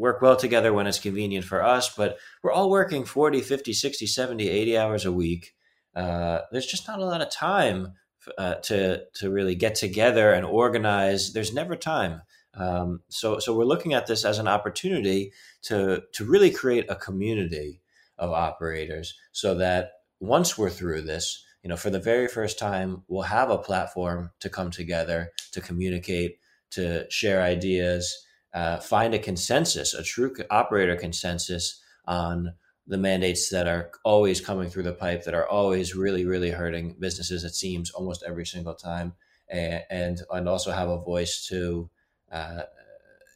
work 0.00 0.22
well 0.22 0.36
together 0.36 0.72
when 0.72 0.86
it's 0.86 0.98
convenient 0.98 1.44
for 1.44 1.62
us, 1.62 1.94
but 1.94 2.18
we're 2.42 2.52
all 2.52 2.70
working 2.70 3.04
40, 3.04 3.42
50, 3.42 3.72
60, 3.74 4.06
70, 4.06 4.48
80 4.48 4.78
hours 4.78 5.04
a 5.04 5.12
week. 5.12 5.52
Uh, 5.94 6.40
there's 6.50 6.66
just 6.66 6.88
not 6.88 7.00
a 7.00 7.04
lot 7.04 7.20
of 7.20 7.30
time 7.30 7.92
uh, 8.38 8.54
to 8.54 9.02
to 9.14 9.30
really 9.30 9.54
get 9.54 9.74
together 9.74 10.32
and 10.32 10.46
organize. 10.46 11.32
There's 11.32 11.52
never 11.52 11.76
time. 11.76 12.22
Um, 12.54 13.00
so 13.08 13.38
so 13.38 13.56
we're 13.56 13.64
looking 13.64 13.94
at 13.94 14.06
this 14.06 14.24
as 14.24 14.38
an 14.38 14.48
opportunity 14.48 15.32
to 15.62 16.02
to 16.14 16.24
really 16.24 16.50
create 16.50 16.86
a 16.88 16.96
community 16.96 17.82
of 18.18 18.30
operators, 18.30 19.14
so 19.32 19.54
that 19.56 19.92
once 20.20 20.56
we're 20.56 20.70
through 20.70 21.02
this, 21.02 21.44
you 21.62 21.68
know, 21.68 21.76
for 21.76 21.90
the 21.90 21.98
very 21.98 22.28
first 22.28 22.58
time, 22.58 23.02
we'll 23.08 23.22
have 23.22 23.50
a 23.50 23.58
platform 23.58 24.30
to 24.40 24.48
come 24.48 24.70
together, 24.70 25.32
to 25.52 25.60
communicate, 25.60 26.38
to 26.70 27.10
share 27.10 27.42
ideas, 27.42 28.26
uh, 28.52 28.78
find 28.78 29.14
a 29.14 29.18
consensus, 29.18 29.94
a 29.94 30.02
true 30.02 30.34
operator 30.50 30.96
consensus 30.96 31.80
on 32.06 32.52
the 32.86 32.98
mandates 32.98 33.50
that 33.50 33.68
are 33.68 33.90
always 34.04 34.40
coming 34.40 34.68
through 34.68 34.82
the 34.82 34.92
pipe, 34.92 35.24
that 35.24 35.34
are 35.34 35.48
always 35.48 35.94
really, 35.94 36.24
really 36.24 36.50
hurting 36.50 36.96
businesses. 36.98 37.44
It 37.44 37.54
seems 37.54 37.90
almost 37.90 38.24
every 38.26 38.46
single 38.46 38.74
time, 38.74 39.14
and 39.48 39.82
and, 39.90 40.20
and 40.30 40.48
also 40.48 40.72
have 40.72 40.88
a 40.88 40.98
voice 40.98 41.46
to, 41.48 41.88
uh, 42.32 42.62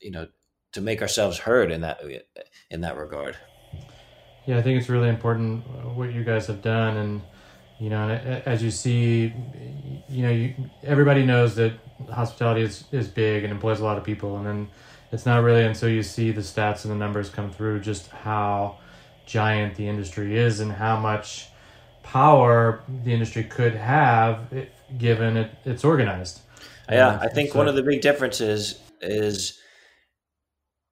you 0.03 0.11
know, 0.11 0.27
to 0.73 0.81
make 0.81 1.03
ourselves 1.03 1.39
heard 1.39 1.71
in 1.71 1.83
that 1.83 2.01
in 2.71 2.81
that 2.81 2.97
regard. 2.97 3.37
Yeah, 4.47 4.59
I 4.59 4.63
think 4.63 4.81
it's 4.81 4.89
really 4.89 5.09
important 5.09 5.65
what 5.95 6.13
you 6.13 6.25
guys 6.25 6.47
have 6.49 6.61
done, 6.61 6.97
and 6.97 7.23
you 7.79 7.91
know, 7.91 8.09
as 8.47 8.63
you 8.63 8.71
see, 8.71 9.33
you 10.09 10.23
know, 10.23 10.31
you, 10.31 10.55
everybody 10.83 11.25
knows 11.25 11.55
that 11.57 11.73
hospitality 12.11 12.63
is, 12.63 12.85
is 12.93 13.09
big 13.09 13.45
and 13.45 13.53
employs 13.53 13.81
a 13.81 13.85
lot 13.85 13.99
of 13.99 14.05
people. 14.05 14.37
And 14.37 14.47
then 14.47 14.69
it's 15.15 15.25
not 15.25 15.45
really 15.45 15.65
until 15.65 15.89
you 15.89 16.03
see 16.03 16.33
the 16.33 16.41
stats 16.41 16.85
and 16.85 16.93
the 16.93 16.97
numbers 16.97 17.31
come 17.31 17.51
through 17.51 17.81
just 17.81 18.09
how 18.09 18.79
giant 19.27 19.77
the 19.77 19.87
industry 19.87 20.37
is 20.37 20.59
and 20.59 20.73
how 20.73 20.99
much 20.99 21.47
power 22.03 22.83
the 23.05 23.13
industry 23.13 23.45
could 23.45 23.75
have 23.75 24.53
if, 24.53 24.69
given 24.99 25.37
it, 25.37 25.53
it's 25.65 25.85
organized. 25.85 26.41
Yeah, 26.91 27.19
I 27.23 27.29
think 27.29 27.53
so, 27.53 27.59
one 27.59 27.69
of 27.69 27.77
the 27.77 27.83
big 27.83 28.03
differences 28.03 28.81
is 29.01 29.59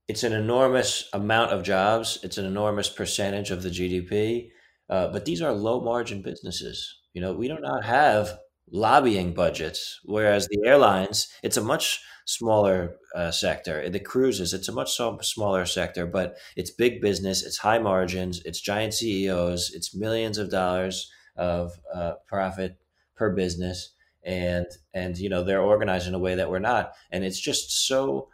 it's 0.08 0.22
an 0.22 0.32
enormous 0.32 1.08
amount 1.12 1.50
of 1.50 1.64
jobs. 1.64 2.20
It's 2.22 2.38
an 2.38 2.46
enormous 2.46 2.88
percentage 2.88 3.50
of 3.50 3.62
the 3.62 3.70
GDP, 3.70 4.50
uh, 4.88 5.08
but 5.08 5.24
these 5.24 5.42
are 5.42 5.52
low 5.52 5.80
margin 5.80 6.22
businesses. 6.22 7.00
You 7.12 7.20
know, 7.20 7.34
we 7.34 7.48
do 7.48 7.58
not 7.58 7.84
have 7.84 8.38
lobbying 8.72 9.34
budgets, 9.34 10.00
whereas 10.04 10.48
the 10.48 10.62
airlines, 10.66 11.28
it's 11.42 11.56
a 11.56 11.62
much 11.62 12.00
smaller 12.24 12.96
uh, 13.14 13.30
sector. 13.30 13.88
The 13.88 14.00
cruises, 14.00 14.54
it's 14.54 14.68
a 14.68 14.72
much 14.72 14.96
smaller 15.22 15.66
sector, 15.66 16.06
but 16.06 16.36
it's 16.56 16.70
big 16.70 17.00
business, 17.00 17.44
it's 17.44 17.58
high 17.58 17.78
margins, 17.78 18.42
it's 18.44 18.60
giant 18.60 18.94
CEOs, 18.94 19.72
it's 19.74 19.94
millions 19.94 20.38
of 20.38 20.50
dollars 20.50 21.10
of 21.36 21.72
uh, 21.94 22.14
profit 22.26 22.76
per 23.16 23.34
business, 23.34 23.92
and 24.24 24.66
and 24.94 25.18
you 25.18 25.28
know 25.28 25.44
they're 25.44 25.60
organized 25.60 26.08
in 26.08 26.14
a 26.14 26.18
way 26.18 26.34
that 26.34 26.50
we're 26.50 26.58
not, 26.58 26.92
and 27.10 27.24
it's 27.24 27.40
just 27.40 27.86
so 27.86 28.28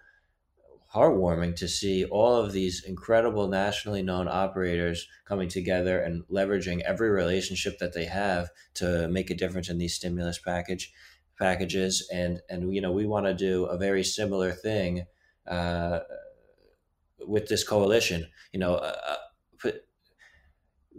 heartwarming 0.94 1.54
to 1.56 1.68
see 1.68 2.04
all 2.04 2.34
of 2.34 2.52
these 2.52 2.82
incredible 2.84 3.46
nationally 3.48 4.02
known 4.02 4.26
operators 4.26 5.06
coming 5.26 5.48
together 5.48 6.00
and 6.00 6.24
leveraging 6.28 6.80
every 6.80 7.10
relationship 7.10 7.78
that 7.78 7.92
they 7.92 8.06
have 8.06 8.48
to 8.74 9.06
make 9.08 9.30
a 9.30 9.34
difference 9.34 9.68
in 9.68 9.78
these 9.78 9.94
stimulus 9.94 10.38
package 10.38 10.92
packages. 11.38 12.08
And 12.12 12.40
and 12.48 12.74
you 12.74 12.80
know 12.80 12.92
we 12.92 13.06
want 13.06 13.26
to 13.26 13.34
do 13.34 13.66
a 13.66 13.76
very 13.76 14.02
similar 14.02 14.52
thing 14.52 15.04
uh, 15.46 16.00
with 17.26 17.48
this 17.48 17.64
coalition. 17.64 18.26
You 18.52 18.60
know 18.60 18.76
uh, 18.76 18.96
uh 19.64 19.72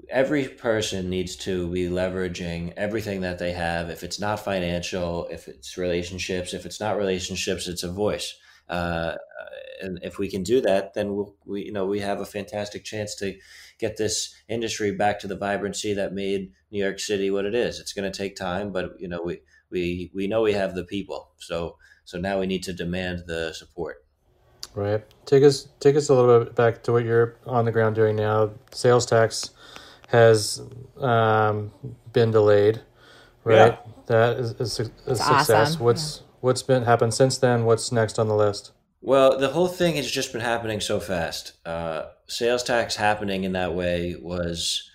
every 0.09 0.47
person 0.47 1.09
needs 1.09 1.35
to 1.35 1.67
be 1.71 1.89
leveraging 1.89 2.73
everything 2.77 3.21
that 3.21 3.37
they 3.37 3.51
have. 3.51 3.89
If 3.89 4.03
it's 4.03 4.19
not 4.19 4.39
financial 4.39 5.27
if 5.31 5.47
it's 5.47 5.77
relationships 5.77 6.53
if 6.53 6.65
it's 6.65 6.79
not 6.79 6.97
relationships 6.97 7.67
it's 7.67 7.83
a 7.83 7.91
voice 7.91 8.35
uh, 8.69 9.15
and 9.81 9.99
if 10.03 10.17
we 10.17 10.29
can 10.29 10.43
do 10.43 10.61
that, 10.61 10.93
then 10.93 11.15
we'll, 11.15 11.35
we 11.45 11.65
you 11.65 11.71
know 11.71 11.85
we 11.85 11.99
have 11.99 12.19
a 12.19 12.25
fantastic 12.25 12.83
chance 12.83 13.15
to 13.15 13.37
get 13.79 13.97
this 13.97 14.35
industry 14.47 14.91
back 14.91 15.19
to 15.19 15.27
the 15.27 15.37
vibrancy 15.37 15.93
that 15.93 16.13
made 16.13 16.51
New 16.71 16.83
York 16.83 16.99
City 16.99 17.31
what 17.31 17.45
it 17.45 17.55
is. 17.55 17.79
It's 17.79 17.93
going 17.93 18.09
to 18.09 18.17
take 18.17 18.35
time, 18.35 18.71
but 18.71 18.99
you 18.99 19.07
know 19.07 19.21
we 19.23 19.41
we 19.69 20.11
we 20.13 20.27
know 20.27 20.41
we 20.41 20.53
have 20.53 20.75
the 20.75 20.83
people. 20.83 21.31
So 21.37 21.77
so 22.05 22.19
now 22.19 22.39
we 22.39 22.47
need 22.47 22.63
to 22.63 22.73
demand 22.73 23.23
the 23.27 23.53
support. 23.53 24.03
Right. 24.75 25.03
Take 25.25 25.43
us 25.43 25.67
take 25.79 25.95
us 25.95 26.09
a 26.09 26.13
little 26.13 26.43
bit 26.43 26.55
back 26.55 26.83
to 26.83 26.91
what 26.91 27.03
you're 27.03 27.37
on 27.45 27.65
the 27.65 27.71
ground 27.71 27.95
doing 27.95 28.15
now. 28.15 28.51
Sales 28.71 29.05
tax 29.05 29.51
has 30.09 30.61
um, 30.99 31.71
been 32.13 32.31
delayed. 32.31 32.81
Right. 33.43 33.55
Yeah. 33.73 33.77
That 34.07 34.37
is, 34.37 34.51
is 34.53 34.79
a, 34.79 35.11
a 35.11 35.15
success. 35.15 35.49
Awesome. 35.49 35.83
What's 35.83 36.19
yeah. 36.19 36.28
What's 36.41 36.63
been 36.63 36.83
happened 36.83 37.13
since 37.13 37.37
then? 37.37 37.65
What's 37.65 37.91
next 37.91 38.19
on 38.19 38.27
the 38.27 38.35
list? 38.35 38.71
Well, 39.01 39.37
the 39.37 39.49
whole 39.49 39.67
thing 39.67 39.95
has 39.95 40.11
just 40.11 40.33
been 40.33 40.41
happening 40.41 40.81
so 40.81 40.99
fast. 40.99 41.53
Uh, 41.65 42.07
sales 42.27 42.63
tax 42.63 42.95
happening 42.97 43.43
in 43.43 43.53
that 43.53 43.73
way 43.73 44.15
was 44.21 44.89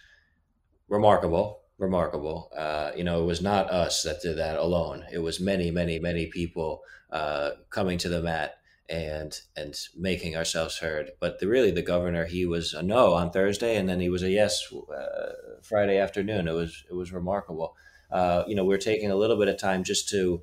remarkable. 0.89 1.61
Remarkable. 1.79 2.51
Uh, 2.57 2.93
you 2.95 3.03
know, 3.03 3.23
it 3.23 3.27
was 3.27 3.41
not 3.41 3.71
us 3.71 4.03
that 4.03 4.21
did 4.21 4.37
that 4.39 4.59
alone. 4.59 5.05
It 5.13 5.19
was 5.19 5.41
many, 5.41 5.71
many, 5.71 5.99
many 5.99 6.27
people 6.27 6.83
uh, 7.11 7.51
coming 7.71 7.99
to 7.99 8.09
the 8.09 8.23
mat 8.23 8.59
and 8.89 9.41
and 9.57 9.75
making 9.97 10.37
ourselves 10.37 10.79
heard. 10.79 11.13
But 11.19 11.41
the, 11.41 11.49
really, 11.49 11.71
the 11.71 11.83
governor 11.83 12.27
he 12.27 12.45
was 12.45 12.75
a 12.75 12.83
no 12.83 13.15
on 13.15 13.31
Thursday, 13.31 13.77
and 13.77 13.89
then 13.89 14.01
he 14.01 14.11
was 14.11 14.23
a 14.23 14.31
yes 14.31 14.73
uh, 14.73 15.33
Friday 15.63 15.99
afternoon. 15.99 16.47
It 16.47 16.53
was 16.53 16.85
it 16.91 16.95
was 16.95 17.13
remarkable. 17.13 17.75
Uh, 18.11 18.45
you 18.47 18.55
know, 18.55 18.65
we're 18.65 18.79
taking 18.79 19.11
a 19.11 19.17
little 19.17 19.39
bit 19.39 19.49
of 19.49 19.59
time 19.59 19.83
just 19.83 20.09
to 20.11 20.43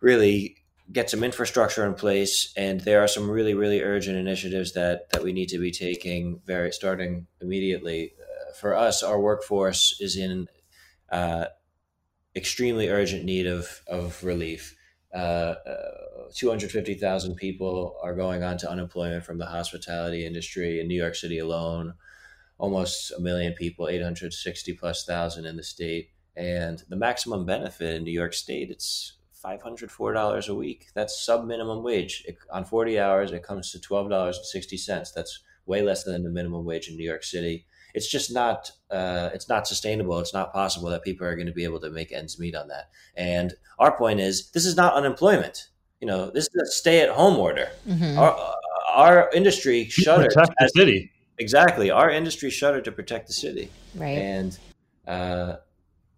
really 0.00 0.56
get 0.92 1.08
some 1.08 1.22
infrastructure 1.22 1.86
in 1.86 1.94
place, 1.94 2.52
and 2.56 2.80
there 2.80 3.02
are 3.02 3.08
some 3.08 3.30
really, 3.30 3.54
really 3.54 3.82
urgent 3.82 4.16
initiatives 4.16 4.72
that 4.72 5.10
that 5.10 5.22
we 5.22 5.32
need 5.32 5.48
to 5.50 5.58
be 5.58 5.70
taking, 5.70 6.40
very 6.46 6.72
starting 6.72 7.26
immediately. 7.40 8.12
Uh, 8.20 8.52
for 8.54 8.74
us, 8.74 9.02
our 9.02 9.20
workforce 9.20 9.96
is 10.00 10.16
in 10.16 10.48
uh, 11.12 11.46
extremely 12.34 12.88
urgent 12.88 13.24
need 13.24 13.46
of 13.46 13.82
of 13.86 14.22
relief. 14.24 14.76
Uh, 15.14 15.54
uh 15.66 16.10
250,000 16.34 17.34
people 17.34 17.96
are 18.02 18.14
going 18.14 18.42
on 18.42 18.56
to 18.58 18.70
unemployment 18.70 19.24
from 19.24 19.38
the 19.38 19.46
hospitality 19.46 20.24
industry 20.24 20.80
in 20.80 20.88
New 20.88 21.00
York 21.00 21.14
City 21.14 21.38
alone. 21.38 21.94
Almost 22.58 23.12
a 23.12 23.20
million 23.20 23.52
people, 23.54 23.88
860 23.88 24.74
plus 24.74 25.04
thousand 25.04 25.46
in 25.46 25.56
the 25.56 25.62
state. 25.62 26.10
And 26.36 26.82
the 26.88 26.96
maximum 26.96 27.46
benefit 27.46 27.96
in 27.96 28.04
New 28.04 28.12
York 28.12 28.32
State, 28.34 28.70
it's 28.70 29.14
$504 29.44 30.48
a 30.48 30.54
week. 30.54 30.88
That's 30.94 31.24
sub 31.24 31.46
minimum 31.46 31.82
wage. 31.82 32.24
It, 32.26 32.38
on 32.50 32.64
40 32.64 32.98
hours, 32.98 33.32
it 33.32 33.42
comes 33.42 33.72
to 33.72 33.78
$12.60. 33.78 35.14
That's 35.14 35.40
way 35.66 35.82
less 35.82 36.04
than 36.04 36.22
the 36.22 36.30
minimum 36.30 36.64
wage 36.64 36.88
in 36.88 36.96
New 36.96 37.08
York 37.08 37.24
City. 37.24 37.66
It's 37.94 38.08
just 38.08 38.32
not 38.32 38.70
uh, 38.90 39.30
it's 39.34 39.48
not 39.48 39.66
sustainable. 39.66 40.20
It's 40.20 40.34
not 40.34 40.52
possible 40.52 40.90
that 40.90 41.02
people 41.02 41.26
are 41.26 41.34
going 41.34 41.48
to 41.48 41.52
be 41.52 41.64
able 41.64 41.80
to 41.80 41.90
make 41.90 42.12
ends 42.12 42.38
meet 42.38 42.54
on 42.54 42.68
that. 42.68 42.90
And 43.16 43.54
our 43.78 43.96
point 43.96 44.20
is 44.20 44.50
this 44.52 44.64
is 44.64 44.76
not 44.76 44.94
unemployment. 44.94 45.68
You 46.00 46.06
know, 46.06 46.30
this 46.30 46.44
is 46.44 46.62
a 46.62 46.66
stay 46.66 47.00
at 47.00 47.10
home 47.10 47.36
order. 47.36 47.68
Mm-hmm. 47.88 48.18
Our, 48.18 48.54
our 48.94 49.30
industry 49.34 49.86
shuttered. 49.88 50.32
Protect 50.32 50.54
the 50.58 50.68
city. 50.68 51.10
Exactly. 51.38 51.90
Our 51.90 52.10
industry 52.10 52.50
shuttered 52.50 52.84
to 52.84 52.92
protect 52.92 53.26
the 53.26 53.32
city. 53.32 53.70
Right. 53.96 54.18
And 54.18 54.58
uh, 55.06 55.56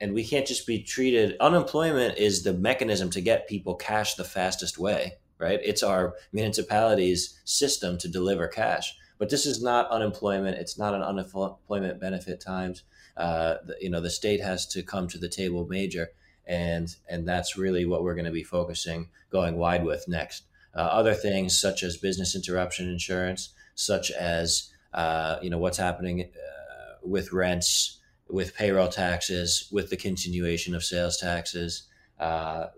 and 0.02 0.12
we 0.12 0.24
can't 0.24 0.46
just 0.46 0.66
be 0.66 0.82
treated 0.82 1.36
unemployment 1.40 2.18
is 2.18 2.42
the 2.42 2.52
mechanism 2.52 3.08
to 3.08 3.20
get 3.22 3.48
people 3.48 3.74
cash 3.74 4.14
the 4.14 4.24
fastest 4.24 4.78
way 4.78 5.14
right? 5.42 5.58
It's 5.64 5.82
our 5.82 6.14
municipality's 6.32 7.40
system 7.44 7.98
to 7.98 8.08
deliver 8.08 8.46
cash. 8.46 8.96
But 9.18 9.28
this 9.28 9.44
is 9.44 9.60
not 9.60 9.90
unemployment. 9.90 10.56
It's 10.56 10.78
not 10.78 10.94
an 10.94 11.02
unemployment 11.02 12.00
benefit 12.00 12.40
times. 12.40 12.84
Uh, 13.16 13.56
you 13.80 13.90
know 13.90 14.00
the 14.00 14.08
state 14.08 14.40
has 14.40 14.66
to 14.68 14.82
come 14.82 15.06
to 15.06 15.18
the 15.18 15.28
table 15.28 15.66
major 15.68 16.08
and 16.46 16.96
and 17.10 17.28
that's 17.28 17.58
really 17.58 17.84
what 17.84 18.02
we're 18.02 18.14
going 18.14 18.24
to 18.24 18.30
be 18.30 18.42
focusing 18.42 19.10
going 19.30 19.56
wide 19.56 19.84
with 19.84 20.08
next. 20.08 20.44
Uh, 20.74 20.78
other 20.78 21.12
things 21.12 21.60
such 21.60 21.82
as 21.82 21.98
business 21.98 22.34
interruption 22.34 22.88
insurance 22.88 23.50
such 23.74 24.10
as 24.12 24.72
uh, 24.94 25.36
you 25.42 25.50
know 25.50 25.58
what's 25.58 25.76
happening 25.76 26.22
uh, 26.22 26.94
with 27.02 27.32
rents 27.32 27.98
with 28.32 28.56
payroll 28.56 28.88
taxes, 28.88 29.68
with 29.70 29.90
the 29.90 29.96
continuation 29.96 30.74
of 30.74 30.82
sales 30.82 31.18
taxes. 31.18 31.88
Uh, 32.18 32.68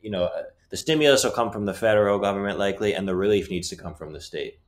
you 0.00 0.10
know, 0.10 0.30
the 0.70 0.76
stimulus 0.76 1.24
will 1.24 1.30
come 1.30 1.50
from 1.50 1.66
the 1.66 1.74
federal 1.74 2.18
government 2.18 2.58
likely, 2.58 2.94
and 2.94 3.06
the 3.06 3.14
relief 3.14 3.50
needs 3.50 3.68
to 3.68 3.76
come 3.76 3.94
from 3.94 4.12
the 4.12 4.20
state. 4.20 4.58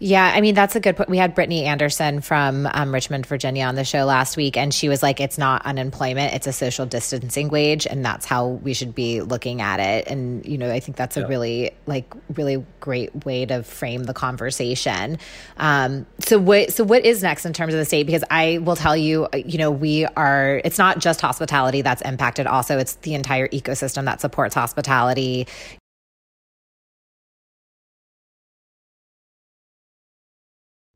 Yeah, 0.00 0.30
I 0.32 0.40
mean 0.40 0.54
that's 0.54 0.76
a 0.76 0.80
good 0.80 0.96
point. 0.96 1.08
We 1.08 1.18
had 1.18 1.34
Brittanny 1.34 1.64
Anderson 1.64 2.20
from 2.20 2.68
um, 2.72 2.94
Richmond, 2.94 3.26
Virginia, 3.26 3.64
on 3.64 3.74
the 3.74 3.84
show 3.84 4.04
last 4.04 4.36
week, 4.36 4.56
and 4.56 4.72
she 4.72 4.88
was 4.88 5.02
like, 5.02 5.20
"It's 5.20 5.38
not 5.38 5.66
unemployment; 5.66 6.34
it's 6.34 6.46
a 6.46 6.52
social 6.52 6.86
distancing 6.86 7.48
wage, 7.48 7.84
and 7.84 8.04
that's 8.04 8.24
how 8.24 8.46
we 8.46 8.74
should 8.74 8.94
be 8.94 9.22
looking 9.22 9.60
at 9.60 9.80
it." 9.80 10.06
And 10.06 10.46
you 10.46 10.56
know, 10.56 10.70
I 10.70 10.78
think 10.78 10.96
that's 10.96 11.16
a 11.16 11.20
yeah. 11.20 11.26
really 11.26 11.70
like 11.86 12.14
really 12.34 12.64
great 12.78 13.24
way 13.24 13.44
to 13.46 13.64
frame 13.64 14.04
the 14.04 14.14
conversation. 14.14 15.18
Um, 15.56 16.06
so 16.20 16.38
what 16.38 16.72
so 16.72 16.84
what 16.84 17.04
is 17.04 17.24
next 17.24 17.44
in 17.44 17.52
terms 17.52 17.74
of 17.74 17.80
the 17.80 17.84
state? 17.84 18.06
Because 18.06 18.24
I 18.30 18.58
will 18.58 18.76
tell 18.76 18.96
you, 18.96 19.26
you 19.34 19.58
know, 19.58 19.72
we 19.72 20.04
are. 20.04 20.60
It's 20.64 20.78
not 20.78 21.00
just 21.00 21.20
hospitality 21.20 21.82
that's 21.82 22.02
impacted; 22.02 22.46
also, 22.46 22.78
it's 22.78 22.94
the 22.96 23.14
entire 23.14 23.48
ecosystem 23.48 24.04
that 24.04 24.20
supports 24.20 24.54
hospitality. 24.54 25.48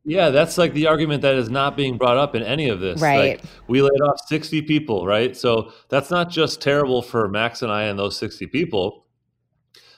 Yeah, 0.04 0.30
that's 0.30 0.58
like 0.58 0.74
the 0.74 0.88
argument 0.88 1.22
that 1.22 1.36
is 1.36 1.48
not 1.48 1.76
being 1.76 1.96
brought 1.96 2.16
up 2.16 2.34
in 2.34 2.42
any 2.42 2.68
of 2.68 2.80
this. 2.80 3.00
Right. 3.00 3.40
Like, 3.40 3.50
we 3.68 3.82
laid 3.82 4.00
off 4.00 4.16
60 4.26 4.62
people, 4.62 5.06
right? 5.06 5.36
So 5.36 5.72
that's 5.88 6.10
not 6.10 6.28
just 6.28 6.60
terrible 6.60 7.02
for 7.02 7.28
Max 7.28 7.62
and 7.62 7.70
I 7.70 7.84
and 7.84 7.98
those 7.98 8.16
60 8.18 8.48
people. 8.48 9.06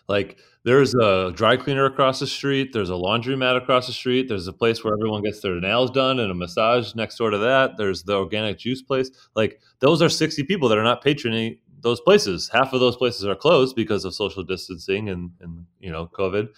Like 0.06 0.36
there's 0.64 0.94
a 0.94 1.32
dry 1.34 1.56
cleaner 1.56 1.86
across 1.86 2.20
the 2.20 2.26
street, 2.26 2.72
there's 2.74 2.90
a 2.90 2.94
laundromat 2.94 3.56
across 3.56 3.86
the 3.86 3.94
street, 3.94 4.28
there's 4.28 4.46
a 4.46 4.52
place 4.52 4.84
where 4.84 4.92
everyone 4.92 5.22
gets 5.22 5.40
their 5.40 5.58
nails 5.58 5.90
done 5.90 6.20
and 6.20 6.30
a 6.30 6.34
massage 6.34 6.94
next 6.94 7.16
door 7.16 7.30
to 7.30 7.38
that. 7.38 7.78
There's 7.78 8.02
the 8.02 8.16
organic 8.16 8.58
juice 8.58 8.82
place. 8.82 9.10
Like 9.34 9.60
those 9.80 10.02
are 10.02 10.10
60 10.10 10.42
people 10.44 10.68
that 10.68 10.78
are 10.78 10.84
not 10.84 11.02
patroning 11.02 11.58
those 11.80 12.00
places. 12.00 12.50
Half 12.52 12.74
of 12.74 12.80
those 12.80 12.96
places 12.96 13.24
are 13.24 13.34
closed 13.34 13.76
because 13.76 14.04
of 14.04 14.14
social 14.14 14.42
distancing 14.42 15.08
and, 15.08 15.30
and 15.40 15.64
you 15.80 15.90
know, 15.90 16.10
COVID. 16.12 16.48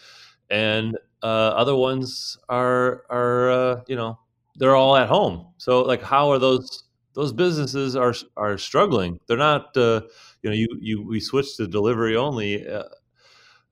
And 0.50 0.96
uh, 1.22 1.26
other 1.26 1.74
ones 1.74 2.38
are 2.48 3.04
are 3.10 3.50
uh, 3.50 3.80
you 3.86 3.96
know 3.96 4.18
they're 4.56 4.76
all 4.76 4.96
at 4.96 5.08
home. 5.08 5.48
So 5.58 5.82
like, 5.82 6.02
how 6.02 6.30
are 6.30 6.38
those 6.38 6.84
those 7.16 7.32
businesses 7.32 7.96
are 7.96 8.14
are 8.36 8.58
struggling. 8.58 9.18
They're 9.26 9.36
not. 9.38 9.76
Uh, 9.76 10.02
you 10.42 10.50
know, 10.50 10.56
you 10.56 10.68
you 10.80 11.02
we 11.02 11.18
switched 11.18 11.56
to 11.56 11.66
delivery 11.66 12.14
only. 12.14 12.68
Uh, 12.68 12.84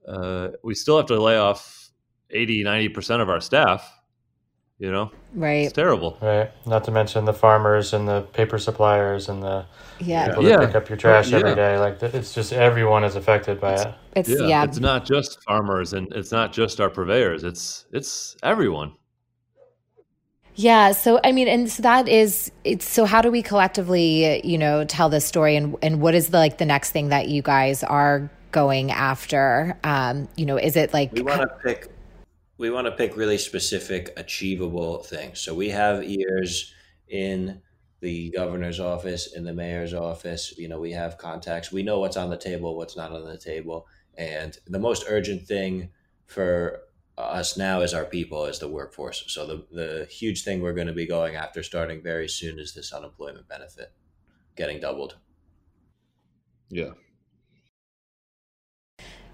uh, 0.09 0.49
we 0.65 0.75
still 0.75 0.97
have 0.97 1.07
to 1.07 1.23
lay 1.23 1.37
off 1.39 1.91
80, 2.31 2.65
90 2.65 2.89
percent 2.89 3.23
of 3.23 3.29
our 3.29 3.41
staff. 3.41 3.94
You 4.79 4.91
know, 4.91 5.13
right? 5.35 5.65
It's 5.67 5.73
terrible. 5.73 6.19
Right. 6.21 6.51
Not 6.67 6.83
to 6.85 6.91
mention 6.91 7.25
the 7.27 7.33
farmers 7.33 7.93
and 7.95 8.09
the 8.09 8.23
paper 8.33 8.59
suppliers 8.59 9.29
and 9.29 9.41
the 9.41 9.65
yeah, 10.01 10.29
people 10.29 10.45
Yeah. 10.49 10.57
that 10.57 10.67
pick 10.67 10.75
up 10.75 10.89
your 10.89 10.99
trash 10.99 11.31
Yeah. 11.31 11.39
every 11.39 11.55
day. 11.55 11.79
Like 11.79 12.03
it's 12.03 12.35
just 12.35 12.53
everyone 12.53 13.05
is 13.05 13.15
affected 13.15 13.61
by 13.61 13.75
it. 13.75 13.95
it's 14.17 14.29
Yeah, 14.29 14.47
yeah, 14.49 14.65
it's 14.65 14.81
not 14.81 15.05
just 15.07 15.41
farmers 15.45 15.93
and 15.93 16.13
it's 16.13 16.33
not 16.33 16.53
just 16.53 16.81
our 16.81 16.91
purveyors. 16.91 17.45
It's 17.45 17.87
it's 17.93 18.37
everyone. 18.43 18.93
Yeah, 20.57 20.91
so 20.93 21.21
I 21.25 21.31
mean, 21.31 21.47
and 21.49 21.71
so 21.71 21.83
that 21.83 22.09
is 22.09 22.51
it's 22.65 22.89
so 22.89 23.05
how 23.05 23.21
do 23.23 23.31
we 23.31 23.43
collectively, 23.43 24.45
you 24.45 24.59
know, 24.59 24.85
tell 24.85 25.09
this 25.09 25.25
story 25.25 25.55
and 25.55 25.77
and 25.83 26.01
what 26.01 26.15
is 26.17 26.29
the 26.31 26.39
like 26.39 26.59
the 26.59 26.67
next 26.67 26.91
thing 26.91 27.11
that 27.11 27.29
you 27.29 27.43
guys 27.43 27.85
are 27.85 28.29
going 28.51 28.91
after? 28.91 29.79
Um, 29.85 30.29
you 30.37 30.47
know, 30.47 30.57
is 30.57 30.75
it 30.77 30.93
like 30.93 31.13
We 31.13 31.23
want 31.23 31.43
to 31.43 31.49
pick. 31.63 31.89
We 32.57 32.71
want 32.71 32.87
to 32.87 32.93
pick 32.93 33.17
really 33.17 33.39
specific, 33.39 34.13
achievable 34.17 35.03
things. 35.03 35.41
So 35.41 35.55
we 35.55 35.71
have 35.71 36.05
ears 36.05 36.73
in 37.09 37.61
the 38.01 38.31
governor's 38.31 38.81
office, 38.81 39.35
in 39.35 39.45
the 39.45 39.55
mayor's 39.55 39.95
office. 39.95 40.57
You 40.57 40.69
know, 40.69 40.79
we 40.79 40.93
have 40.93 41.19
contacts. 41.19 41.73
We 41.73 41.83
know 41.83 41.99
what's 41.99 42.17
on 42.17 42.31
the 42.31 42.37
table, 42.37 42.77
what's 42.77 42.97
not 42.97 43.13
on 43.13 43.25
the 43.25 43.39
table, 43.39 43.87
and 44.17 44.57
the 44.67 44.79
most 44.79 45.05
urgent 45.09 45.47
thing 45.47 45.91
for 46.27 46.81
us 47.17 47.57
now 47.57 47.81
is 47.81 47.95
our 47.95 48.05
people, 48.05 48.45
is 48.45 48.59
the 48.59 48.69
workforce. 48.69 49.25
So 49.29 49.47
the 49.47 49.67
the 49.73 50.07
huge 50.07 50.43
thing 50.43 50.61
we're 50.61 50.75
going 50.75 50.87
to 50.89 50.93
be 50.93 51.07
going 51.07 51.37
after, 51.37 51.63
starting 51.63 52.03
very 52.03 52.29
soon, 52.29 52.59
is 52.59 52.75
this 52.75 52.93
unemployment 52.93 53.49
benefit 53.49 53.93
getting 54.57 54.81
doubled. 54.81 55.17
Yeah. 56.71 56.91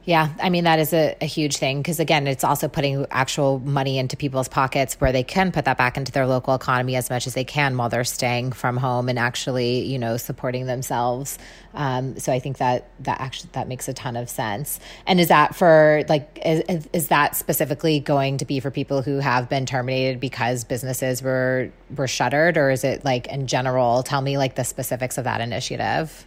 Yeah, 0.06 0.30
I 0.42 0.48
mean 0.48 0.64
that 0.64 0.78
is 0.78 0.94
a, 0.94 1.14
a 1.20 1.26
huge 1.26 1.58
thing 1.58 1.78
because 1.78 2.00
again, 2.00 2.26
it's 2.26 2.42
also 2.42 2.68
putting 2.68 3.06
actual 3.10 3.58
money 3.58 3.98
into 3.98 4.16
people's 4.16 4.48
pockets 4.48 4.94
where 4.94 5.12
they 5.12 5.22
can 5.22 5.52
put 5.52 5.66
that 5.66 5.76
back 5.76 5.98
into 5.98 6.10
their 6.10 6.26
local 6.26 6.54
economy 6.54 6.96
as 6.96 7.10
much 7.10 7.26
as 7.26 7.34
they 7.34 7.44
can 7.44 7.76
while 7.76 7.90
they're 7.90 8.02
staying 8.04 8.52
from 8.52 8.78
home 8.78 9.10
and 9.10 9.18
actually, 9.18 9.84
you 9.84 9.98
know, 9.98 10.16
supporting 10.16 10.64
themselves. 10.64 11.38
Um, 11.74 12.18
so 12.18 12.32
I 12.32 12.38
think 12.40 12.58
that 12.58 12.88
that 13.00 13.20
actually 13.20 13.50
that 13.52 13.68
makes 13.68 13.88
a 13.88 13.92
ton 13.92 14.16
of 14.16 14.30
sense. 14.30 14.80
And 15.06 15.20
is 15.20 15.28
that 15.28 15.54
for 15.54 16.02
like 16.08 16.40
is, 16.44 16.88
is 16.94 17.08
that 17.08 17.36
specifically 17.36 18.00
going 18.00 18.38
to 18.38 18.46
be 18.46 18.58
for 18.58 18.70
people 18.70 19.02
who 19.02 19.18
have 19.18 19.50
been 19.50 19.66
terminated 19.66 20.18
because 20.18 20.64
businesses 20.64 21.22
were 21.22 21.70
were 21.94 22.08
shuttered, 22.08 22.56
or 22.56 22.70
is 22.70 22.84
it 22.84 23.04
like 23.04 23.26
in 23.26 23.46
general? 23.46 24.02
Tell 24.02 24.22
me 24.22 24.38
like 24.38 24.54
the 24.54 24.64
specifics 24.64 25.18
of 25.18 25.24
that 25.24 25.42
initiative. 25.42 26.26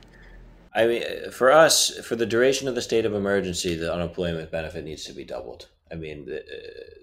I 0.75 0.87
mean, 0.87 1.31
for 1.31 1.51
us, 1.51 1.99
for 1.99 2.15
the 2.15 2.25
duration 2.25 2.67
of 2.67 2.75
the 2.75 2.81
state 2.81 3.05
of 3.05 3.13
emergency, 3.13 3.75
the 3.75 3.93
unemployment 3.93 4.51
benefit 4.51 4.83
needs 4.83 5.05
to 5.05 5.13
be 5.13 5.23
doubled. 5.23 5.69
I 5.91 5.95
mean, 5.95 6.27
uh, 6.31 6.39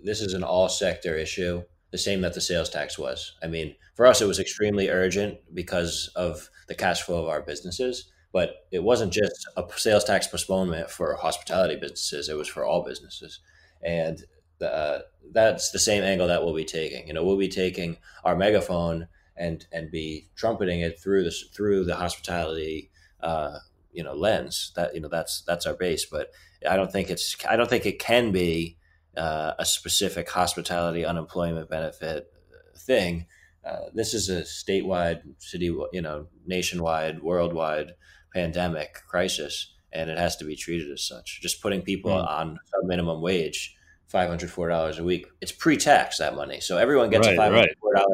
this 0.04 0.20
is 0.20 0.34
an 0.34 0.42
all 0.42 0.68
sector 0.68 1.16
issue, 1.16 1.62
the 1.92 1.98
same 1.98 2.20
that 2.22 2.34
the 2.34 2.40
sales 2.40 2.68
tax 2.68 2.98
was. 2.98 3.36
I 3.42 3.46
mean, 3.46 3.76
for 3.94 4.06
us, 4.06 4.20
it 4.20 4.26
was 4.26 4.40
extremely 4.40 4.88
urgent 4.88 5.38
because 5.54 6.10
of 6.16 6.50
the 6.66 6.74
cash 6.74 7.02
flow 7.02 7.22
of 7.22 7.28
our 7.28 7.42
businesses, 7.42 8.10
but 8.32 8.66
it 8.72 8.82
wasn't 8.82 9.12
just 9.12 9.48
a 9.56 9.64
sales 9.76 10.04
tax 10.04 10.26
postponement 10.26 10.90
for 10.90 11.14
hospitality 11.14 11.76
businesses, 11.76 12.28
it 12.28 12.36
was 12.36 12.48
for 12.48 12.64
all 12.64 12.84
businesses. 12.84 13.40
And 13.82 14.24
uh, 14.60 15.00
that's 15.32 15.70
the 15.70 15.78
same 15.78 16.02
angle 16.02 16.26
that 16.26 16.44
we'll 16.44 16.54
be 16.54 16.64
taking. 16.64 17.06
You 17.06 17.14
know, 17.14 17.24
we'll 17.24 17.36
be 17.38 17.48
taking 17.48 17.98
our 18.24 18.36
megaphone 18.36 19.08
and 19.36 19.64
and 19.72 19.90
be 19.90 20.28
trumpeting 20.36 20.80
it 20.80 21.00
through 21.00 21.24
this 21.24 21.44
through 21.54 21.84
the 21.84 21.96
hospitality 21.96 22.89
uh, 23.22 23.58
you 23.92 24.02
know 24.04 24.14
lens. 24.14 24.72
That 24.76 24.94
you 24.94 25.00
know 25.00 25.08
that's 25.08 25.42
that's 25.42 25.66
our 25.66 25.74
base 25.74 26.06
but 26.06 26.30
i 26.68 26.76
don't 26.76 26.92
think 26.92 27.08
it's 27.10 27.36
i 27.48 27.56
don't 27.56 27.68
think 27.70 27.86
it 27.86 27.98
can 27.98 28.32
be 28.32 28.76
uh, 29.16 29.52
a 29.58 29.64
specific 29.64 30.28
hospitality 30.30 31.04
unemployment 31.04 31.68
benefit 31.70 32.30
thing. 32.76 33.26
Uh, 33.64 33.86
this 33.94 34.14
is 34.14 34.28
a 34.30 34.42
statewide 34.42 35.22
city 35.38 35.66
you 35.92 36.00
know 36.02 36.26
nationwide 36.46 37.22
worldwide 37.22 37.94
pandemic 38.34 38.94
crisis 39.08 39.74
and 39.92 40.08
it 40.08 40.16
has 40.18 40.36
to 40.36 40.44
be 40.44 40.54
treated 40.54 40.90
as 40.92 41.02
such. 41.06 41.40
Just 41.42 41.60
putting 41.60 41.82
people 41.82 42.12
Mm. 42.12 42.28
on 42.30 42.58
a 42.80 42.86
minimum 42.86 43.20
wage 43.20 43.74
$504 44.12 44.98
a 44.98 45.04
week 45.04 45.26
it's 45.40 45.52
pre-tax 45.52 46.18
that 46.18 46.34
money. 46.36 46.60
So 46.60 46.78
everyone 46.78 47.10
gets 47.10 47.26
Right, 47.26 47.36
a 47.36 47.40
$504 47.40 47.92
right. 47.92 48.04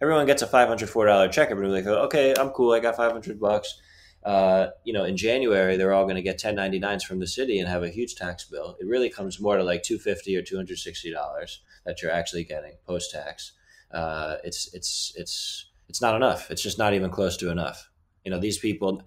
everyone 0.00 0.26
gets 0.26 0.42
a 0.42 0.46
$504 0.46 1.30
check 1.32 1.50
everybody 1.50 1.82
like 1.82 1.86
okay 2.06 2.34
i'm 2.38 2.50
cool 2.50 2.72
i 2.72 2.80
got 2.80 2.96
500 2.96 3.38
bucks 3.40 3.80
uh, 4.26 4.70
you 4.82 4.92
know, 4.92 5.04
in 5.04 5.16
January, 5.16 5.76
they're 5.76 5.92
all 5.92 6.02
going 6.02 6.16
to 6.16 6.22
get 6.22 6.36
1099s 6.36 7.04
from 7.04 7.20
the 7.20 7.28
city 7.28 7.60
and 7.60 7.68
have 7.68 7.84
a 7.84 7.88
huge 7.88 8.16
tax 8.16 8.44
bill. 8.44 8.76
It 8.80 8.86
really 8.88 9.08
comes 9.08 9.40
more 9.40 9.56
to 9.56 9.62
like 9.62 9.84
250 9.84 10.36
or 10.36 10.42
260 10.42 11.12
dollars 11.12 11.60
that 11.84 12.02
you're 12.02 12.10
actually 12.10 12.42
getting 12.42 12.72
post 12.84 13.12
tax. 13.12 13.52
Uh, 13.92 14.38
it's 14.42 14.74
it's 14.74 15.12
it's 15.14 15.66
it's 15.88 16.02
not 16.02 16.16
enough. 16.16 16.50
It's 16.50 16.60
just 16.60 16.76
not 16.76 16.92
even 16.92 17.08
close 17.08 17.36
to 17.36 17.52
enough. 17.52 17.88
You 18.24 18.32
know, 18.32 18.40
these 18.40 18.58
people 18.58 19.04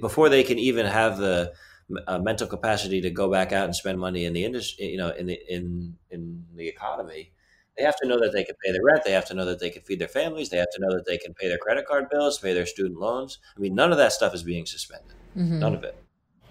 before 0.00 0.28
they 0.28 0.42
can 0.42 0.58
even 0.58 0.86
have 0.86 1.18
the 1.18 1.52
uh, 2.08 2.18
mental 2.18 2.48
capacity 2.48 3.00
to 3.02 3.10
go 3.10 3.30
back 3.30 3.52
out 3.52 3.66
and 3.66 3.76
spend 3.76 4.00
money 4.00 4.24
in 4.24 4.32
the 4.32 4.44
industry, 4.44 4.86
you 4.86 4.98
know, 4.98 5.10
in 5.10 5.26
the 5.26 5.38
in 5.48 5.96
in 6.10 6.44
the 6.56 6.66
economy. 6.66 7.30
They 7.78 7.84
have 7.84 7.96
to 8.02 8.08
know 8.08 8.18
that 8.18 8.32
they 8.32 8.42
can 8.44 8.56
pay 8.64 8.72
their 8.72 8.82
rent. 8.82 9.04
They 9.04 9.12
have 9.12 9.24
to 9.26 9.34
know 9.34 9.44
that 9.44 9.60
they 9.60 9.70
can 9.70 9.82
feed 9.82 10.00
their 10.00 10.08
families. 10.08 10.48
They 10.48 10.56
have 10.56 10.70
to 10.74 10.80
know 10.80 10.94
that 10.96 11.06
they 11.06 11.16
can 11.16 11.32
pay 11.34 11.48
their 11.48 11.58
credit 11.58 11.86
card 11.86 12.10
bills, 12.10 12.38
pay 12.38 12.52
their 12.52 12.66
student 12.66 12.98
loans. 12.98 13.38
I 13.56 13.60
mean, 13.60 13.74
none 13.74 13.92
of 13.92 13.98
that 13.98 14.12
stuff 14.12 14.34
is 14.34 14.42
being 14.42 14.66
suspended. 14.66 15.14
Mhm. 15.36 15.60
None 15.60 15.74
of 15.74 15.84
it. 15.84 15.96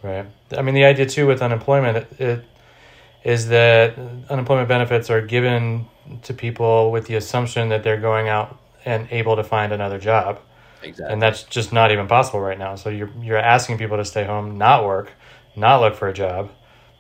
Right. 0.02 0.26
I 0.58 0.62
mean, 0.62 0.74
the 0.76 0.86
idea 0.86 1.06
too 1.06 1.28
with 1.28 1.42
unemployment 1.42 1.98
it, 1.98 2.08
it 2.22 2.46
is 3.24 3.50
that 3.50 3.98
unemployment 4.30 4.70
benefits 4.70 5.10
are 5.10 5.22
given 5.22 5.88
to 6.24 6.34
people 6.34 6.92
with 6.92 7.08
the 7.08 7.16
assumption 7.16 7.68
that 7.70 7.84
they're 7.84 8.00
going 8.00 8.30
out 8.30 8.58
and 8.86 9.08
able 9.12 9.36
to 9.36 9.44
find 9.44 9.74
another 9.74 9.98
job, 9.98 10.40
Exactly. 10.82 11.12
and 11.12 11.22
that's 11.22 11.44
just 11.44 11.74
not 11.74 11.92
even 11.92 12.08
possible 12.08 12.40
right 12.40 12.58
now. 12.58 12.76
So 12.76 12.90
you're 12.90 13.10
you're 13.22 13.38
asking 13.38 13.80
people 13.80 13.98
to 13.98 14.06
stay 14.06 14.24
home, 14.24 14.58
not 14.58 14.86
work, 14.86 15.12
not 15.58 15.82
look 15.82 15.96
for 15.96 16.08
a 16.08 16.14
job, 16.14 16.52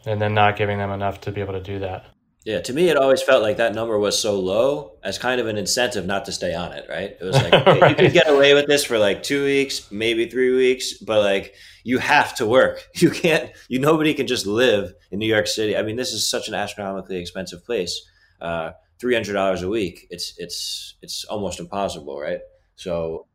and 0.06 0.20
then 0.22 0.34
not 0.34 0.58
giving 0.58 0.80
them 0.80 0.92
enough 0.92 1.22
to 1.22 1.32
be 1.32 1.40
able 1.40 1.54
to 1.54 1.62
do 1.62 1.80
that. 1.80 2.06
Yeah, 2.48 2.62
to 2.62 2.72
me, 2.72 2.88
it 2.88 2.96
always 2.96 3.22
felt 3.22 3.44
like 3.44 3.58
that 3.58 3.76
number 3.76 4.00
was 4.00 4.18
so 4.18 4.40
low 4.40 4.94
as 5.04 5.18
kind 5.18 5.42
of 5.42 5.48
an 5.48 5.58
incentive 5.58 6.06
not 6.06 6.24
to 6.24 6.32
stay 6.32 6.56
on 6.56 6.72
it, 6.72 6.86
right? 6.90 7.18
It 7.20 7.22
was 7.22 7.36
like, 7.36 7.54
okay, 7.68 7.76
you 7.76 7.82
Right. 7.82 7.98
can 7.98 8.14
get 8.14 8.30
away 8.30 8.54
with 8.54 8.68
this 8.68 8.86
for 8.86 8.98
like 8.98 9.22
two 9.22 9.44
weeks, 9.44 9.92
maybe 9.92 10.30
three 10.30 10.56
weeks, 10.56 10.94
but 10.94 11.20
like 11.20 11.56
you 11.84 11.98
have 11.98 12.34
to 12.36 12.46
work. 12.46 12.88
You 12.96 13.10
can't, 13.12 13.52
you, 13.68 13.80
nobody 13.80 14.14
can 14.14 14.28
just 14.28 14.48
live 14.48 14.94
in 15.12 15.20
New 15.20 15.28
York 15.28 15.48
City. 15.48 15.76
I 15.76 15.82
mean, 15.84 15.98
this 15.98 16.14
is 16.14 16.30
such 16.30 16.48
an 16.48 16.54
astronomically 16.54 17.18
expensive 17.18 17.66
place. 17.66 18.02
Uh, 18.40 18.72
$300 19.04 19.62
a 19.62 19.68
week. 19.68 20.08
It's, 20.10 20.34
it's, 20.38 20.96
it's 21.02 21.26
almost 21.26 21.60
impossible, 21.60 22.18
right? 22.18 22.40
So, 22.78 23.28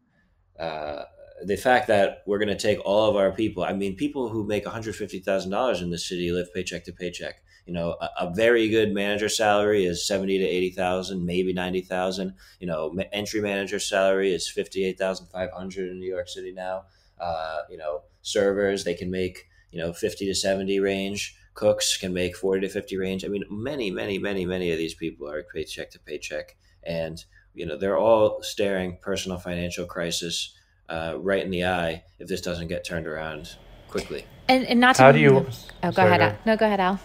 uh, 0.58 1.02
the 1.44 1.56
fact 1.56 1.88
that 1.88 2.22
we're 2.26 2.38
going 2.38 2.48
to 2.48 2.56
take 2.56 2.78
all 2.82 3.10
of 3.10 3.16
our 3.16 3.30
people, 3.32 3.62
I 3.62 3.74
mean, 3.74 3.94
people 3.94 4.30
who 4.30 4.46
make 4.46 4.64
$150,000 4.64 5.82
in 5.82 5.90
this 5.90 6.08
city 6.08 6.32
live 6.32 6.52
paycheck 6.54 6.84
to 6.84 6.92
paycheck. 6.92 7.42
You 7.66 7.72
know, 7.74 7.96
a, 8.00 8.08
a 8.20 8.34
very 8.34 8.68
good 8.68 8.92
manager 8.92 9.28
salary 9.28 9.84
is 9.84 10.06
70 10.06 10.38
to 10.38 10.44
80,000, 10.44 11.24
maybe 11.24 11.52
90,000. 11.52 12.34
You 12.60 12.66
know, 12.66 12.90
ma- 12.92 13.04
entry 13.12 13.40
manager 13.40 13.78
salary 13.78 14.32
is 14.34 14.48
58,500 14.48 15.90
in 15.90 15.98
New 16.00 16.08
York 16.10 16.28
City 16.28 16.52
now. 16.52 16.84
Uh, 17.20 17.60
you 17.70 17.76
know, 17.76 18.02
servers, 18.22 18.84
they 18.84 18.94
can 18.94 19.10
make, 19.10 19.48
you 19.70 19.78
know, 19.78 19.92
50 19.92 20.26
to 20.26 20.34
70 20.34 20.80
range. 20.80 21.36
Cooks 21.54 21.96
can 21.96 22.12
make 22.12 22.36
40 22.36 22.66
to 22.66 22.72
50 22.72 22.96
range. 22.96 23.24
I 23.24 23.28
mean, 23.28 23.44
many, 23.50 23.90
many, 23.90 24.18
many, 24.18 24.44
many 24.46 24.72
of 24.72 24.78
these 24.78 24.94
people 24.94 25.28
are 25.28 25.42
paycheck 25.42 25.90
to 25.90 25.98
paycheck. 26.00 26.56
And, 26.82 27.24
you 27.54 27.66
know, 27.66 27.76
they're 27.76 27.98
all 27.98 28.42
staring 28.42 28.98
personal 29.00 29.38
financial 29.38 29.86
crisis 29.86 30.54
uh, 30.88 31.14
right 31.18 31.44
in 31.44 31.50
the 31.50 31.64
eye 31.64 32.02
if 32.18 32.26
this 32.28 32.40
doesn't 32.40 32.68
get 32.68 32.84
turned 32.84 33.06
around 33.06 33.56
quickly. 33.88 34.24
And 34.48 34.66
and 34.66 34.80
not 34.80 34.96
to 34.96 35.02
How 35.02 35.12
do 35.12 35.18
you? 35.20 35.30
Oh, 35.38 35.42
go 35.82 35.90
sorry, 35.92 36.08
ahead. 36.08 36.20
go 36.20 36.24
Al. 36.26 36.36
No, 36.46 36.56
go 36.56 36.66
ahead, 36.66 36.80
Al. 36.80 37.00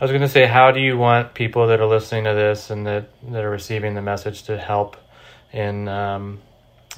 I 0.00 0.04
was 0.04 0.10
going 0.10 0.22
to 0.22 0.28
say, 0.28 0.46
how 0.46 0.72
do 0.72 0.80
you 0.80 0.98
want 0.98 1.34
people 1.34 1.68
that 1.68 1.80
are 1.80 1.86
listening 1.86 2.24
to 2.24 2.34
this 2.34 2.70
and 2.70 2.84
that, 2.84 3.10
that 3.30 3.44
are 3.44 3.50
receiving 3.50 3.94
the 3.94 4.02
message 4.02 4.42
to 4.44 4.58
help 4.58 4.96
in 5.52 5.86
um, 5.86 6.40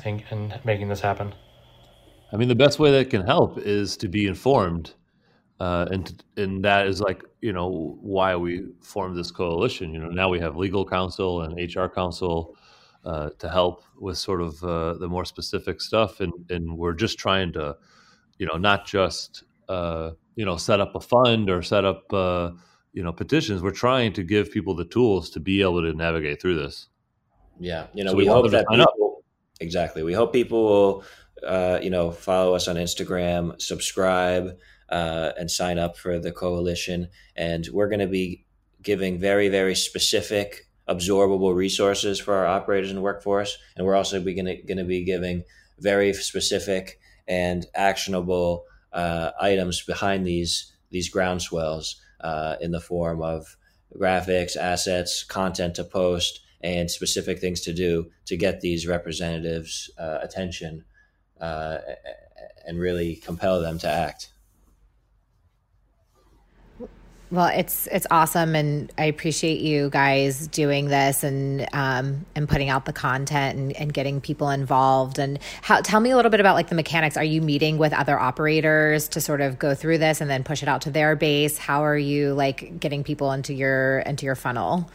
in, 0.05 0.23
in 0.31 0.55
making 0.65 0.89
this 0.89 1.01
happen? 1.01 1.35
I 2.33 2.37
mean, 2.37 2.49
the 2.49 2.55
best 2.55 2.79
way 2.79 2.91
that 2.93 3.11
can 3.11 3.21
help 3.21 3.59
is 3.59 3.99
to 3.99 4.09
be 4.09 4.27
informed, 4.27 4.95
uh, 5.61 5.87
and 5.91 6.23
and 6.39 6.65
that 6.65 6.87
is 6.87 7.03
like 7.03 7.23
you 7.43 7.53
know 7.53 7.99
why 8.01 8.35
we 8.35 8.65
formed 8.81 9.17
this 9.17 9.31
coalition. 9.31 9.93
You 9.93 10.01
know, 10.01 10.09
now 10.09 10.31
we 10.31 10.41
have 10.41 10.57
legal 10.57 10.87
counsel 10.87 11.43
and 11.43 11.55
HR 11.55 11.89
counsel 11.89 12.57
uh, 13.05 13.29
to 13.39 13.51
help 13.51 13.85
with 14.01 14.17
sort 14.17 14.41
of 14.41 14.65
uh, 14.65 14.95
the 14.95 15.07
more 15.07 15.27
specific 15.27 15.83
stuff, 15.83 16.21
and 16.21 16.33
and 16.49 16.79
we're 16.79 16.95
just 16.95 17.19
trying 17.19 17.53
to, 17.53 17.77
you 18.39 18.47
know, 18.47 18.57
not 18.57 18.87
just 18.87 19.45
uh, 19.69 20.13
you 20.35 20.47
know 20.47 20.57
set 20.57 20.81
up 20.81 20.95
a 20.95 21.01
fund 21.01 21.51
or 21.51 21.61
set 21.61 21.85
up 21.85 22.11
uh, 22.13 22.51
you 22.97 23.03
know 23.03 23.13
petitions. 23.13 23.63
We're 23.63 23.71
trying 23.71 24.15
to 24.15 24.25
give 24.25 24.51
people 24.51 24.75
the 24.75 24.87
tools 24.87 25.31
to 25.31 25.41
be 25.41 25.61
able 25.61 25.83
to 25.83 25.93
navigate 25.93 26.41
through 26.41 26.57
this. 26.57 26.89
Yeah, 27.61 27.87
you 27.93 28.03
know, 28.03 28.11
So 28.11 28.17
we, 28.17 28.25
we 28.25 28.29
hope 28.29 28.51
that 28.51 28.67
people 28.69 29.23
Exactly. 29.61 30.03
We 30.03 30.13
hope 30.13 30.33
people 30.33 30.65
will, 30.65 31.05
uh, 31.47 31.79
you 31.83 31.91
know, 31.91 32.11
follow 32.11 32.55
us 32.55 32.69
on 32.69 32.77
Instagram, 32.77 33.61
subscribe, 33.61 34.59
uh, 34.89 35.33
and 35.39 35.51
sign 35.51 35.79
up 35.79 35.97
for 35.97 36.19
the 36.19 36.33
coalition. 36.33 37.09
And 37.35 37.67
we're 37.73 37.89
going 37.89 38.01
to 38.01 38.07
be 38.07 38.45
giving 38.83 39.19
very, 39.19 39.49
very 39.49 39.75
specific, 39.75 40.69
absorbable 40.89 41.55
resources 41.55 42.21
for 42.21 42.35
our 42.35 42.47
operators 42.47 42.91
and 42.91 43.03
workforce. 43.03 43.57
And 43.77 43.87
we're 43.87 43.95
also 43.95 44.21
going 44.21 44.47
to 44.47 44.85
be 44.85 45.05
giving 45.05 45.45
very 45.79 46.13
specific 46.13 47.01
and 47.27 47.67
actionable 47.75 48.65
uh, 48.93 49.31
items 49.41 49.83
behind 49.83 50.27
these 50.27 50.73
these 50.91 51.13
groundswells 51.13 51.97
uh, 52.21 52.57
in 52.61 52.71
the 52.71 52.81
form 52.81 53.23
of 53.23 53.57
graphics, 53.95 54.57
assets, 54.57 55.25
content 55.25 55.75
to 55.77 55.85
post, 55.85 56.41
and 56.61 56.91
specific 56.91 57.39
things 57.39 57.61
to 57.61 57.73
do 57.73 58.11
to 58.25 58.37
get 58.37 58.61
these 58.61 58.87
representatives' 58.87 59.91
uh, 59.99 60.19
attention 60.23 60.85
uh, 61.41 61.79
and 62.67 62.79
really 62.79 63.17
compel 63.17 63.61
them 63.61 63.79
to 63.79 63.89
act. 63.89 64.33
Well, 67.33 67.47
it's 67.49 67.89
it's 67.89 68.07
awesome, 68.12 68.55
and 68.55 68.93
I 68.97 69.07
appreciate 69.07 69.61
you 69.61 69.91
guys 69.91 70.47
doing 70.47 70.87
this 70.87 71.24
and 71.24 71.66
um, 71.72 72.24
and 72.37 72.49
putting 72.49 72.68
out 72.68 72.85
the 72.85 72.93
content 72.93 73.59
and, 73.59 73.72
and 73.72 73.93
getting 73.93 74.20
people 74.20 74.49
involved. 74.49 75.18
And 75.18 75.41
how, 75.62 75.81
tell 75.81 75.99
me 75.99 76.11
a 76.11 76.16
little 76.16 76.31
bit 76.31 76.39
about 76.39 76.55
like 76.55 76.68
the 76.68 76.77
mechanics. 76.77 77.16
Are 77.16 77.24
you 77.24 77.43
meeting 77.43 77.79
with 77.79 77.93
other 77.93 78.16
operators 78.16 79.09
to 79.09 79.20
sort 79.20 79.41
of 79.41 79.59
go 79.59 79.74
through 79.74 79.99
this 79.99 80.20
and 80.20 80.31
then 80.31 80.45
push 80.45 80.62
it 80.62 80.68
out 80.68 80.83
to 80.83 80.91
their 80.91 81.16
base? 81.16 81.59
How 81.59 81.85
are 81.85 81.99
you 81.99 82.33
like 82.33 82.79
getting 82.79 83.03
people 83.03 83.33
into 83.33 83.53
your 83.53 84.01
into 84.01 84.24
your 84.24 84.37
funnel? 84.37 84.89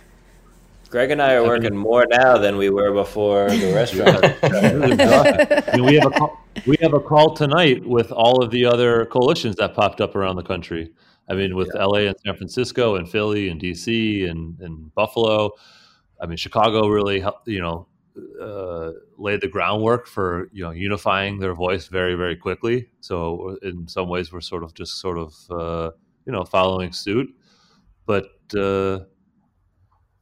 Greg 0.90 1.12
and 1.12 1.22
I 1.22 1.34
are 1.34 1.44
working 1.44 1.76
more 1.76 2.06
now 2.10 2.38
than 2.38 2.56
we 2.56 2.70
were 2.70 2.94
before 2.94 3.50
the 3.50 3.74
restaurant. 3.76 4.24
I 4.42 5.76
mean, 5.76 5.86
we 5.86 5.96
have 5.96 6.06
a 6.06 6.12
call, 6.12 6.42
we 6.66 6.78
have 6.82 6.94
a 6.94 7.00
call 7.02 7.34
tonight 7.34 7.86
with 7.86 8.10
all 8.14 8.42
of 8.42 8.52
the 8.52 8.66
other 8.66 9.06
coalitions 9.06 9.58
that 9.58 9.74
popped 9.74 10.00
up 10.00 10.16
around 10.16 10.38
the 10.38 10.44
country. 10.44 10.92
I 11.32 11.36
mean, 11.36 11.56
with 11.56 11.72
yeah. 11.74 11.86
LA 11.86 12.00
and 12.00 12.16
San 12.26 12.36
Francisco 12.36 12.96
and 12.96 13.10
Philly 13.10 13.48
and 13.48 13.62
DC 13.62 14.30
and, 14.30 14.60
and 14.60 14.94
Buffalo. 14.94 15.52
I 16.20 16.26
mean, 16.26 16.38
Chicago 16.38 16.88
really 16.88 17.22
helped, 17.22 17.48
you 17.48 17.62
know, 17.62 17.88
uh, 18.42 18.92
laid 19.18 19.40
the 19.40 19.48
groundwork 19.48 20.08
for, 20.08 20.50
you 20.52 20.62
know, 20.64 20.72
unifying 20.72 21.40
their 21.40 21.54
voice 21.54 21.88
very, 21.88 22.16
very 22.16 22.36
quickly. 22.36 22.90
So 23.00 23.58
in 23.64 23.88
some 23.88 24.10
ways, 24.10 24.34
we're 24.34 24.42
sort 24.42 24.64
of 24.64 24.74
just 24.74 25.00
sort 25.00 25.18
of, 25.18 25.34
uh, 25.50 25.92
you 26.26 26.34
know, 26.34 26.44
following 26.44 26.92
suit. 26.92 27.34
But, 28.06 28.28
uh, 28.54 29.06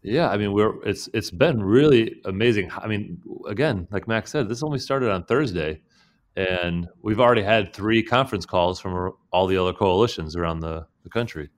yeah, 0.03 0.29
I 0.29 0.37
mean, 0.37 0.53
we're 0.53 0.81
it's 0.83 1.09
it's 1.13 1.31
been 1.31 1.61
really 1.61 2.21
amazing. 2.23 2.71
I 2.71 2.87
mean, 2.87 3.21
again, 3.47 3.87
like 3.91 4.07
Max 4.07 4.31
said, 4.31 4.47
this 4.47 4.63
only 4.63 4.79
started 4.79 5.11
on 5.11 5.25
Thursday, 5.25 5.81
and 6.37 6.87
we've 7.01 7.19
already 7.19 7.41
had 7.41 7.73
three 7.73 8.01
conference 8.01 8.45
calls 8.45 8.79
from 8.79 9.11
all 9.31 9.47
the 9.47 9.57
other 9.57 9.73
coalitions 9.73 10.37
around 10.37 10.61
the, 10.61 10.85
the 11.03 11.09
country. 11.09 11.49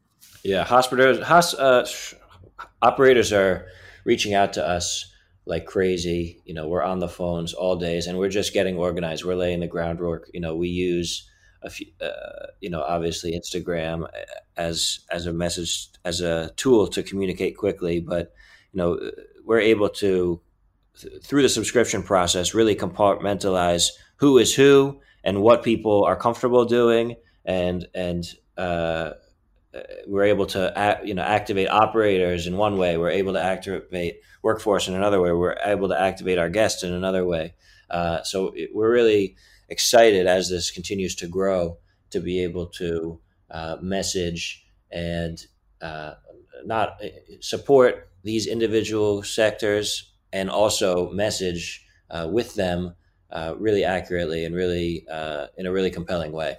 Yeah, 0.44 0.64
hospitals, 0.64 1.20
hos, 1.20 1.54
uh, 1.54 1.88
operators 2.82 3.32
are 3.32 3.68
reaching 4.06 4.34
out 4.34 4.54
to 4.54 4.68
us 4.68 5.12
like 5.46 5.66
crazy. 5.66 6.42
You 6.46 6.54
know, 6.54 6.68
we're 6.68 6.84
on 6.84 7.00
the 7.00 7.08
phones 7.08 7.54
all 7.54 7.76
days, 7.76 8.08
and 8.08 8.18
we're 8.18 8.30
just 8.30 8.54
getting 8.54 8.78
organized. 8.78 9.24
We're 9.24 9.36
laying 9.36 9.60
the 9.60 9.68
groundwork. 9.68 10.30
You 10.34 10.42
know, 10.42 10.56
we 10.56 10.70
use 10.70 11.30
a 11.64 11.70
few, 11.70 11.88
uh, 12.02 12.48
you 12.60 12.70
know, 12.70 12.82
obviously 12.82 13.34
Instagram 13.34 14.08
as 14.58 15.02
as 15.12 15.26
a 15.26 15.34
message 15.34 15.90
as 16.06 16.22
a 16.22 16.52
tool 16.56 16.88
to 16.88 17.04
communicate 17.04 17.58
quickly, 17.58 18.00
but 18.00 18.34
you 18.74 18.78
know, 18.78 19.12
we're 19.46 19.60
able 19.60 19.90
to 19.90 20.42
through 21.24 21.42
the 21.42 21.50
subscription 21.50 22.04
process 22.04 22.54
really 22.54 22.76
compartmentalize 22.76 23.90
who 24.18 24.38
is 24.38 24.54
who 24.54 25.00
and 25.24 25.42
what 25.42 25.64
people 25.64 26.04
are 26.04 26.16
comfortable 26.16 26.66
doing 26.66 27.16
and 27.46 27.88
and 27.96 28.26
uh, 28.58 29.12
we're 30.08 30.24
able 30.24 30.46
to 30.46 31.02
you 31.04 31.14
know 31.14 31.22
activate 31.22 31.70
operators 31.70 32.48
in 32.48 32.58
one 32.58 32.78
way 32.78 32.98
we're 32.98 33.10
able 33.10 33.34
to 33.34 33.42
activate 33.42 34.20
workforce 34.42 34.88
in 34.88 34.96
another 34.96 35.22
way 35.22 35.32
we're 35.32 35.58
able 35.64 35.88
to 35.88 36.00
activate 36.00 36.38
our 36.38 36.50
guests 36.50 36.84
in 36.84 36.94
another 36.94 37.26
way 37.26 37.54
uh, 37.90 38.22
so 38.24 38.52
it, 38.56 38.70
we're 38.74 38.92
really 38.92 39.36
excited 39.70 40.28
as 40.28 40.50
this 40.50 40.72
continues 40.72 41.16
to 41.16 41.28
grow 41.28 41.78
to 42.10 42.20
be 42.20 42.44
able 42.44 42.66
to 42.66 43.20
uh, 43.50 43.78
message 43.82 44.66
and 44.92 45.46
uh, 45.82 46.14
not 46.66 47.02
uh, 47.04 47.08
support 47.40 48.10
these 48.24 48.48
individual 48.48 49.24
sectors 49.24 50.14
and 50.34 50.50
also 50.50 51.10
message 51.12 51.86
uh, 52.10 52.28
with 52.32 52.56
them 52.56 52.96
uh, 53.32 53.56
really 53.58 53.84
accurately 53.84 54.46
and 54.46 54.56
really 54.56 55.06
uh, 55.10 55.48
in 55.58 55.66
a 55.66 55.72
really 55.72 55.90
compelling 55.90 56.32
way. 56.32 56.58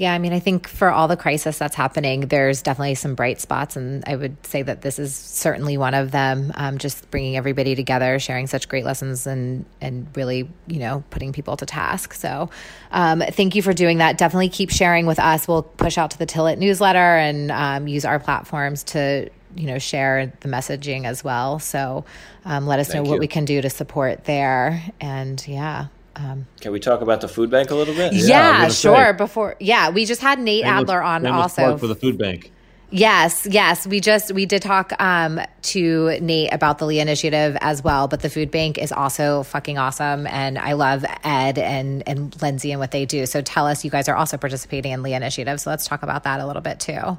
Yeah, 0.00 0.14
I 0.14 0.18
mean, 0.18 0.32
I 0.32 0.38
think 0.38 0.66
for 0.66 0.90
all 0.90 1.08
the 1.08 1.16
crisis 1.18 1.58
that's 1.58 1.74
happening, 1.74 2.20
there's 2.20 2.62
definitely 2.62 2.94
some 2.94 3.14
bright 3.14 3.38
spots, 3.38 3.76
and 3.76 4.02
I 4.06 4.16
would 4.16 4.34
say 4.46 4.62
that 4.62 4.80
this 4.80 4.98
is 4.98 5.14
certainly 5.14 5.76
one 5.76 5.92
of 5.92 6.10
them. 6.10 6.52
Um, 6.54 6.78
just 6.78 7.10
bringing 7.10 7.36
everybody 7.36 7.74
together, 7.74 8.18
sharing 8.18 8.46
such 8.46 8.66
great 8.66 8.86
lessons, 8.86 9.26
and 9.26 9.66
and 9.82 10.06
really, 10.16 10.48
you 10.66 10.78
know, 10.78 11.04
putting 11.10 11.34
people 11.34 11.54
to 11.58 11.66
task. 11.66 12.14
So, 12.14 12.48
um, 12.92 13.20
thank 13.20 13.54
you 13.54 13.60
for 13.60 13.74
doing 13.74 13.98
that. 13.98 14.16
Definitely 14.16 14.48
keep 14.48 14.70
sharing 14.70 15.04
with 15.04 15.18
us. 15.18 15.46
We'll 15.46 15.64
push 15.64 15.98
out 15.98 16.12
to 16.12 16.18
the 16.18 16.26
Tilit 16.26 16.56
newsletter 16.56 16.96
and 17.18 17.50
um, 17.50 17.86
use 17.86 18.06
our 18.06 18.18
platforms 18.18 18.82
to 18.84 19.28
you 19.54 19.66
know 19.66 19.78
share 19.78 20.32
the 20.40 20.48
messaging 20.48 21.04
as 21.04 21.22
well. 21.22 21.58
So, 21.58 22.06
um, 22.46 22.66
let 22.66 22.78
us 22.78 22.86
thank 22.86 22.96
know 22.96 23.04
you. 23.04 23.10
what 23.10 23.20
we 23.20 23.28
can 23.28 23.44
do 23.44 23.60
to 23.60 23.68
support 23.68 24.24
there. 24.24 24.82
And 24.98 25.46
yeah. 25.46 25.88
Um, 26.16 26.46
Can 26.60 26.72
we 26.72 26.80
talk 26.80 27.00
about 27.00 27.20
the 27.20 27.28
food 27.28 27.50
bank 27.50 27.70
a 27.70 27.74
little 27.74 27.94
bit? 27.94 28.12
Yeah, 28.12 28.62
yeah 28.62 28.68
sure. 28.68 29.06
Say. 29.06 29.12
Before, 29.12 29.56
yeah, 29.60 29.90
we 29.90 30.04
just 30.04 30.20
had 30.20 30.38
Nate 30.38 30.64
Adler 30.64 31.02
on 31.02 31.26
also 31.26 31.76
for 31.76 31.86
the 31.86 31.94
food 31.94 32.18
bank. 32.18 32.52
Yes, 32.92 33.46
yes. 33.48 33.86
We 33.86 34.00
just 34.00 34.32
we 34.32 34.46
did 34.46 34.62
talk 34.62 34.92
um, 35.00 35.40
to 35.62 36.18
Nate 36.20 36.52
about 36.52 36.78
the 36.78 36.86
Lee 36.86 36.98
Initiative 36.98 37.56
as 37.60 37.84
well, 37.84 38.08
but 38.08 38.20
the 38.20 38.28
food 38.28 38.50
bank 38.50 38.78
is 38.78 38.90
also 38.90 39.44
fucking 39.44 39.78
awesome, 39.78 40.26
and 40.26 40.58
I 40.58 40.72
love 40.72 41.04
Ed 41.22 41.58
and 41.58 42.02
and 42.08 42.40
Lindsey 42.42 42.72
and 42.72 42.80
what 42.80 42.90
they 42.90 43.06
do. 43.06 43.26
So 43.26 43.42
tell 43.42 43.66
us, 43.66 43.84
you 43.84 43.90
guys 43.90 44.08
are 44.08 44.16
also 44.16 44.36
participating 44.36 44.90
in 44.90 45.04
Lee 45.04 45.14
Initiative. 45.14 45.60
So 45.60 45.70
let's 45.70 45.86
talk 45.86 46.02
about 46.02 46.24
that 46.24 46.40
a 46.40 46.46
little 46.46 46.62
bit 46.62 46.80
too. 46.80 47.16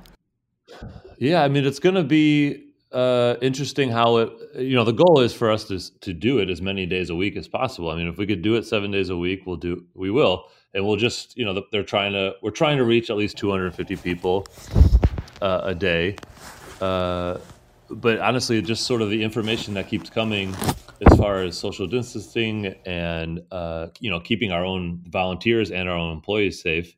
Yeah, 1.17 1.43
I 1.43 1.47
mean 1.47 1.65
it's 1.65 1.79
going 1.79 1.95
to 1.95 2.03
be 2.03 2.70
uh, 2.91 3.35
interesting 3.41 3.89
how 3.89 4.17
it 4.17 4.29
you 4.55 4.75
know 4.75 4.83
the 4.83 4.91
goal 4.93 5.19
is 5.19 5.33
for 5.33 5.49
us 5.51 5.65
to 5.65 5.99
to 6.01 6.13
do 6.13 6.39
it 6.39 6.49
as 6.49 6.61
many 6.61 6.85
days 6.85 7.09
a 7.09 7.15
week 7.15 7.35
as 7.37 7.47
possible. 7.47 7.89
I 7.89 7.95
mean, 7.95 8.07
if 8.07 8.17
we 8.17 8.25
could 8.25 8.41
do 8.41 8.55
it 8.55 8.65
seven 8.65 8.91
days 8.91 9.09
a 9.09 9.17
week, 9.17 9.45
we'll 9.45 9.57
do 9.57 9.85
we 9.93 10.11
will, 10.11 10.47
and 10.73 10.85
we'll 10.85 10.97
just 10.97 11.37
you 11.37 11.45
know 11.45 11.63
they're 11.71 11.83
trying 11.83 12.13
to 12.13 12.33
we're 12.41 12.51
trying 12.51 12.77
to 12.77 12.83
reach 12.83 13.09
at 13.09 13.15
least 13.15 13.37
250 13.37 13.95
people 13.97 14.45
uh, 15.41 15.61
a 15.63 15.75
day. 15.75 16.15
Uh, 16.81 17.37
but 17.89 18.19
honestly, 18.19 18.61
just 18.61 18.85
sort 18.85 19.01
of 19.01 19.09
the 19.09 19.23
information 19.23 19.73
that 19.75 19.87
keeps 19.87 20.09
coming 20.09 20.55
as 21.09 21.17
far 21.17 21.41
as 21.41 21.57
social 21.57 21.87
distancing 21.87 22.67
and 22.85 23.41
uh, 23.51 23.87
you 23.99 24.09
know 24.09 24.19
keeping 24.19 24.51
our 24.51 24.65
own 24.65 25.01
volunteers 25.07 25.71
and 25.71 25.87
our 25.87 25.95
own 25.95 26.13
employees 26.13 26.61
safe. 26.61 26.95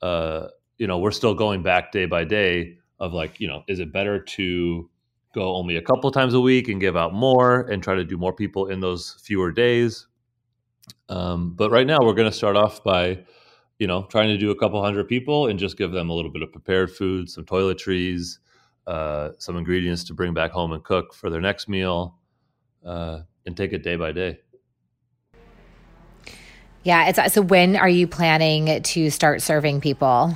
Uh, 0.00 0.48
you 0.78 0.86
know, 0.86 0.98
we're 0.98 1.10
still 1.10 1.34
going 1.34 1.62
back 1.62 1.92
day 1.92 2.06
by 2.06 2.24
day 2.24 2.78
of 2.98 3.12
like, 3.12 3.40
you 3.40 3.48
know, 3.48 3.64
is 3.68 3.80
it 3.80 3.92
better 3.92 4.20
to 4.20 4.88
go 5.34 5.56
only 5.56 5.76
a 5.76 5.82
couple 5.82 6.10
times 6.10 6.32
a 6.32 6.40
week 6.40 6.68
and 6.68 6.80
give 6.80 6.96
out 6.96 7.12
more 7.12 7.62
and 7.62 7.82
try 7.82 7.94
to 7.94 8.04
do 8.04 8.16
more 8.16 8.32
people 8.32 8.68
in 8.68 8.80
those 8.80 9.16
fewer 9.22 9.52
days. 9.52 10.06
Um, 11.08 11.54
but 11.54 11.70
right 11.70 11.86
now, 11.86 11.98
we're 12.00 12.14
going 12.14 12.30
to 12.30 12.36
start 12.36 12.56
off 12.56 12.82
by, 12.82 13.24
you 13.78 13.86
know, 13.86 14.04
trying 14.04 14.28
to 14.28 14.38
do 14.38 14.50
a 14.50 14.56
couple 14.56 14.82
hundred 14.82 15.08
people 15.08 15.48
and 15.48 15.58
just 15.58 15.76
give 15.76 15.92
them 15.92 16.08
a 16.08 16.14
little 16.14 16.30
bit 16.30 16.42
of 16.42 16.52
prepared 16.52 16.90
food, 16.90 17.28
some 17.28 17.44
toiletries, 17.44 18.38
uh, 18.86 19.30
some 19.38 19.56
ingredients 19.56 20.04
to 20.04 20.14
bring 20.14 20.32
back 20.32 20.50
home 20.50 20.72
and 20.72 20.84
cook 20.84 21.14
for 21.14 21.30
their 21.30 21.40
next 21.40 21.68
meal, 21.68 22.18
uh, 22.84 23.20
and 23.46 23.56
take 23.56 23.72
it 23.72 23.82
day 23.82 23.96
by 23.96 24.12
day. 24.12 24.38
Yeah, 26.82 27.08
it's 27.08 27.32
so. 27.32 27.40
When 27.40 27.76
are 27.76 27.88
you 27.88 28.06
planning 28.06 28.82
to 28.82 29.10
start 29.10 29.40
serving 29.40 29.80
people? 29.80 30.34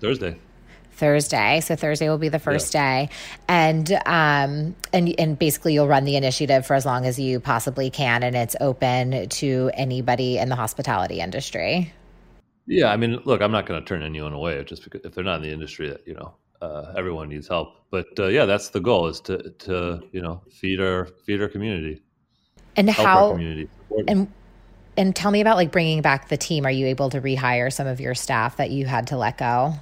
Thursday. 0.00 0.36
Thursday. 1.00 1.60
So 1.60 1.74
Thursday 1.74 2.08
will 2.08 2.18
be 2.18 2.28
the 2.28 2.38
first 2.38 2.74
yeah. 2.74 3.06
day, 3.06 3.10
and 3.48 3.92
um, 4.06 4.76
and 4.92 5.14
and 5.18 5.38
basically 5.38 5.74
you'll 5.74 5.88
run 5.88 6.04
the 6.04 6.16
initiative 6.16 6.66
for 6.66 6.74
as 6.74 6.84
long 6.86 7.06
as 7.06 7.18
you 7.18 7.40
possibly 7.40 7.90
can, 7.90 8.22
and 8.22 8.36
it's 8.36 8.54
open 8.60 9.28
to 9.28 9.70
anybody 9.74 10.38
in 10.38 10.50
the 10.50 10.56
hospitality 10.56 11.20
industry. 11.20 11.92
Yeah, 12.66 12.92
I 12.92 12.96
mean, 12.96 13.18
look, 13.24 13.40
I'm 13.40 13.50
not 13.50 13.66
going 13.66 13.80
to 13.80 13.86
turn 13.86 14.02
anyone 14.02 14.34
away 14.34 14.62
just 14.64 14.84
because 14.84 15.00
if 15.04 15.14
they're 15.14 15.24
not 15.24 15.36
in 15.36 15.42
the 15.42 15.52
industry 15.52 15.88
that 15.88 16.06
you 16.06 16.14
know 16.14 16.34
uh, 16.60 16.92
everyone 16.96 17.30
needs 17.30 17.48
help. 17.48 17.74
But 17.90 18.06
uh, 18.18 18.26
yeah, 18.26 18.44
that's 18.44 18.68
the 18.68 18.80
goal 18.80 19.08
is 19.08 19.20
to 19.22 19.50
to 19.50 20.02
you 20.12 20.20
know 20.20 20.42
feed 20.52 20.80
our 20.80 21.06
feed 21.24 21.40
our 21.40 21.48
community 21.48 22.02
and 22.76 22.88
help 22.88 23.06
how 23.06 23.32
community. 23.32 23.68
and 24.06 24.30
and 24.96 25.16
tell 25.16 25.30
me 25.30 25.40
about 25.40 25.56
like 25.56 25.72
bringing 25.72 26.02
back 26.02 26.28
the 26.28 26.36
team. 26.36 26.66
Are 26.66 26.70
you 26.70 26.86
able 26.86 27.08
to 27.10 27.20
rehire 27.20 27.72
some 27.72 27.86
of 27.86 28.00
your 28.00 28.14
staff 28.14 28.58
that 28.58 28.70
you 28.70 28.84
had 28.84 29.06
to 29.08 29.16
let 29.16 29.38
go? 29.38 29.74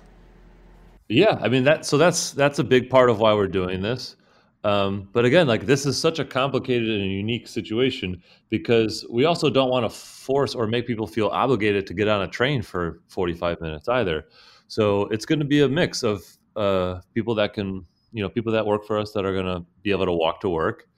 Yeah, 1.08 1.38
I 1.40 1.48
mean 1.48 1.64
that. 1.64 1.86
So 1.86 1.96
that's 1.96 2.32
that's 2.32 2.58
a 2.58 2.64
big 2.64 2.90
part 2.90 3.08
of 3.10 3.18
why 3.18 3.32
we're 3.32 3.48
doing 3.48 3.80
this. 3.80 4.16
Um, 4.64 5.08
but 5.12 5.24
again, 5.24 5.46
like 5.46 5.66
this 5.66 5.86
is 5.86 5.98
such 5.98 6.18
a 6.18 6.24
complicated 6.24 6.88
and 7.00 7.10
unique 7.10 7.46
situation 7.46 8.22
because 8.50 9.06
we 9.10 9.24
also 9.24 9.48
don't 9.48 9.70
want 9.70 9.84
to 9.84 9.90
force 9.90 10.54
or 10.54 10.66
make 10.66 10.86
people 10.86 11.06
feel 11.06 11.28
obligated 11.28 11.86
to 11.86 11.94
get 11.94 12.08
on 12.08 12.22
a 12.22 12.28
train 12.28 12.60
for 12.62 13.00
45 13.08 13.60
minutes 13.60 13.88
either. 13.88 14.26
So 14.66 15.02
it's 15.06 15.24
going 15.24 15.38
to 15.38 15.44
be 15.44 15.62
a 15.62 15.68
mix 15.68 16.02
of 16.02 16.22
uh, 16.56 17.00
people 17.14 17.34
that 17.36 17.54
can, 17.54 17.86
you 18.12 18.22
know, 18.22 18.28
people 18.28 18.52
that 18.52 18.66
work 18.66 18.84
for 18.84 18.98
us 18.98 19.12
that 19.12 19.24
are 19.24 19.32
going 19.32 19.46
to 19.46 19.64
be 19.82 19.92
able 19.92 20.06
to 20.06 20.12
walk 20.12 20.40
to 20.40 20.48
work. 20.48 20.88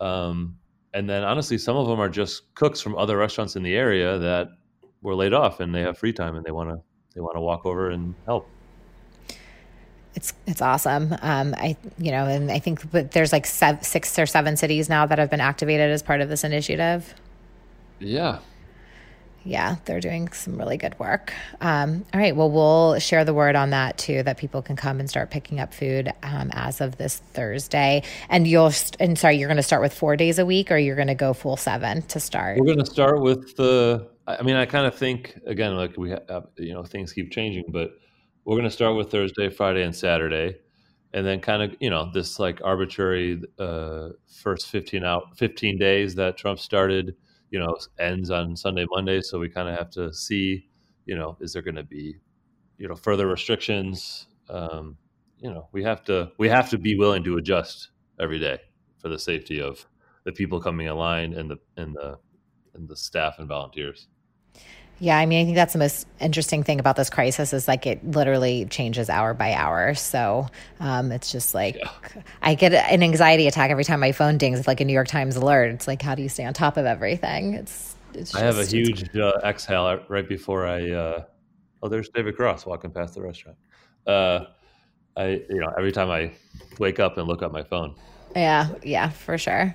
Um, 0.00 0.56
and 0.92 1.08
then 1.08 1.24
honestly, 1.24 1.56
some 1.56 1.76
of 1.76 1.88
them 1.88 1.98
are 2.00 2.08
just 2.08 2.54
cooks 2.54 2.80
from 2.80 2.96
other 2.96 3.16
restaurants 3.16 3.56
in 3.56 3.62
the 3.62 3.74
area 3.74 4.18
that 4.18 4.48
were 5.02 5.14
laid 5.14 5.32
off 5.32 5.60
and 5.60 5.74
they 5.74 5.80
have 5.80 5.96
free 5.96 6.12
time 6.12 6.36
and 6.36 6.44
they 6.44 6.50
want 6.50 6.68
to 6.68 6.80
they 7.14 7.20
want 7.20 7.34
to 7.34 7.40
walk 7.40 7.66
over 7.66 7.90
and 7.90 8.14
help 8.26 8.46
it's 10.14 10.32
it's 10.46 10.62
awesome. 10.62 11.14
Um, 11.22 11.54
I 11.56 11.76
you 11.98 12.10
know, 12.10 12.26
and 12.26 12.50
I 12.50 12.58
think 12.58 12.90
but 12.90 13.12
there's 13.12 13.32
like 13.32 13.46
seven, 13.46 13.82
six 13.82 14.18
or 14.18 14.26
seven 14.26 14.56
cities 14.56 14.88
now 14.88 15.06
that 15.06 15.18
have 15.18 15.30
been 15.30 15.40
activated 15.40 15.90
as 15.90 16.02
part 16.02 16.20
of 16.20 16.28
this 16.28 16.44
initiative. 16.44 17.14
Yeah. 17.98 18.38
Yeah, 19.42 19.76
they're 19.86 20.00
doing 20.00 20.30
some 20.32 20.58
really 20.58 20.76
good 20.76 20.98
work. 20.98 21.32
Um, 21.62 22.04
all 22.12 22.20
right, 22.20 22.36
well, 22.36 22.50
we'll 22.50 22.98
share 22.98 23.24
the 23.24 23.32
word 23.32 23.56
on 23.56 23.70
that 23.70 23.96
too, 23.96 24.22
that 24.24 24.36
people 24.36 24.60
can 24.60 24.76
come 24.76 25.00
and 25.00 25.08
start 25.08 25.30
picking 25.30 25.60
up 25.60 25.72
food 25.72 26.12
um, 26.22 26.50
as 26.52 26.82
of 26.82 26.98
this 26.98 27.22
Thursday. 27.32 28.02
And 28.28 28.46
you'll, 28.46 28.70
and 28.98 29.18
sorry, 29.18 29.38
you're 29.38 29.48
going 29.48 29.56
to 29.56 29.62
start 29.62 29.80
with 29.80 29.94
four 29.94 30.14
days 30.16 30.38
a 30.38 30.44
week, 30.44 30.70
or 30.70 30.76
you're 30.76 30.96
going 30.96 31.08
to 31.08 31.14
go 31.14 31.32
full 31.32 31.56
seven 31.56 32.02
to 32.02 32.20
start. 32.20 32.58
We're 32.58 32.66
going 32.66 32.84
to 32.84 32.90
start 32.90 33.22
with 33.22 33.56
the. 33.56 34.10
I 34.26 34.42
mean, 34.42 34.56
I 34.56 34.66
kind 34.66 34.86
of 34.86 34.94
think 34.94 35.40
again, 35.46 35.74
like 35.74 35.96
we 35.96 36.10
have, 36.10 36.48
you 36.56 36.74
know, 36.74 36.84
things 36.84 37.12
keep 37.14 37.32
changing, 37.32 37.64
but 37.68 37.92
we're 38.44 38.56
going 38.56 38.64
to 38.64 38.70
start 38.70 38.96
with 38.96 39.10
Thursday, 39.10 39.48
Friday, 39.48 39.82
and 39.82 39.94
Saturday, 39.94 40.56
and 41.12 41.26
then 41.26 41.40
kind 41.40 41.62
of 41.62 41.76
you 41.80 41.90
know 41.90 42.10
this 42.12 42.38
like 42.38 42.60
arbitrary 42.64 43.42
uh, 43.58 44.10
first 44.42 44.68
fifteen 44.68 45.04
out 45.04 45.36
fifteen 45.36 45.78
days 45.78 46.14
that 46.16 46.36
Trump 46.36 46.58
started, 46.58 47.16
you 47.50 47.58
know, 47.58 47.76
ends 47.98 48.30
on 48.30 48.56
Sunday, 48.56 48.86
Monday. 48.90 49.20
So 49.20 49.38
we 49.38 49.48
kind 49.48 49.68
of 49.68 49.76
have 49.76 49.90
to 49.90 50.12
see, 50.12 50.68
you 51.06 51.16
know, 51.16 51.36
is 51.40 51.52
there 51.52 51.62
going 51.62 51.76
to 51.76 51.82
be, 51.82 52.16
you 52.78 52.88
know, 52.88 52.94
further 52.94 53.26
restrictions? 53.26 54.26
Um, 54.48 54.96
you 55.38 55.50
know, 55.50 55.68
we 55.72 55.82
have 55.84 56.02
to 56.04 56.32
we 56.38 56.48
have 56.48 56.70
to 56.70 56.78
be 56.78 56.96
willing 56.96 57.24
to 57.24 57.36
adjust 57.36 57.90
every 58.18 58.38
day 58.38 58.58
for 58.98 59.08
the 59.08 59.18
safety 59.18 59.60
of 59.60 59.86
the 60.24 60.32
people 60.32 60.60
coming 60.60 60.86
in 60.86 60.96
line 60.96 61.32
and 61.32 61.50
the 61.50 61.56
and 61.76 61.94
the 61.94 62.18
and 62.74 62.88
the 62.88 62.96
staff 62.96 63.38
and 63.38 63.48
volunteers. 63.48 64.08
Yeah, 65.02 65.16
I 65.16 65.24
mean, 65.24 65.40
I 65.40 65.44
think 65.46 65.56
that's 65.56 65.72
the 65.72 65.78
most 65.78 66.06
interesting 66.20 66.62
thing 66.62 66.78
about 66.78 66.94
this 66.94 67.08
crisis 67.08 67.54
is 67.54 67.66
like 67.66 67.86
it 67.86 68.04
literally 68.04 68.66
changes 68.66 69.08
hour 69.08 69.32
by 69.32 69.54
hour. 69.54 69.94
So 69.94 70.46
um, 70.78 71.10
it's 71.10 71.32
just 71.32 71.54
like 71.54 71.76
yeah. 71.76 71.90
I 72.42 72.54
get 72.54 72.74
an 72.74 73.02
anxiety 73.02 73.46
attack 73.46 73.70
every 73.70 73.84
time 73.84 73.98
my 74.00 74.12
phone 74.12 74.36
dings 74.36 74.58
with 74.58 74.68
like 74.68 74.82
a 74.82 74.84
New 74.84 74.92
York 74.92 75.08
Times 75.08 75.36
alert. 75.36 75.70
It's 75.72 75.88
like, 75.88 76.02
how 76.02 76.14
do 76.14 76.22
you 76.22 76.28
stay 76.28 76.44
on 76.44 76.52
top 76.52 76.76
of 76.76 76.84
everything? 76.84 77.54
It's, 77.54 77.96
it's 78.12 78.32
just, 78.32 78.42
I 78.42 78.44
have 78.44 78.58
a 78.58 78.66
huge 78.66 79.16
uh, 79.16 79.32
exhale 79.42 80.04
right 80.08 80.28
before 80.28 80.66
I. 80.66 80.90
Uh, 80.90 81.24
oh, 81.82 81.88
there's 81.88 82.10
David 82.10 82.36
Cross 82.36 82.66
walking 82.66 82.90
past 82.90 83.14
the 83.14 83.22
restaurant. 83.22 83.56
Uh, 84.06 84.44
I, 85.16 85.42
you 85.48 85.60
know, 85.60 85.72
every 85.78 85.92
time 85.92 86.10
I 86.10 86.32
wake 86.78 87.00
up 87.00 87.16
and 87.16 87.26
look 87.26 87.42
at 87.42 87.52
my 87.52 87.62
phone. 87.62 87.94
Yeah, 88.36 88.68
yeah, 88.82 89.08
for 89.08 89.38
sure. 89.38 89.74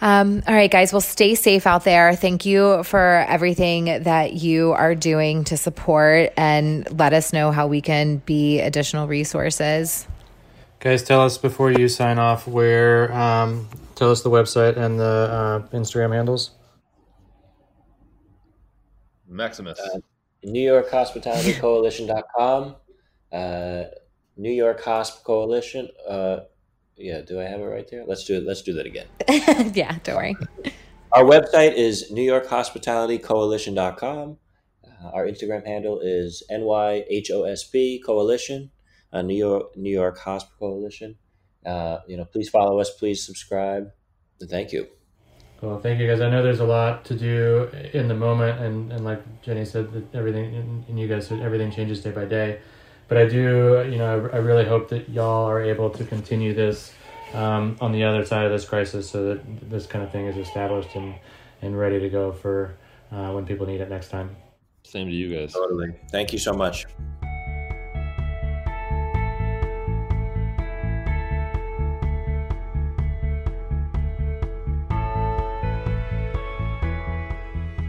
Um, 0.00 0.42
all 0.46 0.54
right, 0.54 0.70
guys. 0.70 0.92
Well, 0.92 1.00
stay 1.00 1.34
safe 1.34 1.66
out 1.66 1.84
there. 1.84 2.14
Thank 2.14 2.46
you 2.46 2.84
for 2.84 3.24
everything 3.28 3.84
that 4.04 4.34
you 4.34 4.72
are 4.72 4.94
doing 4.94 5.44
to 5.44 5.56
support 5.56 6.32
and 6.36 6.88
let 6.98 7.12
us 7.12 7.32
know 7.32 7.50
how 7.50 7.66
we 7.66 7.80
can 7.80 8.18
be 8.18 8.60
additional 8.60 9.08
resources. 9.08 10.06
Guys, 10.80 11.02
tell 11.02 11.22
us 11.22 11.36
before 11.36 11.72
you 11.72 11.88
sign 11.88 12.20
off 12.20 12.46
where, 12.46 13.12
um, 13.12 13.68
tell 13.96 14.12
us 14.12 14.22
the 14.22 14.30
website 14.30 14.76
and 14.76 15.00
the 15.00 15.04
uh, 15.72 15.76
Instagram 15.76 16.14
handles. 16.14 16.52
Maximus. 19.26 19.80
Uh, 19.80 19.98
New 20.44 20.60
York 20.60 20.88
Hospitality 20.90 21.54
Coalition.com. 21.54 22.76
Uh, 23.32 23.84
New 24.36 24.52
York 24.52 24.80
Hosp 24.82 25.24
Coalition. 25.24 25.88
Uh, 26.08 26.40
yeah, 26.98 27.20
do 27.20 27.40
I 27.40 27.44
have 27.44 27.60
it 27.60 27.64
right 27.64 27.86
there? 27.90 28.04
Let's 28.06 28.24
do 28.24 28.36
it. 28.36 28.44
Let's 28.44 28.62
do 28.62 28.72
that 28.74 28.86
again. 28.86 29.06
yeah, 29.74 29.98
don't 30.02 30.16
worry. 30.16 30.36
Our 31.12 31.24
website 31.24 31.74
is 31.74 32.10
newyorkhospitalitycoalition.com. 32.12 34.36
Uh, 34.84 35.08
our 35.14 35.26
Instagram 35.26 35.64
handle 35.64 36.00
is 36.00 36.42
NYHOSP 36.50 38.04
Coalition, 38.04 38.70
uh, 39.12 39.22
New 39.22 39.36
York 39.36 39.74
New 39.74 39.90
York 39.90 40.18
Hospital 40.18 40.58
Coalition. 40.58 41.16
Uh, 41.64 42.00
you 42.06 42.18
know, 42.18 42.26
please 42.26 42.50
follow 42.50 42.78
us. 42.78 42.90
Please 42.90 43.24
subscribe. 43.24 43.90
And 44.40 44.50
thank 44.50 44.70
you. 44.72 44.86
Well, 45.62 45.80
thank 45.80 45.98
you 45.98 46.06
guys. 46.06 46.20
I 46.20 46.28
know 46.28 46.42
there's 46.42 46.60
a 46.60 46.66
lot 46.66 47.06
to 47.06 47.14
do 47.14 47.70
in 47.94 48.08
the 48.08 48.14
moment, 48.14 48.60
and, 48.60 48.92
and 48.92 49.02
like 49.04 49.22
Jenny 49.40 49.64
said, 49.64 49.90
that 49.92 50.14
everything 50.14 50.84
and 50.88 51.00
you 51.00 51.08
guys 51.08 51.26
said 51.26 51.40
everything 51.40 51.70
changes 51.70 52.02
day 52.02 52.10
by 52.10 52.26
day 52.26 52.60
but 53.08 53.18
I 53.18 53.26
do, 53.26 53.88
you 53.90 53.98
know, 53.98 54.28
I, 54.32 54.36
I 54.36 54.38
really 54.38 54.64
hope 54.64 54.88
that 54.90 55.08
y'all 55.08 55.46
are 55.46 55.62
able 55.62 55.90
to 55.90 56.04
continue 56.04 56.54
this 56.54 56.92
um, 57.34 57.76
on 57.80 57.92
the 57.92 58.04
other 58.04 58.24
side 58.24 58.46
of 58.46 58.52
this 58.52 58.64
crisis, 58.64 59.10
so 59.10 59.34
that 59.34 59.70
this 59.70 59.86
kind 59.86 60.04
of 60.04 60.12
thing 60.12 60.26
is 60.26 60.36
established 60.36 60.94
and 60.94 61.14
and 61.60 61.78
ready 61.78 61.98
to 61.98 62.08
go 62.08 62.32
for 62.32 62.76
uh, 63.10 63.32
when 63.32 63.44
people 63.44 63.66
need 63.66 63.80
it 63.80 63.90
next 63.90 64.08
time. 64.10 64.36
Same 64.84 65.08
to 65.08 65.14
you 65.14 65.34
guys. 65.34 65.52
Totally. 65.52 65.92
Thank 66.10 66.32
you 66.32 66.38
so 66.38 66.52
much. 66.52 66.86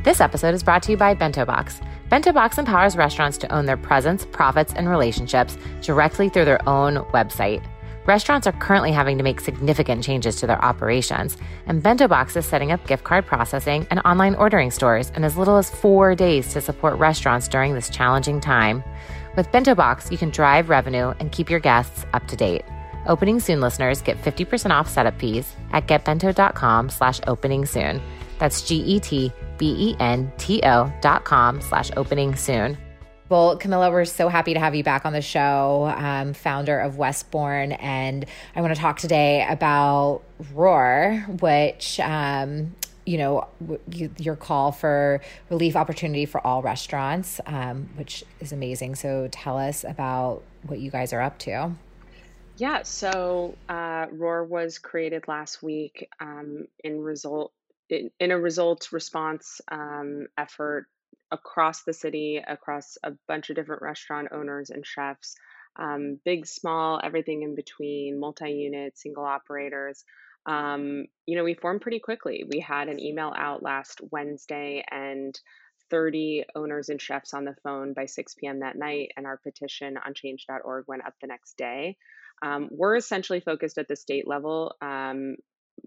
This 0.01 0.21
episode 0.21 0.53
is 0.53 0.63
brought 0.63 0.81
to 0.83 0.91
you 0.91 0.97
by 0.97 1.13
Bento 1.13 1.43
Box. 1.43 1.81
Bento 2.07 2.31
Box 2.31 2.57
empowers 2.57 2.95
restaurants 2.95 3.37
to 3.39 3.53
own 3.53 3.65
their 3.65 3.75
presence, 3.75 4.25
profits, 4.25 4.73
and 4.73 4.87
relationships 4.87 5.57
directly 5.81 6.29
through 6.29 6.45
their 6.45 6.69
own 6.69 6.99
website. 7.11 7.61
Restaurants 8.05 8.47
are 8.47 8.53
currently 8.53 8.93
having 8.93 9.17
to 9.17 9.25
make 9.25 9.41
significant 9.41 10.01
changes 10.01 10.37
to 10.37 10.47
their 10.47 10.63
operations, 10.63 11.35
and 11.65 11.83
Bento 11.83 12.07
Box 12.07 12.37
is 12.37 12.45
setting 12.45 12.71
up 12.71 12.87
gift 12.87 13.03
card 13.03 13.25
processing 13.25 13.85
and 13.91 13.99
online 14.05 14.35
ordering 14.35 14.71
stores 14.71 15.09
in 15.17 15.25
as 15.25 15.35
little 15.35 15.57
as 15.57 15.69
four 15.69 16.15
days 16.15 16.47
to 16.53 16.61
support 16.61 16.97
restaurants 16.97 17.49
during 17.49 17.73
this 17.73 17.89
challenging 17.89 18.39
time. 18.39 18.81
With 19.35 19.51
Bento 19.51 19.75
Box, 19.75 20.09
you 20.09 20.17
can 20.17 20.29
drive 20.29 20.69
revenue 20.69 21.13
and 21.19 21.29
keep 21.29 21.49
your 21.49 21.59
guests 21.59 22.05
up 22.13 22.25
to 22.27 22.37
date. 22.37 22.63
Opening 23.05 23.41
Soon 23.41 23.59
listeners 23.59 24.01
get 24.01 24.21
50% 24.21 24.71
off 24.71 24.87
setup 24.87 25.19
fees 25.19 25.55
at 25.73 25.87
getbento.com 25.87 26.89
slash 26.89 27.19
opening 27.27 27.65
soon. 27.65 28.01
That's 28.39 28.61
G-E-T 28.63 29.31
B-E-N-T-O 29.59 30.93
dot 31.01 31.25
com 31.25 31.61
slash 31.61 31.91
opening 31.95 32.35
soon. 32.35 32.77
Well, 33.29 33.57
Camilla, 33.57 33.91
we're 33.91 34.05
so 34.05 34.27
happy 34.27 34.55
to 34.55 34.59
have 34.59 34.73
you 34.73 34.83
back 34.83 35.05
on 35.05 35.13
the 35.13 35.21
show, 35.21 35.93
um, 35.95 36.33
founder 36.33 36.79
of 36.79 36.97
Westbourne. 36.97 37.73
And 37.73 38.25
I 38.55 38.61
want 38.61 38.73
to 38.73 38.81
talk 38.81 38.97
today 38.97 39.45
about 39.47 40.23
Roar, 40.51 41.23
which, 41.39 41.99
um, 41.99 42.75
you 43.05 43.19
know, 43.19 43.47
you, 43.91 44.09
your 44.17 44.35
call 44.35 44.71
for 44.71 45.21
relief 45.51 45.75
opportunity 45.75 46.25
for 46.25 46.45
all 46.45 46.63
restaurants, 46.63 47.39
um, 47.45 47.87
which 47.97 48.23
is 48.39 48.51
amazing. 48.51 48.95
So 48.95 49.29
tell 49.31 49.59
us 49.59 49.83
about 49.83 50.41
what 50.65 50.79
you 50.79 50.89
guys 50.89 51.13
are 51.13 51.21
up 51.21 51.37
to. 51.39 51.71
Yeah, 52.57 52.81
so 52.81 53.55
uh, 53.69 54.07
Roar 54.11 54.43
was 54.43 54.79
created 54.79 55.27
last 55.27 55.61
week 55.61 56.09
um, 56.19 56.67
in 56.83 56.99
result 56.99 57.53
in, 57.89 58.11
in 58.19 58.31
a 58.31 58.39
results 58.39 58.93
response 58.93 59.61
um, 59.71 60.27
effort 60.37 60.87
across 61.31 61.83
the 61.83 61.93
city, 61.93 62.41
across 62.45 62.97
a 63.03 63.11
bunch 63.27 63.49
of 63.49 63.55
different 63.55 63.81
restaurant 63.81 64.29
owners 64.31 64.69
and 64.69 64.85
chefs, 64.85 65.35
um, 65.75 66.19
big, 66.25 66.45
small, 66.45 66.99
everything 67.03 67.43
in 67.43 67.55
between, 67.55 68.19
multi 68.19 68.51
unit, 68.51 68.97
single 68.97 69.25
operators. 69.25 70.03
Um, 70.45 71.05
you 71.25 71.35
know, 71.35 71.43
we 71.43 71.53
formed 71.53 71.81
pretty 71.81 71.99
quickly. 71.99 72.45
We 72.49 72.59
had 72.59 72.87
an 72.87 72.99
email 72.99 73.33
out 73.35 73.61
last 73.61 74.01
Wednesday 74.11 74.83
and 74.89 75.39
30 75.89 76.45
owners 76.55 76.89
and 76.89 77.01
chefs 77.01 77.33
on 77.33 77.45
the 77.45 77.55
phone 77.63 77.93
by 77.93 78.05
6 78.05 78.35
p.m. 78.35 78.59
that 78.59 78.77
night, 78.77 79.11
and 79.17 79.25
our 79.25 79.37
petition 79.37 79.97
on 79.97 80.13
change.org 80.13 80.85
went 80.87 81.05
up 81.05 81.13
the 81.21 81.27
next 81.27 81.57
day. 81.57 81.97
Um, 82.41 82.69
we're 82.71 82.95
essentially 82.95 83.41
focused 83.41 83.77
at 83.77 83.87
the 83.87 83.95
state 83.95 84.27
level 84.27 84.75
um, 84.81 85.35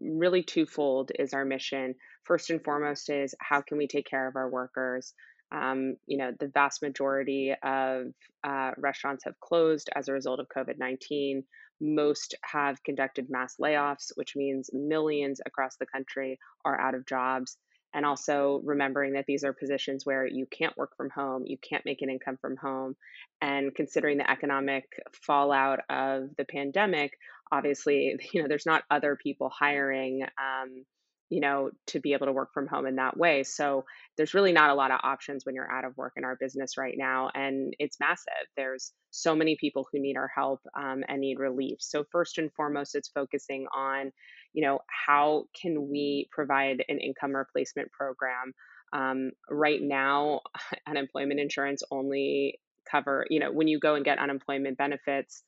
really 0.00 0.42
twofold 0.42 1.12
is 1.18 1.32
our 1.32 1.44
mission. 1.44 1.94
First 2.24 2.50
and 2.50 2.62
foremost 2.62 3.10
is 3.10 3.34
how 3.40 3.60
can 3.60 3.78
we 3.78 3.86
take 3.86 4.06
care 4.06 4.28
of 4.28 4.36
our 4.36 4.48
workers? 4.48 5.14
Um, 5.52 5.96
you 6.06 6.16
know, 6.16 6.32
the 6.38 6.48
vast 6.48 6.82
majority 6.82 7.54
of 7.62 8.06
uh, 8.42 8.70
restaurants 8.78 9.24
have 9.24 9.38
closed 9.40 9.90
as 9.94 10.08
a 10.08 10.12
result 10.12 10.40
of 10.40 10.48
COVID 10.48 10.78
19. 10.78 11.44
Most 11.80 12.34
have 12.44 12.82
conducted 12.84 13.28
mass 13.28 13.56
layoffs, 13.60 14.12
which 14.14 14.34
means 14.36 14.70
millions 14.72 15.40
across 15.44 15.76
the 15.76 15.86
country 15.86 16.38
are 16.64 16.80
out 16.80 16.94
of 16.94 17.06
jobs. 17.06 17.58
And 17.94 18.06
also 18.06 18.60
remembering 18.64 19.14
that 19.14 19.26
these 19.26 19.44
are 19.44 19.52
positions 19.52 20.06
where 20.06 20.26
you 20.26 20.46
can't 20.46 20.76
work 20.76 20.96
from 20.96 21.10
home, 21.10 21.44
you 21.46 21.58
can't 21.58 21.84
make 21.84 22.02
an 22.02 22.10
income 22.10 22.38
from 22.40 22.56
home, 22.56 22.96
and 23.40 23.74
considering 23.74 24.18
the 24.18 24.30
economic 24.30 24.84
fallout 25.12 25.80
of 25.90 26.30
the 26.36 26.44
pandemic, 26.44 27.12
obviously, 27.50 28.16
you 28.32 28.42
know, 28.42 28.48
there's 28.48 28.66
not 28.66 28.84
other 28.90 29.16
people 29.16 29.50
hiring. 29.50 30.22
Um, 30.22 30.84
you 31.32 31.40
know, 31.40 31.70
to 31.86 31.98
be 31.98 32.12
able 32.12 32.26
to 32.26 32.32
work 32.32 32.52
from 32.52 32.66
home 32.66 32.84
in 32.84 32.96
that 32.96 33.16
way. 33.16 33.42
So 33.42 33.86
there's 34.18 34.34
really 34.34 34.52
not 34.52 34.68
a 34.68 34.74
lot 34.74 34.90
of 34.90 35.00
options 35.02 35.46
when 35.46 35.54
you're 35.54 35.72
out 35.72 35.86
of 35.86 35.96
work 35.96 36.12
in 36.18 36.24
our 36.26 36.36
business 36.38 36.76
right 36.76 36.94
now. 36.94 37.30
And 37.34 37.72
it's 37.78 37.98
massive. 37.98 38.34
There's 38.54 38.92
so 39.12 39.34
many 39.34 39.56
people 39.58 39.88
who 39.90 39.98
need 39.98 40.18
our 40.18 40.28
help 40.28 40.60
um, 40.78 41.04
and 41.08 41.22
need 41.22 41.38
relief. 41.38 41.78
So, 41.80 42.04
first 42.12 42.36
and 42.36 42.52
foremost, 42.52 42.94
it's 42.94 43.08
focusing 43.08 43.66
on, 43.74 44.12
you 44.52 44.62
know, 44.62 44.80
how 44.86 45.44
can 45.60 45.88
we 45.88 46.28
provide 46.30 46.84
an 46.88 46.98
income 46.98 47.34
replacement 47.34 47.90
program? 47.92 48.52
Um, 48.92 49.32
right 49.48 49.80
now, 49.80 50.40
unemployment 50.88 51.40
insurance 51.40 51.82
only 51.90 52.60
cover, 52.90 53.26
you 53.30 53.40
know, 53.40 53.52
when 53.52 53.68
you 53.68 53.78
go 53.78 53.94
and 53.94 54.04
get 54.04 54.18
unemployment 54.18 54.76
benefits, 54.76 55.42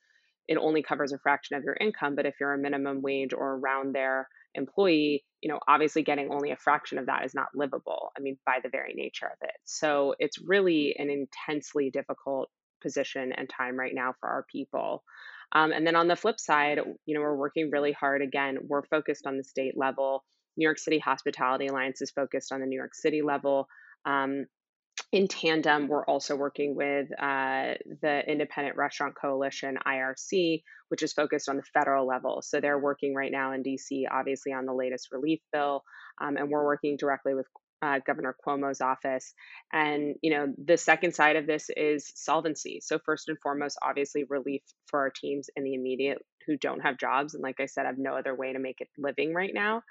it 0.48 0.59
only 0.59 0.82
covers 0.82 1.12
a 1.12 1.18
fraction 1.18 1.57
of 1.57 1.64
your 1.64 1.76
income. 1.80 2.14
But 2.14 2.26
if 2.26 2.34
you're 2.40 2.55
a 2.55 2.59
minimum 2.59 3.02
wage 3.02 3.32
or 3.32 3.55
around 3.55 3.94
there, 3.94 4.28
employee, 4.55 5.24
you 5.40 5.50
know, 5.50 5.59
obviously 5.68 6.02
getting 6.02 6.30
only 6.30 6.50
a 6.50 6.57
fraction 6.57 6.98
of 6.98 7.07
that 7.07 7.24
is 7.24 7.34
not 7.34 7.48
livable. 7.55 8.12
I 8.16 8.20
mean, 8.20 8.38
by 8.46 8.59
the 8.62 8.68
very 8.68 8.94
nature 8.94 9.26
of 9.26 9.38
it. 9.42 9.55
So 9.64 10.14
it's 10.18 10.38
really 10.38 10.94
an 10.98 11.11
intensely 11.11 11.90
difficult 11.90 12.50
position 12.82 13.32
and 13.32 13.48
time 13.48 13.76
right 13.76 13.94
now 13.94 14.14
for 14.20 14.28
our 14.28 14.44
people. 14.50 15.02
Um, 15.55 15.72
and 15.72 15.86
then 15.86 15.96
on 15.96 16.09
the 16.09 16.16
flip 16.16 16.40
side, 16.40 16.80
you 17.07 17.14
know, 17.14 17.20
we're 17.20 17.36
working 17.36 17.70
really 17.70 17.92
hard. 17.92 18.22
Again, 18.22 18.59
we're 18.66 18.84
focused 18.86 19.26
on 19.26 19.36
the 19.36 19.44
state 19.44 19.76
level. 19.76 20.24
New 20.57 20.64
York 20.64 20.78
City 20.78 20.98
Hospitality 20.98 21.66
Alliance 21.66 22.00
is 22.02 22.11
focused 22.11 22.52
on 22.52 22.61
the 22.61 22.66
New 22.66 22.76
York 22.76 22.94
City 22.94 23.22
level. 23.22 23.66
Um, 24.05 24.46
in 25.12 25.28
tandem, 25.28 25.88
we're 25.88 26.05
also 26.05 26.36
working 26.36 26.76
with 26.76 27.09
uh, 27.20 27.74
the 28.02 28.22
Independent 28.26 28.76
Restaurant 28.76 29.14
Coalition, 29.20 29.78
IRC, 29.86 30.62
which 30.88 31.02
is 31.02 31.12
focused 31.12 31.48
on 31.48 31.57
the 31.57 31.62
federal 31.62 32.07
level. 32.07 32.42
So 32.42 32.61
they're 32.61 32.78
working 32.78 33.14
right 33.14 33.30
now 33.30 33.52
in 33.52 33.62
DC, 33.62 34.05
obviously, 34.11 34.52
on 34.52 34.66
the 34.66 34.72
latest 34.72 35.09
relief 35.11 35.40
bill. 35.52 35.82
Um, 36.20 36.36
and 36.36 36.48
we're 36.48 36.64
working 36.64 36.96
directly 36.96 37.34
with 37.34 37.46
uh, 37.83 38.01
Governor 38.07 38.35
Cuomo's 38.47 38.81
office. 38.81 39.35
And, 39.72 40.14
you 40.22 40.31
know, 40.31 40.53
the 40.62 40.77
second 40.77 41.14
side 41.14 41.37
of 41.37 41.47
this 41.47 41.68
is 41.77 42.11
solvency. 42.14 42.81
So, 42.83 42.99
first 43.05 43.29
and 43.29 43.39
foremost, 43.43 43.79
obviously, 43.83 44.25
relief 44.29 44.62
for 44.87 45.01
our 45.01 45.11
teams 45.11 45.51
in 45.57 45.64
the 45.64 45.75
immediate 45.75 46.18
who 46.47 46.57
don't 46.57 46.81
have 46.81 46.99
jobs. 46.99 47.35
And 47.35 47.43
like 47.43 47.61
I 47.61 47.66
said, 47.66 47.85
I 47.85 47.89
have 47.89 47.99
no 47.99 48.14
other 48.16 48.35
way 48.35 48.53
to 48.53 48.59
make 48.59 48.81
it 48.81 48.89
living 48.99 49.35
right 49.35 49.53
now. 49.53 49.83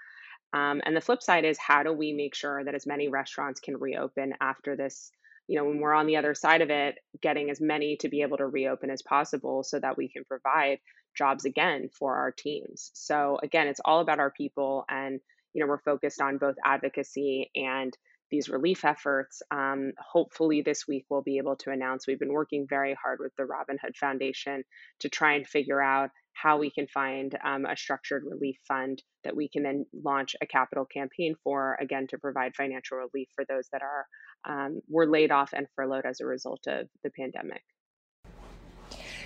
Um, 0.54 0.82
and 0.86 0.96
the 0.96 1.02
flip 1.02 1.24
side 1.24 1.46
is 1.46 1.58
how 1.58 1.84
do 1.84 1.92
we 1.92 2.14
make 2.14 2.36
sure 2.36 2.64
that 2.64 2.76
as 2.76 2.86
many 2.86 3.08
restaurants 3.10 3.60
can 3.60 3.78
reopen 3.78 4.34
after 4.40 4.76
this? 4.76 5.12
You 5.48 5.60
know, 5.60 5.66
when 5.66 5.80
we're 5.80 5.94
on 5.94 6.08
the 6.08 6.18
other 6.18 6.36
side 6.36 6.62
of 6.62 6.70
it, 6.70 7.00
getting 7.22 7.50
as 7.50 7.60
many 7.60 7.98
to 7.98 8.08
be 8.10 8.22
able 8.22 8.38
to 8.38 8.46
reopen 8.46 8.90
as 8.90 9.02
possible 9.02 9.64
so 9.64 9.80
that 9.80 9.98
we 9.98 10.10
can 10.10 10.24
provide 10.24 10.78
jobs 11.18 11.46
again 11.46 11.90
for 11.92 12.16
our 12.16 12.32
teams. 12.32 12.92
So, 12.94 13.40
again, 13.44 13.68
it's 13.68 13.82
all 13.84 14.00
about 14.00 14.20
our 14.20 14.32
people. 14.32 14.86
And, 14.90 15.20
you 15.54 15.62
know, 15.62 15.68
we're 15.68 15.80
focused 15.80 16.22
on 16.22 16.38
both 16.38 16.56
advocacy 16.66 17.51
and 17.56 17.95
these 18.32 18.49
relief 18.49 18.84
efforts. 18.84 19.43
Um, 19.51 19.91
hopefully, 19.99 20.62
this 20.62 20.88
week 20.88 21.06
we'll 21.10 21.22
be 21.22 21.38
able 21.38 21.56
to 21.58 21.72
announce. 21.72 22.08
We've 22.08 22.20
been 22.20 22.34
working 22.34 22.66
very 22.68 22.95
hard 23.01 23.20
with 23.20 23.32
the 23.38 23.45
Robin 23.45 23.78
Hood 23.82 23.95
Foundation 23.95 24.64
to 25.01 25.10
try 25.10 25.34
and 25.36 25.47
figure 25.47 25.82
out 25.82 26.10
how 26.34 26.58
we 26.58 26.72
can 26.72 26.88
find 26.88 27.38
um, 27.45 27.66
a 27.66 27.78
structured 27.78 28.24
relief 28.26 28.58
fund 28.68 29.04
that 29.24 29.36
we 29.36 29.49
can 29.49 29.62
then 29.62 29.86
launch 29.93 30.36
a 30.41 30.47
capital 30.47 30.86
campaign 30.86 31.36
for, 31.43 31.78
again, 31.80 32.08
to 32.08 32.18
provide 32.18 32.56
financial 32.56 32.97
relief 32.97 33.30
for 33.36 33.45
those 33.45 33.68
that 33.72 33.84
are 33.84 34.06
um, 34.45 34.82
were 34.89 35.08
laid 35.08 35.32
off 35.32 35.54
and 35.54 35.68
furloughed 35.76 36.06
as 36.06 36.20
a 36.20 36.26
result 36.26 36.66
of 36.68 36.88
the 37.04 37.12
pandemic. 37.12 37.62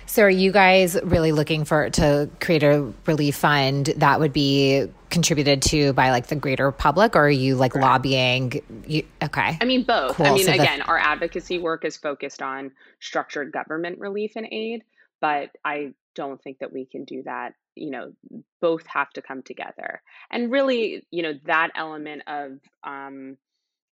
So, 0.08 0.22
are 0.22 0.30
you 0.30 0.52
guys 0.52 0.98
really 1.04 1.32
looking 1.32 1.66
for 1.66 1.90
to 1.90 2.30
create 2.40 2.62
a 2.62 2.90
relief 3.04 3.36
fund 3.36 3.92
that 3.96 4.20
would 4.20 4.32
be 4.32 4.86
contributed 5.10 5.60
to 5.62 5.92
by 5.92 6.10
like 6.10 6.28
the 6.28 6.34
greater 6.34 6.72
public, 6.72 7.14
or 7.14 7.26
are 7.26 7.30
you 7.30 7.56
like 7.56 7.72
Correct. 7.72 7.84
lobbying? 7.86 8.62
You, 8.86 9.04
okay, 9.22 9.58
I 9.60 9.64
mean 9.66 9.84
both. 9.84 10.16
Cool. 10.16 10.26
I 10.26 10.34
mean, 10.34 10.46
so 10.46 10.52
again, 10.52 10.78
the- 10.78 10.86
our 10.86 10.98
advocacy 10.98 11.58
work 11.58 11.84
is 11.84 11.98
focused 11.98 12.40
on 12.40 12.72
structured 13.00 13.52
government 13.52 13.98
relief 13.98 14.32
and 14.34 14.48
aid, 14.50 14.82
but 15.20 15.50
I 15.62 15.92
don't 16.14 16.42
think 16.42 16.60
that 16.60 16.72
we 16.72 16.86
can 16.86 17.04
do 17.04 17.22
that 17.24 17.52
you 17.76 17.90
know 17.90 18.12
both 18.60 18.84
have 18.88 19.08
to 19.10 19.22
come 19.22 19.40
together 19.40 20.02
and 20.32 20.50
really 20.50 21.06
you 21.12 21.22
know 21.22 21.34
that 21.44 21.70
element 21.76 22.22
of 22.26 22.58
um 22.82 23.36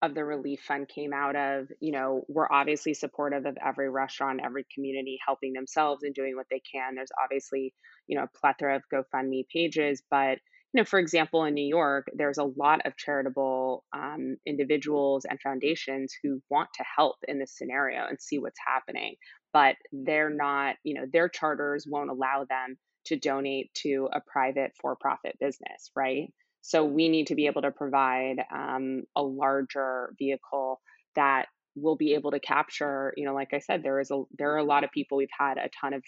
of 0.03 0.13
the 0.15 0.23
relief 0.25 0.61
fund 0.67 0.87
came 0.87 1.13
out 1.13 1.35
of 1.35 1.67
you 1.79 1.91
know 1.91 2.23
we're 2.27 2.51
obviously 2.51 2.93
supportive 2.93 3.45
of 3.45 3.57
every 3.65 3.89
restaurant 3.89 4.41
every 4.43 4.65
community 4.73 5.17
helping 5.25 5.53
themselves 5.53 6.03
and 6.03 6.13
doing 6.13 6.35
what 6.35 6.47
they 6.51 6.61
can 6.71 6.95
there's 6.95 7.11
obviously 7.23 7.73
you 8.07 8.17
know 8.17 8.23
a 8.25 8.37
plethora 8.39 8.75
of 8.75 8.83
gofundme 8.93 9.45
pages 9.51 10.03
but 10.11 10.39
you 10.73 10.81
know 10.81 10.85
for 10.85 10.99
example 10.99 11.45
in 11.45 11.53
new 11.53 11.65
york 11.65 12.05
there's 12.15 12.37
a 12.37 12.43
lot 12.43 12.85
of 12.85 12.97
charitable 12.97 13.83
um, 13.93 14.37
individuals 14.45 15.25
and 15.29 15.39
foundations 15.41 16.13
who 16.23 16.41
want 16.49 16.69
to 16.75 16.83
help 16.97 17.17
in 17.27 17.39
this 17.39 17.57
scenario 17.57 18.05
and 18.07 18.19
see 18.21 18.37
what's 18.39 18.59
happening 18.67 19.15
but 19.53 19.75
they're 19.91 20.29
not, 20.31 20.75
you 20.83 20.95
know, 20.95 21.05
their 21.11 21.29
charters 21.29 21.85
won't 21.87 22.09
allow 22.09 22.45
them 22.49 22.75
to 23.05 23.17
donate 23.17 23.73
to 23.75 24.09
a 24.13 24.21
private 24.21 24.71
for 24.81 24.95
profit 24.95 25.37
business, 25.39 25.91
right? 25.95 26.33
So 26.63 26.85
we 26.85 27.09
need 27.09 27.27
to 27.27 27.35
be 27.35 27.45
able 27.47 27.61
to 27.61 27.71
provide 27.71 28.37
um, 28.51 29.03
a 29.17 29.21
larger 29.21 30.13
vehicle 30.17 30.79
that 31.15 31.47
will 31.75 31.97
be 31.97 32.13
able 32.13 32.31
to 32.31 32.39
capture, 32.39 33.13
you 33.17 33.25
know, 33.25 33.33
like 33.33 33.53
I 33.53 33.59
said, 33.59 33.83
there 33.83 33.99
is 33.99 34.11
a 34.11 34.23
there 34.37 34.53
are 34.53 34.57
a 34.57 34.63
lot 34.63 34.85
of 34.85 34.91
people 34.91 35.17
we've 35.17 35.27
had 35.37 35.57
a 35.57 35.69
ton 35.79 35.93
of 35.93 36.03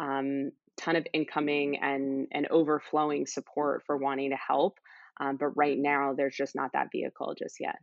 um, 0.00 0.50
ton 0.76 0.96
of 0.96 1.06
incoming 1.12 1.78
and 1.80 2.26
and 2.32 2.48
overflowing 2.48 3.26
support 3.26 3.84
for 3.86 3.96
wanting 3.96 4.30
to 4.30 4.36
help, 4.36 4.78
um, 5.20 5.36
but 5.36 5.56
right 5.56 5.78
now 5.78 6.14
there's 6.16 6.36
just 6.36 6.56
not 6.56 6.72
that 6.72 6.88
vehicle 6.90 7.34
just 7.38 7.60
yet. 7.60 7.76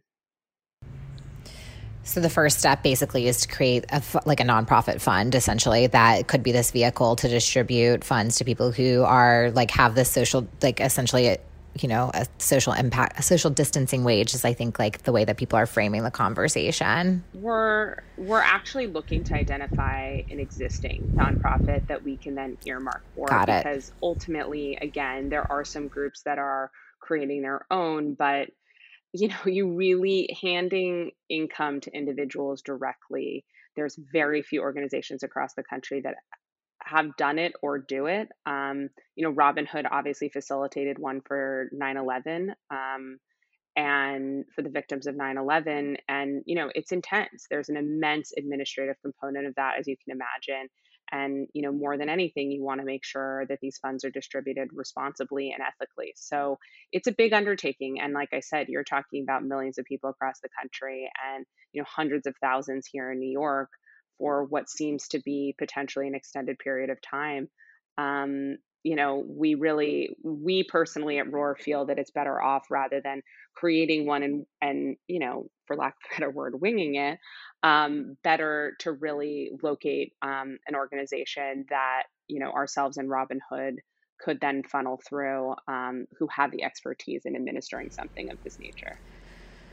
So 2.04 2.20
the 2.20 2.30
first 2.30 2.60
step 2.60 2.84
basically 2.84 3.28
is 3.28 3.42
to 3.42 3.48
create 3.48 3.86
a 3.90 4.02
like 4.26 4.42
a 4.42 4.44
nonprofit 4.44 5.00
fund 5.00 5.36
essentially 5.36 5.88
that 5.88 6.28
could 6.28 6.44
be 6.44 6.52
this 6.52 6.72
vehicle 6.72 7.16
to 7.18 7.30
distribute 7.30 8.04
funds 8.04 8.38
to 8.38 8.44
people 8.44 8.72
who 8.72 9.04
are 9.04 9.52
like 9.52 9.72
have 9.72 9.96
this 9.96 10.10
social 10.10 10.48
like 10.62 10.82
essentially 10.82 11.38
you 11.82 11.88
know 11.88 12.12
a 12.14 12.26
social 12.40 12.74
impact 12.74 13.20
a 13.20 13.24
social 13.24 13.50
distancing 13.50 14.04
wage 14.04 14.34
is 14.34 14.44
i 14.44 14.54
think 14.54 14.80
like 14.80 15.04
the 15.04 15.12
way 15.12 15.24
that 15.24 15.38
people 15.38 15.58
are 15.58 15.66
framing 15.66 16.04
the 16.04 16.12
conversation 16.12 17.24
we're 17.34 17.96
we're 18.18 18.42
actually 18.42 18.88
looking 18.88 19.24
to 19.24 19.36
identify 19.36 20.20
an 20.30 20.40
existing 20.40 21.10
nonprofit 21.18 21.82
that 21.88 22.04
we 22.04 22.18
can 22.18 22.36
then 22.36 22.58
earmark 22.66 23.04
for 23.14 23.28
Got 23.28 23.50
it. 23.50 23.64
because 23.64 23.92
ultimately 24.02 24.78
again 24.82 25.30
there 25.30 25.50
are 25.52 25.64
some 25.64 25.88
groups 25.88 26.24
that 26.24 26.40
are 26.40 26.72
creating 27.02 27.42
their 27.42 27.66
own 27.72 28.14
but 28.16 28.50
you 29.14 29.28
know, 29.28 29.38
you 29.46 29.76
really 29.76 30.38
handing 30.42 31.12
income 31.30 31.82
to 31.82 31.92
individuals 31.92 32.62
directly. 32.62 33.46
There's 33.76 33.98
very 34.12 34.42
few 34.42 34.62
organizations 34.62 35.24
across 35.24 35.54
the 35.54 35.64
country 35.64 36.02
that 36.02 36.16
have 36.90 37.16
done 37.18 37.40
it 37.40 37.54
or 37.62 37.80
do 37.80 38.08
it. 38.08 38.30
Um, 38.46 38.90
you 39.16 39.24
know, 39.24 39.32
Robin 39.32 39.66
Hood 39.66 39.86
obviously 39.90 40.30
facilitated 40.30 41.00
one 41.00 41.22
for 41.26 41.70
9 41.72 41.98
11 41.98 42.54
um, 42.72 43.18
and 43.76 44.46
for 44.56 44.62
the 44.62 44.70
victims 44.70 45.08
of 45.08 45.16
9 45.16 45.38
11. 45.38 45.98
And, 46.08 46.44
you 46.46 46.56
know, 46.56 46.70
it's 46.74 46.92
intense. 46.92 47.46
There's 47.50 47.70
an 47.70 47.78
immense 47.78 48.32
administrative 48.38 48.96
component 49.02 49.48
of 49.48 49.56
that, 49.56 49.76
as 49.80 49.88
you 49.88 49.96
can 50.04 50.16
imagine 50.16 50.70
and 51.12 51.48
you 51.54 51.62
know 51.62 51.72
more 51.72 51.98
than 51.98 52.10
anything 52.10 52.52
you 52.52 52.64
want 52.64 52.80
to 52.80 52.86
make 52.86 53.04
sure 53.04 53.46
that 53.48 53.60
these 53.62 53.78
funds 53.78 54.04
are 54.04 54.10
distributed 54.10 54.70
responsibly 54.74 55.52
and 55.52 55.64
ethically 55.64 56.14
so 56.16 56.58
it's 56.92 57.08
a 57.08 57.12
big 57.12 57.34
undertaking 57.34 58.00
and 58.00 58.14
like 58.14 58.30
i 58.34 58.40
said 58.40 58.68
you're 58.70 58.84
talking 58.84 59.24
about 59.24 59.44
millions 59.44 59.78
of 59.78 59.86
people 59.86 60.10
across 60.10 60.40
the 60.42 60.50
country 60.60 61.10
and 61.34 61.46
you 61.74 61.82
know 61.82 61.88
hundreds 61.90 62.28
of 62.28 62.36
thousands 62.42 62.88
here 62.92 63.12
in 63.12 63.20
new 63.20 63.32
york 63.32 63.70
for 64.20 64.46
what 64.46 64.70
seems 64.70 65.10
to 65.10 65.22
be 65.22 65.56
potentially 65.58 66.08
an 66.08 66.16
extended 66.16 66.60
period 66.60 66.92
of 66.92 67.02
time 67.02 67.50
um, 68.00 68.58
you 68.84 68.96
know, 68.96 69.26
we 69.28 69.56
really, 69.56 70.16
we 70.24 70.64
personally 70.64 71.20
at 71.20 71.32
Roar 71.32 71.58
feel 71.58 71.88
that 71.88 72.00
it's 72.00 72.12
better 72.12 72.42
off 72.42 72.68
rather 72.72 73.02
than 73.02 73.22
creating 73.56 74.08
one 74.08 74.24
and, 74.24 74.48
and 74.62 74.98
you 75.08 75.20
know, 75.20 75.50
for 75.68 75.76
lack 75.76 75.96
of 75.96 76.12
a 76.12 76.20
better 76.22 76.32
word, 76.32 76.62
winging 76.62 76.96
it, 76.96 77.20
um, 77.64 78.18
better 78.24 78.76
to 78.80 78.94
really 78.94 79.52
locate 79.62 80.14
um, 80.22 80.58
an 80.68 80.76
organization 80.76 81.66
that, 81.70 82.04
you 82.28 82.40
know, 82.40 82.52
ourselves 82.52 82.98
and 82.98 83.10
Robin 83.10 83.42
Hood 83.50 83.76
could 84.22 84.40
then 84.42 84.64
funnel 84.64 85.00
through 85.08 85.56
um, 85.68 86.06
who 86.18 86.28
have 86.34 86.52
the 86.52 86.64
expertise 86.64 87.24
in 87.26 87.36
administering 87.36 87.90
something 87.92 88.32
of 88.32 88.40
this 88.44 88.58
nature. 88.60 88.98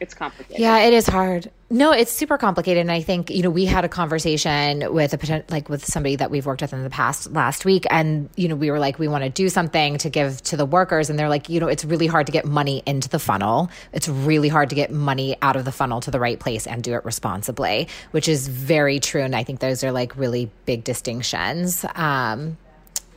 It's 0.00 0.14
complicated. 0.14 0.60
Yeah, 0.60 0.78
it 0.78 0.92
is 0.92 1.06
hard. 1.06 1.50
No, 1.68 1.90
it's 1.90 2.12
super 2.12 2.38
complicated. 2.38 2.80
And 2.82 2.92
I 2.92 3.00
think, 3.00 3.28
you 3.30 3.42
know, 3.42 3.50
we 3.50 3.64
had 3.64 3.84
a 3.84 3.88
conversation 3.88 4.92
with 4.92 5.12
a 5.12 5.18
potential, 5.18 5.44
like 5.50 5.68
with 5.68 5.84
somebody 5.84 6.14
that 6.16 6.30
we've 6.30 6.46
worked 6.46 6.62
with 6.62 6.72
in 6.72 6.84
the 6.84 6.90
past 6.90 7.32
last 7.32 7.64
week. 7.64 7.86
And, 7.90 8.30
you 8.36 8.46
know, 8.46 8.54
we 8.54 8.70
were 8.70 8.78
like, 8.78 8.98
we 8.98 9.08
want 9.08 9.24
to 9.24 9.30
do 9.30 9.48
something 9.48 9.98
to 9.98 10.08
give 10.08 10.40
to 10.44 10.56
the 10.56 10.64
workers. 10.64 11.10
And 11.10 11.18
they're 11.18 11.28
like, 11.28 11.48
you 11.48 11.58
know, 11.58 11.66
it's 11.66 11.84
really 11.84 12.06
hard 12.06 12.26
to 12.26 12.32
get 12.32 12.44
money 12.44 12.82
into 12.86 13.08
the 13.08 13.18
funnel. 13.18 13.68
It's 13.92 14.08
really 14.08 14.48
hard 14.48 14.68
to 14.70 14.76
get 14.76 14.92
money 14.92 15.36
out 15.42 15.56
of 15.56 15.64
the 15.64 15.72
funnel 15.72 16.00
to 16.02 16.10
the 16.10 16.20
right 16.20 16.38
place 16.38 16.66
and 16.66 16.84
do 16.84 16.94
it 16.94 17.04
responsibly, 17.04 17.88
which 18.12 18.28
is 18.28 18.46
very 18.46 19.00
true. 19.00 19.22
And 19.22 19.34
I 19.34 19.42
think 19.42 19.58
those 19.58 19.82
are 19.82 19.90
like 19.90 20.16
really 20.16 20.50
big 20.66 20.84
distinctions. 20.84 21.84
Um, 21.96 22.58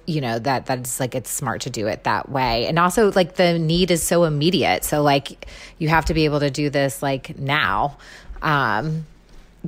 you 0.09 0.21
know 0.21 0.39
that 0.39 0.65
that's 0.65 0.99
like 0.99 1.13
it's 1.13 1.29
smart 1.29 1.61
to 1.61 1.69
do 1.69 1.87
it 1.87 2.03
that 2.03 2.29
way. 2.29 2.65
And 2.65 2.79
also 2.79 3.11
like 3.11 3.35
the 3.35 3.59
need 3.59 3.91
is 3.91 4.01
so 4.01 4.23
immediate. 4.23 4.83
So 4.83 5.03
like 5.03 5.47
you 5.77 5.87
have 5.89 6.05
to 6.05 6.13
be 6.13 6.25
able 6.25 6.39
to 6.39 6.49
do 6.49 6.69
this 6.69 7.03
like 7.03 7.37
now 7.37 7.97
um 8.41 9.05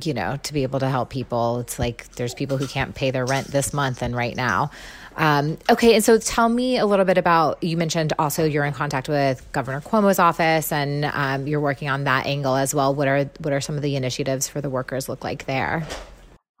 you 0.02 0.14
know 0.14 0.38
to 0.42 0.52
be 0.52 0.64
able 0.64 0.80
to 0.80 0.88
help 0.88 1.10
people. 1.10 1.60
It's 1.60 1.78
like 1.78 2.08
there's 2.16 2.34
people 2.34 2.56
who 2.56 2.66
can't 2.66 2.94
pay 2.94 3.12
their 3.12 3.24
rent 3.24 3.46
this 3.46 3.72
month 3.72 4.02
and 4.02 4.16
right 4.16 4.34
now. 4.34 4.72
Um, 5.14 5.58
okay 5.68 5.94
and 5.94 6.02
so 6.02 6.18
tell 6.18 6.48
me 6.48 6.78
a 6.78 6.86
little 6.86 7.04
bit 7.04 7.18
about 7.18 7.62
you 7.62 7.76
mentioned 7.76 8.14
also 8.18 8.46
you're 8.46 8.64
in 8.64 8.72
contact 8.72 9.10
with 9.10 9.46
governor 9.52 9.82
cuomo's 9.82 10.18
office 10.18 10.72
and 10.72 11.04
um, 11.04 11.46
you're 11.46 11.60
working 11.60 11.90
on 11.90 12.04
that 12.04 12.26
angle 12.26 12.56
as 12.56 12.74
well. 12.74 12.94
What 12.94 13.06
are 13.06 13.24
what 13.38 13.52
are 13.52 13.60
some 13.60 13.76
of 13.76 13.82
the 13.82 13.94
initiatives 13.94 14.48
for 14.48 14.60
the 14.60 14.70
workers 14.70 15.08
look 15.08 15.22
like 15.22 15.46
there 15.46 15.86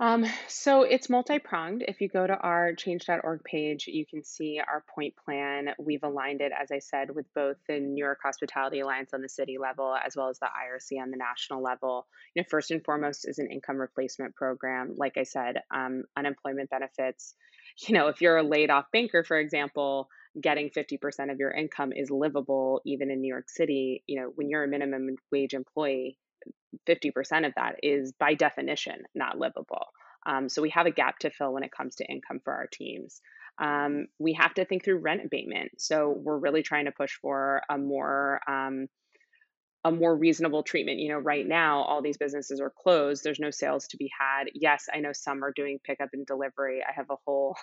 um, 0.02 0.26
so 0.48 0.82
it's 0.82 1.08
multi-pronged. 1.08 1.84
If 1.86 2.00
you 2.00 2.08
go 2.08 2.26
to 2.26 2.36
our 2.36 2.74
change.org 2.74 3.44
page, 3.44 3.86
you 3.86 4.04
can 4.04 4.24
see 4.24 4.58
our 4.58 4.82
point 4.92 5.14
plan. 5.24 5.68
We've 5.78 6.02
aligned 6.02 6.40
it, 6.40 6.50
as 6.60 6.72
I 6.72 6.80
said, 6.80 7.14
with 7.14 7.26
both 7.36 7.56
the 7.68 7.78
New 7.78 8.02
York 8.02 8.18
Hospitality 8.20 8.80
Alliance 8.80 9.14
on 9.14 9.22
the 9.22 9.28
city 9.28 9.58
level 9.58 9.94
as 9.94 10.16
well 10.16 10.28
as 10.28 10.40
the 10.40 10.46
IRC 10.46 11.00
on 11.00 11.12
the 11.12 11.16
national 11.16 11.62
level. 11.62 12.08
You 12.34 12.42
know, 12.42 12.46
first 12.50 12.72
and 12.72 12.84
foremost 12.84 13.28
is 13.28 13.38
an 13.38 13.48
income 13.48 13.76
replacement 13.76 14.34
program. 14.34 14.96
Like 14.96 15.18
I 15.18 15.22
said, 15.22 15.58
um, 15.72 16.02
unemployment 16.16 16.70
benefits. 16.70 17.36
You 17.88 17.94
know, 17.94 18.08
if 18.08 18.20
you're 18.20 18.36
a 18.36 18.42
laid 18.42 18.68
off 18.68 18.84
banker, 18.92 19.24
for 19.24 19.38
example, 19.38 20.08
getting 20.38 20.68
50% 20.68 21.32
of 21.32 21.38
your 21.38 21.50
income 21.50 21.90
is 21.94 22.10
livable 22.10 22.82
even 22.84 23.10
in 23.10 23.22
New 23.22 23.28
York 23.28 23.48
City. 23.48 24.02
You 24.06 24.20
know, 24.20 24.32
when 24.34 24.50
you're 24.50 24.64
a 24.64 24.68
minimum 24.68 25.16
wage 25.30 25.54
employee, 25.54 26.18
50% 26.88 27.46
of 27.46 27.52
that 27.56 27.76
is 27.82 28.12
by 28.18 28.34
definition 28.34 29.02
not 29.14 29.38
livable. 29.38 29.86
Um, 30.24 30.48
so 30.48 30.62
we 30.62 30.70
have 30.70 30.86
a 30.86 30.92
gap 30.92 31.18
to 31.20 31.30
fill 31.30 31.52
when 31.52 31.64
it 31.64 31.72
comes 31.76 31.96
to 31.96 32.06
income 32.06 32.40
for 32.44 32.52
our 32.52 32.66
teams. 32.72 33.20
Um, 33.60 34.06
we 34.18 34.32
have 34.34 34.54
to 34.54 34.64
think 34.64 34.84
through 34.84 34.98
rent 34.98 35.22
abatement. 35.24 35.72
So 35.78 36.14
we're 36.16 36.38
really 36.38 36.62
trying 36.62 36.86
to 36.86 36.92
push 36.92 37.12
for 37.20 37.62
a 37.68 37.76
more 37.76 38.40
um, 38.48 38.86
a 39.84 39.90
more 39.90 40.16
reasonable 40.16 40.62
treatment. 40.62 41.00
You 41.00 41.10
know, 41.10 41.18
right 41.18 41.46
now 41.46 41.82
all 41.82 42.02
these 42.02 42.16
businesses 42.16 42.60
are 42.60 42.72
closed. 42.82 43.24
There's 43.24 43.40
no 43.40 43.50
sales 43.50 43.88
to 43.88 43.96
be 43.96 44.10
had. 44.18 44.44
Yes, 44.54 44.86
I 44.92 45.00
know 45.00 45.12
some 45.12 45.44
are 45.44 45.52
doing 45.54 45.80
pickup 45.84 46.10
and 46.12 46.24
delivery. 46.24 46.82
I 46.88 46.92
have 46.94 47.10
a 47.10 47.16
whole 47.26 47.56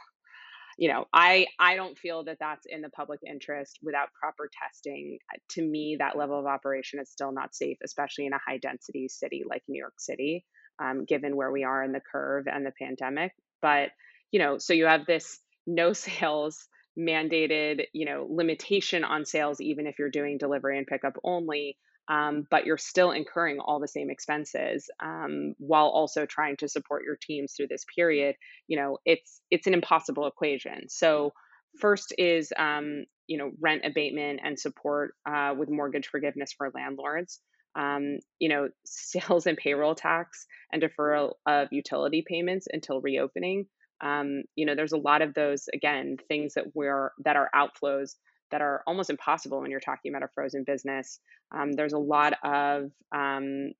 you 0.79 0.87
know 0.87 1.05
i 1.13 1.45
i 1.59 1.75
don't 1.75 1.99
feel 1.99 2.23
that 2.23 2.37
that's 2.39 2.65
in 2.67 2.81
the 2.81 2.89
public 2.89 3.19
interest 3.27 3.77
without 3.83 4.07
proper 4.19 4.49
testing. 4.63 5.19
Uh, 5.31 5.37
to 5.49 5.61
me 5.61 5.97
that 5.99 6.17
level 6.17 6.39
of 6.39 6.45
operation 6.45 6.99
is 6.99 7.11
still 7.11 7.31
not 7.31 7.53
safe 7.53 7.77
especially 7.83 8.25
in 8.25 8.33
a 8.33 8.39
high 8.45 8.57
density 8.57 9.07
city 9.07 9.43
like 9.47 9.61
new 9.67 9.79
york 9.79 9.93
city 9.99 10.45
um, 10.79 11.05
given 11.05 11.35
where 11.35 11.51
we 11.51 11.63
are 11.63 11.83
in 11.83 11.91
the 11.91 12.01
curve 12.11 12.45
and 12.47 12.65
the 12.65 12.71
pandemic. 12.79 13.33
But 13.61 13.89
you 14.31 14.39
know 14.39 14.57
so 14.57 14.73
you 14.73 14.85
have 14.85 15.05
this 15.05 15.39
no 15.67 15.93
sales 16.07 16.67
mandated 16.97 17.85
you 17.93 18.05
know 18.05 18.27
limitation 18.29 19.03
on 19.03 19.25
sales 19.25 19.61
even 19.61 19.87
if 19.87 19.97
you're 19.99 20.09
doing 20.09 20.37
delivery 20.37 20.77
and 20.77 20.87
pickup 20.87 21.13
only 21.23 21.77
um, 22.09 22.47
but 22.49 22.65
you're 22.65 22.77
still 22.77 23.11
incurring 23.11 23.59
all 23.59 23.79
the 23.79 23.87
same 23.87 24.09
expenses 24.09 24.89
um, 25.01 25.53
while 25.59 25.87
also 25.87 26.25
trying 26.25 26.57
to 26.57 26.67
support 26.67 27.03
your 27.03 27.17
teams 27.21 27.53
through 27.55 27.67
this 27.67 27.85
period 27.95 28.35
you 28.67 28.77
know 28.77 28.97
it's 29.05 29.41
it's 29.51 29.67
an 29.67 29.73
impossible 29.73 30.27
equation. 30.27 30.87
So 30.87 31.33
first 31.79 32.13
is 32.17 32.53
um, 32.57 33.05
you 33.27 33.37
know 33.37 33.51
rent 33.59 33.81
abatement 33.83 34.39
and 34.43 34.57
support 34.57 35.15
uh, 35.27 35.53
with 35.57 35.69
mortgage 35.69 36.07
forgiveness 36.07 36.53
for 36.57 36.71
landlords 36.73 37.39
um, 37.75 38.19
you 38.39 38.49
know 38.49 38.69
sales 38.85 39.45
and 39.45 39.57
payroll 39.57 39.95
tax 39.95 40.45
and 40.71 40.81
deferral 40.81 41.33
of 41.45 41.67
utility 41.71 42.23
payments 42.25 42.67
until 42.71 43.01
reopening. 43.01 43.65
Um, 44.01 44.43
you 44.55 44.65
know 44.65 44.75
there's 44.75 44.93
a 44.93 44.97
lot 44.97 45.21
of 45.21 45.33
those 45.33 45.65
again 45.73 46.15
things 46.29 46.53
that 46.53 46.67
we're 46.73 47.11
that 47.25 47.35
are 47.35 47.49
outflows 47.53 48.15
that 48.51 48.61
are 48.61 48.83
almost 48.87 49.09
impossible 49.09 49.61
when 49.61 49.71
you're 49.71 49.79
talking 49.79 50.11
about 50.11 50.23
a 50.23 50.31
frozen 50.33 50.63
business. 50.63 51.19
Um, 51.55 51.73
there's 51.73 51.93
a 51.93 51.99
lot 51.99 52.33
of 52.43 52.91
um, 53.13 53.71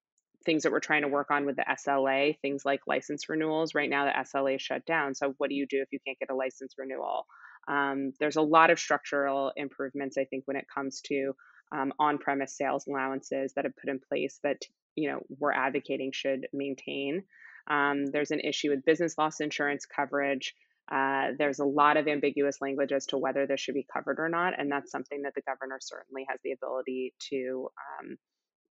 things 0.45 0.63
that 0.63 0.71
we're 0.71 0.79
trying 0.79 1.01
to 1.03 1.07
work 1.07 1.31
on 1.31 1.45
with 1.45 1.55
the 1.55 1.65
SLA, 1.69 2.39
things 2.39 2.63
like 2.65 2.81
license 2.87 3.29
renewals. 3.29 3.75
Right 3.75 3.89
now, 3.89 4.05
the 4.05 4.11
SLA 4.11 4.55
is 4.55 4.61
shut 4.61 4.85
down. 4.85 5.15
So, 5.15 5.33
what 5.37 5.49
do 5.49 5.55
you 5.55 5.67
do 5.67 5.81
if 5.81 5.89
you 5.91 5.99
can't 6.05 6.19
get 6.19 6.31
a 6.31 6.35
license 6.35 6.75
renewal? 6.77 7.25
Um, 7.67 8.13
there's 8.19 8.37
a 8.37 8.41
lot 8.41 8.71
of 8.71 8.79
structural 8.79 9.51
improvements, 9.55 10.17
I 10.17 10.25
think, 10.25 10.43
when 10.45 10.57
it 10.57 10.65
comes 10.73 11.01
to 11.01 11.33
um, 11.71 11.93
on-premise 11.99 12.57
sales 12.57 12.87
allowances 12.87 13.53
that 13.53 13.65
have 13.65 13.75
put 13.75 13.89
in 13.89 13.99
place 13.99 14.39
that 14.43 14.61
you 14.95 15.09
know 15.09 15.19
we're 15.37 15.53
advocating 15.53 16.11
should 16.11 16.47
maintain. 16.53 17.23
Um, 17.69 18.07
there's 18.07 18.31
an 18.31 18.39
issue 18.39 18.71
with 18.71 18.85
business 18.85 19.17
loss 19.17 19.41
insurance 19.41 19.85
coverage. 19.85 20.55
Uh, 20.91 21.31
there's 21.37 21.59
a 21.59 21.65
lot 21.65 21.97
of 21.97 22.07
ambiguous 22.07 22.57
language 22.61 22.91
as 22.91 23.05
to 23.07 23.17
whether 23.17 23.45
this 23.45 23.59
should 23.59 23.75
be 23.75 23.85
covered 23.93 24.19
or 24.19 24.29
not, 24.29 24.53
and 24.57 24.71
that's 24.71 24.91
something 24.91 25.21
that 25.23 25.33
the 25.35 25.41
governor 25.41 25.77
certainly 25.79 26.25
has 26.27 26.39
the 26.43 26.51
ability 26.51 27.13
to, 27.29 27.69
um, 28.01 28.17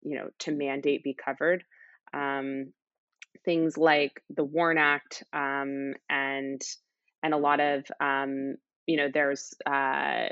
you 0.04 0.18
know, 0.18 0.30
to 0.40 0.52
mandate 0.52 1.04
be 1.04 1.16
covered. 1.16 1.64
Um, 2.14 2.74
things 3.46 3.78
like 3.78 4.22
the 4.30 4.44
WARN 4.44 4.78
Act 4.78 5.24
um, 5.34 5.94
and 6.10 6.62
and 7.24 7.34
a 7.34 7.38
lot 7.38 7.60
of 7.60 7.86
um, 8.00 8.56
you 8.86 8.98
know 8.98 9.08
there's 9.14 9.54
uh, 9.66 10.28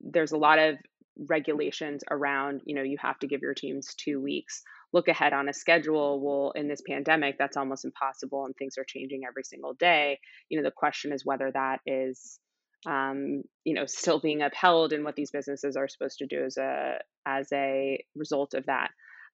there's 0.00 0.32
a 0.32 0.38
lot 0.38 0.58
of 0.58 0.76
regulations 1.16 2.02
around 2.10 2.60
you 2.64 2.74
know 2.74 2.82
you 2.82 2.96
have 3.00 3.18
to 3.20 3.28
give 3.28 3.40
your 3.40 3.54
teams 3.54 3.94
two 3.94 4.20
weeks 4.20 4.62
look 4.94 5.08
ahead 5.08 5.32
on 5.32 5.48
a 5.48 5.52
schedule 5.52 6.20
well 6.20 6.52
in 6.52 6.68
this 6.68 6.80
pandemic 6.88 7.34
that's 7.36 7.56
almost 7.56 7.84
impossible 7.84 8.46
and 8.46 8.54
things 8.56 8.78
are 8.78 8.84
changing 8.86 9.22
every 9.28 9.42
single 9.42 9.74
day. 9.74 10.20
You 10.48 10.58
know 10.58 10.64
the 10.64 10.70
question 10.74 11.12
is 11.12 11.26
whether 11.26 11.50
that 11.52 11.80
is 11.84 12.38
um, 12.86 13.42
you 13.64 13.74
know 13.74 13.86
still 13.86 14.20
being 14.20 14.40
upheld 14.40 14.92
and 14.92 15.04
what 15.04 15.16
these 15.16 15.32
businesses 15.32 15.76
are 15.76 15.88
supposed 15.88 16.18
to 16.18 16.26
do 16.26 16.44
as 16.44 16.56
a 16.56 16.98
as 17.26 17.48
a 17.52 18.02
result 18.14 18.54
of 18.54 18.66
that. 18.66 18.90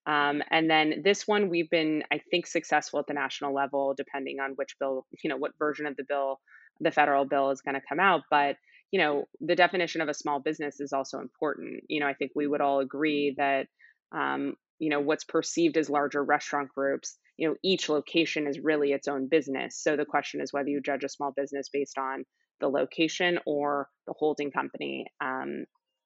Um, 0.06 0.42
and 0.50 0.70
then 0.70 1.02
this 1.04 1.28
one 1.28 1.50
we've 1.50 1.68
been 1.68 2.04
i 2.10 2.22
think 2.30 2.46
successful 2.46 3.00
at 3.00 3.06
the 3.06 3.12
national 3.12 3.54
level 3.54 3.92
depending 3.94 4.40
on 4.40 4.52
which 4.52 4.76
bill 4.80 5.04
you 5.22 5.28
know 5.28 5.36
what 5.36 5.52
version 5.58 5.84
of 5.84 5.94
the 5.96 6.04
bill 6.08 6.40
the 6.80 6.90
federal 6.90 7.26
bill 7.26 7.50
is 7.50 7.60
going 7.60 7.74
to 7.74 7.82
come 7.86 8.00
out. 8.00 8.22
But 8.30 8.56
you 8.90 8.98
know 8.98 9.26
the 9.42 9.56
definition 9.56 10.00
of 10.00 10.08
a 10.08 10.14
small 10.14 10.40
business 10.40 10.80
is 10.80 10.94
also 10.94 11.20
important. 11.20 11.84
You 11.88 12.00
know 12.00 12.06
i 12.06 12.14
think 12.14 12.32
we 12.34 12.46
would 12.46 12.62
all 12.62 12.80
agree 12.80 13.34
that 13.36 13.66
um, 14.12 14.54
you 14.80 14.90
know 14.90 15.00
what's 15.00 15.24
perceived 15.24 15.76
as 15.76 15.88
larger 15.88 16.24
restaurant 16.24 16.68
groups 16.74 17.16
you 17.40 17.48
know 17.48 17.54
each 17.62 17.88
location 17.88 18.46
is 18.46 18.60
really 18.60 18.92
its 18.92 19.08
own 19.08 19.26
business. 19.26 19.82
So 19.82 19.96
the 19.96 20.04
question 20.04 20.42
is 20.42 20.52
whether 20.52 20.68
you 20.68 20.80
judge 20.82 21.04
a 21.04 21.08
small 21.08 21.32
business 21.34 21.70
based 21.72 21.96
on 21.96 22.24
the 22.60 22.68
location 22.68 23.38
or 23.46 23.88
the 24.06 24.12
holding 24.12 24.50
company 24.50 25.06
um, 25.22 25.64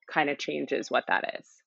kind 0.08 0.30
of 0.30 0.38
changes 0.38 0.92
what 0.92 1.04
that 1.08 1.34
is 1.40 1.63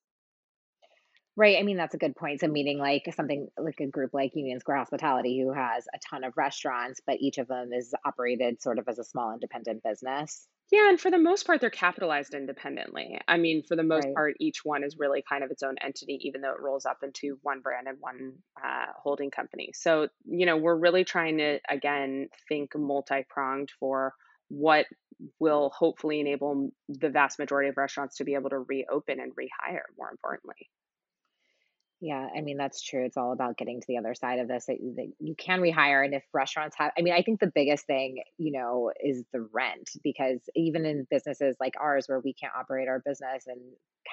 Right. 1.38 1.58
I 1.58 1.64
mean, 1.64 1.78
that's 1.78 1.94
a 1.94 1.98
good 2.00 2.16
point. 2.16 2.40
So, 2.42 2.48
meaning 2.48 2.80
like 2.80 3.04
something 3.14 3.48
like 3.58 3.80
a 3.80 3.88
group 3.88 4.14
like 4.14 4.36
Union 4.36 4.60
Square 4.60 4.78
Hospitality, 4.80 5.40
who 5.40 5.54
has 5.54 5.88
a 5.94 6.00
ton 6.00 6.24
of 6.26 6.36
restaurants, 6.36 7.00
but 7.06 7.20
each 7.22 7.38
of 7.38 7.48
them 7.48 7.72
is 7.72 7.94
operated 8.06 8.62
sort 8.62 8.80
of 8.80 8.88
as 8.90 8.98
a 9.00 9.04
small 9.04 9.32
independent 9.34 9.84
business. 9.84 10.48
Yeah, 10.70 10.90
and 10.90 11.00
for 11.00 11.10
the 11.10 11.18
most 11.18 11.46
part, 11.48 11.62
they're 11.62 11.70
capitalized 11.70 12.34
independently. 12.34 13.18
I 13.30 13.38
mean, 13.38 13.64
for 13.64 13.78
the 13.78 13.84
most 13.84 14.08
Right. 14.08 14.14
part, 14.14 14.36
each 14.42 14.66
one 14.66 14.84
is 14.84 14.98
really 14.98 15.22
kind 15.28 15.42
of 15.44 15.50
its 15.50 15.64
own 15.64 15.78
entity, 15.78 16.20
even 16.24 16.42
though 16.42 16.52
it 16.52 16.60
rolls 16.60 16.86
up 16.86 16.98
into 17.04 17.40
one 17.42 17.62
brand 17.62 17.88
and 17.88 17.98
one 18.02 18.44
uh, 18.62 18.88
holding 19.02 19.32
company. 19.32 19.72
So, 19.74 20.10
you 20.26 20.46
know, 20.46 20.58
we're 20.58 20.76
really 20.78 21.06
trying 21.06 21.38
to, 21.38 21.60
again, 21.70 22.28
think 22.50 22.76
multi 22.76 23.26
pronged 23.30 23.72
for 23.80 24.14
what 24.50 24.88
will 25.40 25.70
hopefully 25.70 26.20
enable 26.20 26.72
the 26.90 27.10
vast 27.10 27.40
majority 27.40 27.70
of 27.70 27.78
restaurants 27.78 28.18
to 28.18 28.26
be 28.26 28.34
able 28.34 28.50
to 28.50 28.60
reopen 28.60 29.22
and 29.22 29.34
rehire, 29.38 29.84
more 29.98 30.12
importantly. 30.12 30.70
Yeah, 32.00 32.28
I 32.36 32.42
mean, 32.42 32.58
that's 32.58 32.82
true. 32.84 33.06
It's 33.06 33.18
all 33.18 33.32
about 33.32 33.58
getting 33.58 33.82
to 33.82 33.88
the 33.88 33.98
other 33.98 34.14
side 34.14 34.38
of 34.38 34.48
this. 34.48 34.68
That, 34.68 34.78
that 34.98 35.12
you 35.20 35.34
can 35.36 35.62
rehire, 35.62 36.06
and 36.06 36.14
if 36.14 36.24
restaurants 36.32 36.76
have, 36.78 36.92
I 36.96 37.02
mean, 37.02 37.14
I 37.14 37.24
think 37.24 37.40
the 37.40 37.52
biggest 37.54 37.88
thing, 37.88 38.22
you 38.38 38.52
know, 38.52 38.92
is 39.04 39.24
the 39.34 39.48
rent 39.52 39.90
because 40.04 40.40
even 40.56 40.86
in 40.86 41.08
businesses 41.10 41.56
like 41.60 41.74
ours 41.82 42.06
where 42.08 42.20
we 42.20 42.34
can't 42.36 42.54
operate 42.56 42.88
our 42.88 43.02
business 43.04 43.46
and 43.48 43.60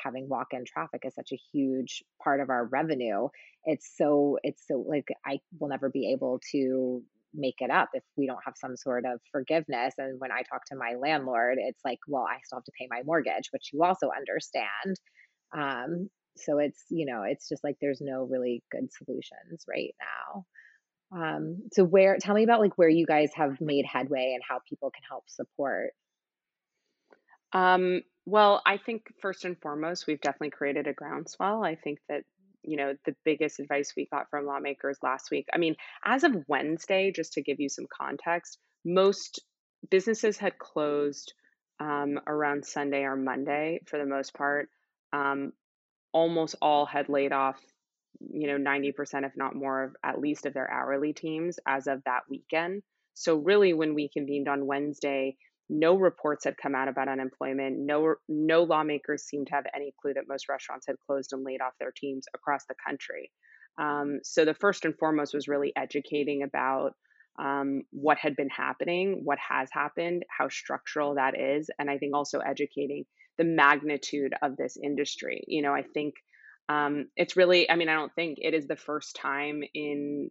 having 0.03 0.31
walk-in 0.31 0.65
traffic 0.65 1.03
is 1.05 1.15
such 1.15 1.31
a 1.33 1.39
huge 1.53 2.03
part 2.23 2.41
of 2.41 2.49
our 2.49 2.65
revenue, 2.65 3.29
it's 3.67 3.93
so, 3.99 4.39
it's 4.43 4.63
so 4.67 4.83
like 4.89 5.09
I 5.27 5.41
will 5.61 5.69
never 5.69 5.91
be 5.91 6.11
able 6.13 6.41
to 6.53 7.03
make 7.35 7.57
it 7.59 7.71
up 7.71 7.91
if 7.93 8.03
we 8.17 8.27
don't 8.27 8.39
have 8.47 8.55
some 8.57 8.77
sort 8.79 9.05
of 9.05 9.21
forgiveness. 9.31 9.93
And 9.99 10.19
when 10.21 10.33
I 10.33 10.41
talk 10.43 10.65
to 10.71 10.77
my 10.77 10.95
landlord, 10.99 11.59
it's 11.61 11.81
like, 11.85 11.99
well, 12.09 12.25
I 12.25 12.39
still 12.45 12.59
have 12.59 12.65
to 12.65 12.73
pay 12.79 12.87
my 12.91 13.03
mortgage, 13.05 13.49
which 13.53 13.71
you 13.75 13.83
also 13.85 14.09
understand. 14.17 14.97
Um, 15.57 16.09
So 16.37 16.59
it's, 16.59 16.85
you 16.91 17.07
know, 17.07 17.23
it's 17.23 17.49
just 17.49 17.63
like 17.65 17.77
there's 17.81 18.01
no 18.01 18.25
really 18.25 18.63
good 18.71 18.93
solutions 18.93 19.65
right 19.69 19.95
now. 20.01 20.45
Um, 21.13 21.63
so 21.73 21.85
where 21.85 22.17
tell 22.19 22.35
me 22.35 22.43
about 22.43 22.61
like 22.61 22.77
where 22.77 22.89
you 22.89 23.07
guys 23.07 23.31
have 23.35 23.61
made 23.61 23.85
headway 23.87 24.33
and 24.35 24.43
how 24.47 24.59
people 24.69 24.91
can 24.91 25.03
help 25.09 25.25
support. 25.29 25.91
Um, 27.53 28.03
well, 28.27 28.63
I 28.67 28.79
think 28.79 29.03
first 29.21 29.45
and 29.45 29.57
foremost, 29.61 30.07
we've 30.07 30.21
definitely 30.21 30.51
created 30.51 30.87
a 30.89 30.93
groundswell. 30.93 31.63
I 31.63 31.77
think 31.77 31.99
that, 32.09 32.23
you 32.63 32.77
know, 32.77 32.95
the 33.05 33.15
biggest 33.25 33.61
advice 33.61 33.93
we 33.97 34.09
got 34.11 34.29
from 34.31 34.47
lawmakers 34.47 34.99
last 35.03 35.31
week. 35.31 35.47
I 35.53 35.59
mean, 35.59 35.77
as 36.05 36.25
of 36.25 36.35
Wednesday, 36.49 37.13
just 37.15 37.35
to 37.35 37.43
give 37.43 37.61
you 37.61 37.69
some 37.69 37.87
context, 37.97 38.59
most 38.85 39.41
businesses 39.91 40.39
had 40.39 40.59
closed 40.59 41.33
um, 41.79 42.19
around 42.27 42.65
Sunday 42.65 43.03
or 43.03 43.17
Monday 43.17 43.81
for 43.87 43.99
the 43.99 44.07
most 44.07 44.35
part. 44.35 44.69
Um, 45.13 45.53
almost 46.15 46.55
all 46.63 46.87
had 46.87 47.11
laid 47.11 47.33
off, 47.33 47.61
you 48.21 48.47
know, 48.47 48.57
90%, 48.57 48.95
if 49.27 49.33
not 49.37 49.55
more, 49.55 49.83
of 49.83 49.97
at 50.03 50.21
least 50.21 50.47
of 50.47 50.55
their 50.55 50.71
hourly 50.71 51.13
teams 51.13 51.59
as 51.67 51.87
of 51.87 52.03
that 52.07 52.23
weekend. 52.31 52.83
So, 53.13 53.37
really, 53.37 53.75
when 53.75 53.95
we 53.95 54.09
convened 54.09 54.49
on 54.49 54.67
Wednesday, 54.67 55.37
no 55.69 55.97
reports 55.97 56.45
had 56.45 56.57
come 56.57 56.75
out 56.75 56.89
about 56.89 57.09
unemployment. 57.09 57.79
No, 57.79 58.15
no 58.29 58.63
lawmakers 58.63 59.25
seemed 59.25 59.49
to 59.49 59.55
have 59.55 59.67
any 59.75 59.93
clue 60.01 60.15
that 60.15 60.29
most 60.29 60.49
restaurants 60.49 60.87
had 60.87 60.97
closed 61.07 61.33
and 61.33 61.45
laid 61.45 61.61
off 61.61 61.75
their 61.79 61.93
teams 61.95 62.27
across 62.35 62.65
the 62.67 62.75
country. 62.87 63.31
Um, 63.79 64.21
so, 64.23 64.45
the 64.45 64.55
first 64.55 64.85
and 64.85 64.97
foremost 64.97 65.35
was 65.35 65.49
really 65.49 65.73
educating 65.77 66.43
about 66.43 66.93
um, 67.39 67.83
what 67.91 68.19
had 68.19 68.37
been 68.37 68.51
happening, 68.51 69.23
what 69.25 69.39
has 69.39 69.69
happened, 69.73 70.25
how 70.29 70.49
structural 70.49 71.17
that 71.17 71.39
is, 71.39 71.69
and 71.79 71.91
I 71.91 71.99
think 71.99 72.15
also 72.15 72.39
educating 72.39 73.05
the 73.39 73.45
magnitude 73.45 74.35
of 74.43 74.57
this 74.57 74.77
industry. 74.83 75.45
You 75.47 75.63
know, 75.63 75.73
I 75.73 75.83
think 75.83 76.15
um, 76.69 77.07
it's 77.17 77.37
really, 77.37 77.71
I 77.71 77.77
mean, 77.77 77.89
I 77.89 77.95
don't 77.95 78.15
think 78.15 78.39
it 78.41 78.55
is 78.55 78.67
the 78.67 78.77
first 78.77 79.17
time 79.17 79.63
in 79.75 80.31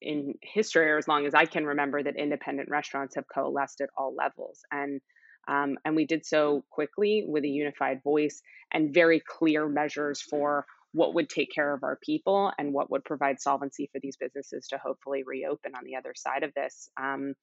in 0.00 0.34
history 0.42 0.90
or 0.90 0.96
as 0.96 1.06
long 1.06 1.26
as 1.26 1.34
I 1.34 1.44
can 1.44 1.66
remember 1.66 2.02
that 2.02 2.16
independent 2.16 2.70
restaurants 2.70 3.16
have 3.16 3.24
coalesced 3.32 3.82
at 3.82 3.90
all 3.98 4.14
levels 4.14 4.60
and 4.72 5.00
um, 5.48 5.76
and 5.84 5.96
we 5.96 6.06
did 6.06 6.24
so 6.24 6.64
quickly 6.70 7.24
with 7.26 7.44
a 7.44 7.48
unified 7.48 8.02
voice 8.02 8.40
and 8.72 8.94
very 8.94 9.20
clear 9.20 9.68
measures 9.68 10.20
for 10.20 10.64
what 10.92 11.14
would 11.14 11.28
take 11.28 11.52
care 11.52 11.74
of 11.74 11.82
our 11.82 11.98
people 12.04 12.52
and 12.58 12.72
what 12.72 12.90
would 12.90 13.04
provide 13.04 13.40
solvency 13.40 13.88
for 13.92 14.00
these 14.00 14.16
businesses 14.16 14.68
to 14.68 14.78
hopefully 14.78 15.22
reopen 15.24 15.72
on 15.74 15.84
the 15.84 15.96
other 15.96 16.12
side 16.14 16.42
of 16.42 16.52
this. 16.54 16.88
Um, 17.00 17.34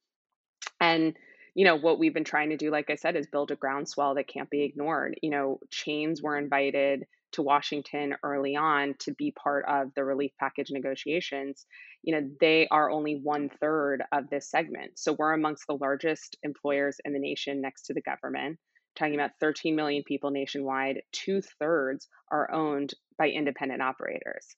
and 0.79 1.15
you 1.57 1.65
know 1.65 1.75
what 1.75 1.97
we've 1.97 2.13
been 2.13 2.23
trying 2.23 2.51
to 2.51 2.55
do 2.55 2.69
like 2.69 2.91
i 2.91 2.95
said 2.95 3.15
is 3.15 3.25
build 3.25 3.49
a 3.49 3.55
groundswell 3.55 4.13
that 4.15 4.27
can't 4.27 4.49
be 4.49 4.63
ignored. 4.63 5.19
You 5.23 5.31
know 5.31 5.59
chains 5.71 6.21
were 6.21 6.37
invited 6.37 7.05
to 7.33 7.41
washington 7.41 8.15
early 8.23 8.55
on 8.55 8.93
to 8.99 9.11
be 9.15 9.31
part 9.31 9.65
of 9.67 9.91
the 9.95 10.05
relief 10.05 10.31
package 10.39 10.69
negotiations. 10.69 11.65
You 12.03 12.15
know 12.15 12.29
they 12.39 12.67
are 12.69 12.91
only 12.91 13.19
one 13.21 13.49
third 13.59 14.03
of 14.11 14.29
this 14.29 14.51
segment. 14.51 14.99
So 14.99 15.15
we're 15.17 15.33
amongst 15.33 15.65
the 15.67 15.77
largest 15.81 16.37
employers 16.43 16.97
in 17.03 17.11
the 17.11 17.19
nation 17.19 17.59
next 17.59 17.87
to 17.87 17.93
the 17.95 18.01
government. 18.01 18.59
Talking 18.95 19.15
about 19.15 19.31
13 19.39 19.75
million 19.75 20.03
people 20.07 20.29
nationwide, 20.29 21.01
two 21.11 21.41
thirds 21.59 22.07
are 22.31 22.51
owned 22.51 22.93
by 23.17 23.29
independent 23.29 23.81
operators. 23.81 24.55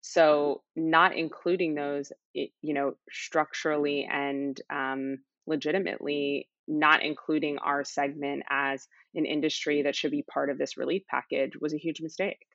So, 0.00 0.62
not 0.76 1.16
including 1.16 1.74
those, 1.74 2.12
you 2.32 2.50
know, 2.62 2.94
structurally 3.10 4.08
and 4.10 4.58
um, 4.70 5.18
legitimately, 5.48 6.48
mm. 6.70 6.78
not 6.78 7.02
including 7.02 7.58
our 7.58 7.84
segment 7.84 8.44
as 8.48 8.86
an 9.14 9.26
industry 9.26 9.82
that 9.82 9.96
should 9.96 10.10
be 10.10 10.22
part 10.22 10.50
of 10.50 10.58
this 10.58 10.76
relief 10.76 11.02
package 11.10 11.52
was 11.60 11.74
a 11.74 11.78
huge 11.78 12.00
mistake. 12.00 12.46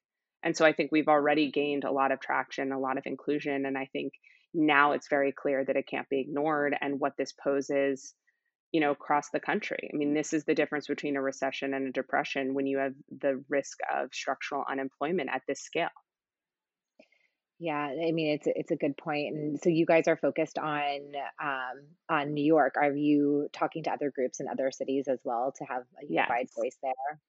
And 0.44 0.56
so, 0.56 0.66
I 0.66 0.74
think 0.74 0.92
we've 0.92 1.08
already 1.08 1.52
gained 1.52 1.84
a 1.84 1.92
lot 1.92 2.12
of 2.12 2.20
traction, 2.20 2.72
a 2.72 2.80
lot 2.80 2.98
of 2.98 3.06
inclusion. 3.06 3.66
And 3.66 3.78
I 3.78 3.90
think 3.92 4.14
now 4.54 4.92
it's 4.92 5.08
very 5.08 5.32
clear 5.32 5.64
that 5.66 5.76
it 5.76 5.88
can't 5.88 6.10
be 6.10 6.20
ignored 6.20 6.76
and 6.80 7.00
what 7.00 7.14
this 7.18 7.32
poses 7.32 8.14
you 8.72 8.82
know 8.82 8.92
across 8.92 9.30
the 9.30 9.40
country 9.40 9.90
i 9.92 9.96
mean 9.96 10.14
this 10.14 10.34
is 10.34 10.44
the 10.46 10.56
difference 10.56 10.88
between 10.88 11.16
a 11.16 11.22
recession 11.22 11.74
and 11.74 11.88
a 11.88 11.92
depression 11.92 12.54
when 12.54 12.68
you 12.68 12.78
have 12.78 12.94
the 13.22 13.44
risk 13.50 13.80
of 13.94 14.10
structural 14.14 14.64
unemployment 14.70 15.30
at 15.34 15.42
this 15.48 15.62
scale 15.62 15.90
yeah 17.64 17.88
i 18.08 18.12
mean 18.12 18.34
it's 18.34 18.48
it's 18.48 18.72
a 18.72 18.76
good 18.76 18.98
point. 18.98 19.34
and 19.34 19.60
so 19.62 19.70
you 19.70 19.86
guys 19.86 20.08
are 20.08 20.18
focused 20.18 20.58
on 20.58 21.00
um, 21.42 21.84
on 22.10 22.34
new 22.34 22.44
york 22.44 22.76
are 22.78 22.94
you 22.94 23.48
talking 23.54 23.84
to 23.84 23.92
other 23.92 24.12
groups 24.12 24.40
in 24.40 24.48
other 24.48 24.72
cities 24.72 25.08
as 25.08 25.20
well 25.24 25.54
to 25.58 25.64
have 25.64 25.84
a 26.02 26.06
unified 26.06 26.48
yes. 26.48 26.54
voice 26.56 26.78
there 26.82 27.20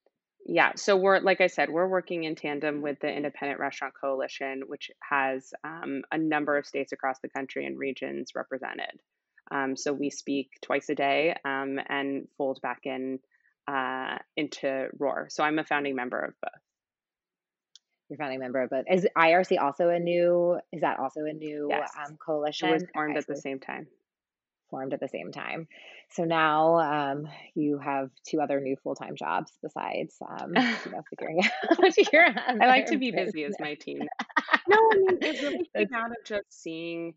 yeah 0.46 0.72
so 0.74 0.96
we're 0.96 1.20
like 1.20 1.40
i 1.40 1.46
said 1.46 1.70
we're 1.70 1.88
working 1.88 2.24
in 2.24 2.34
tandem 2.34 2.82
with 2.82 2.98
the 3.00 3.08
independent 3.08 3.60
restaurant 3.60 3.94
coalition 3.98 4.62
which 4.66 4.90
has 5.08 5.52
um, 5.62 6.02
a 6.10 6.18
number 6.18 6.58
of 6.58 6.66
states 6.66 6.92
across 6.92 7.18
the 7.20 7.28
country 7.28 7.64
and 7.64 7.78
regions 7.78 8.32
represented 8.34 9.00
um, 9.50 9.76
so 9.76 9.92
we 9.92 10.10
speak 10.10 10.50
twice 10.62 10.88
a 10.88 10.94
day 10.94 11.36
um, 11.44 11.78
and 11.88 12.26
fold 12.36 12.60
back 12.62 12.80
in 12.84 13.20
uh, 13.68 14.18
into 14.36 14.88
Roar. 14.98 15.28
So 15.30 15.42
I'm 15.42 15.58
a 15.58 15.64
founding 15.64 15.94
member 15.94 16.18
of 16.18 16.34
both. 16.40 16.52
You're 18.08 18.18
founding 18.18 18.40
member 18.40 18.66
but. 18.68 18.84
Is 18.90 19.06
IRC 19.16 19.60
also 19.60 19.88
a 19.88 19.98
new? 19.98 20.58
Is 20.72 20.82
that 20.82 20.98
also 20.98 21.24
a 21.24 21.32
new 21.32 21.68
yes. 21.70 21.90
um, 21.98 22.16
coalition? 22.16 22.68
It 22.68 22.72
was 22.72 22.84
formed 22.92 23.16
at 23.16 23.26
the 23.26 23.36
same 23.36 23.60
time. 23.60 23.86
Formed 24.70 24.92
at 24.92 25.00
the 25.00 25.08
same 25.08 25.32
time. 25.32 25.68
So 26.10 26.24
now 26.24 26.78
um, 26.78 27.28
you 27.54 27.78
have 27.78 28.10
two 28.28 28.40
other 28.40 28.60
new 28.60 28.76
full 28.82 28.94
time 28.94 29.16
jobs 29.16 29.52
besides 29.62 30.16
um, 30.20 30.52
you 30.54 30.92
know 30.92 31.02
figuring 31.10 31.40
out 31.70 32.12
your. 32.12 32.26
I 32.26 32.66
like 32.66 32.86
to 32.86 32.98
be 32.98 33.10
business. 33.10 33.32
busy 33.32 33.44
as 33.44 33.56
my 33.58 33.74
team. 33.74 34.00
no, 34.68 34.76
I 34.76 34.96
mean 34.96 35.18
it 35.20 35.42
really 35.42 35.70
came 35.74 35.94
out 35.94 36.10
of 36.10 36.16
just 36.24 36.62
seeing, 36.62 37.14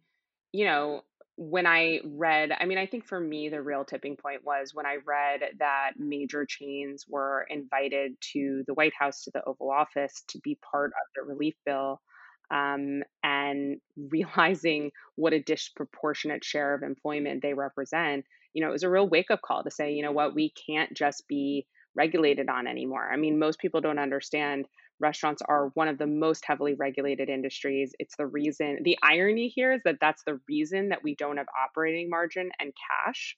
you 0.52 0.66
know, 0.66 1.02
when 1.38 1.68
I 1.68 2.00
read, 2.04 2.52
I 2.60 2.66
mean, 2.66 2.80
I 2.80 2.88
think 2.88 3.06
for 3.06 3.20
me, 3.20 3.50
the 3.50 3.62
real 3.62 3.86
tipping 3.86 4.18
point 4.18 4.44
was 4.44 4.74
when 4.74 4.88
I 4.88 4.98
read 5.06 5.42
that 5.60 5.92
major 5.98 6.46
chains 6.48 7.06
were 7.08 7.46
invited 7.50 8.14
to 8.34 8.64
the 8.66 8.74
White 8.74 8.94
House, 8.98 9.24
to 9.24 9.32
the 9.32 9.44
Oval 9.46 9.70
Office 9.72 10.24
to 10.30 10.40
be 10.40 10.58
part 10.72 10.88
of 10.92 11.08
the 11.16 11.22
relief 11.22 11.54
bill, 11.66 12.02
um, 12.50 13.04
and 13.24 13.80
realizing 14.10 14.92
what 15.16 15.34
a 15.34 15.42
disproportionate 15.42 16.44
share 16.44 16.74
of 16.74 16.82
employment 16.84 17.44
they 17.44 17.54
represent. 17.54 18.26
You 18.54 18.64
know, 18.64 18.70
it 18.70 18.74
was 18.74 18.84
a 18.84 18.90
real 18.90 19.08
wake 19.08 19.30
up 19.30 19.42
call 19.46 19.64
to 19.64 19.72
say, 19.72 19.94
you 19.94 20.02
know 20.02 20.12
what, 20.12 20.34
we 20.34 20.52
can't 20.68 20.94
just 20.96 21.28
be 21.28 21.68
regulated 21.96 22.50
on 22.50 22.68
anymore. 22.68 23.10
I 23.12 23.18
mean, 23.18 23.38
most 23.40 23.60
people 23.60 23.82
don't 23.82 24.00
understand 24.00 24.66
restaurants 25.00 25.42
are 25.48 25.72
one 25.74 25.88
of 25.88 25.98
the 25.98 26.08
most 26.08 26.44
heavily 26.46 26.74
regulated 26.74 27.30
industries. 27.30 27.94
It's 28.00 28.16
the 28.18 28.28
reason, 28.28 28.80
the 28.84 28.98
irony 29.04 29.48
here 29.48 29.74
is 29.74 29.82
that 29.86 29.98
that's 30.02 30.24
the 30.26 30.40
reason 30.48 30.90
that 30.90 31.04
we 31.04 31.16
don't 31.16 31.38
have 31.38 31.48
operating 31.66 32.10
margin 32.10 32.50
and 32.60 32.74
cash 32.90 33.38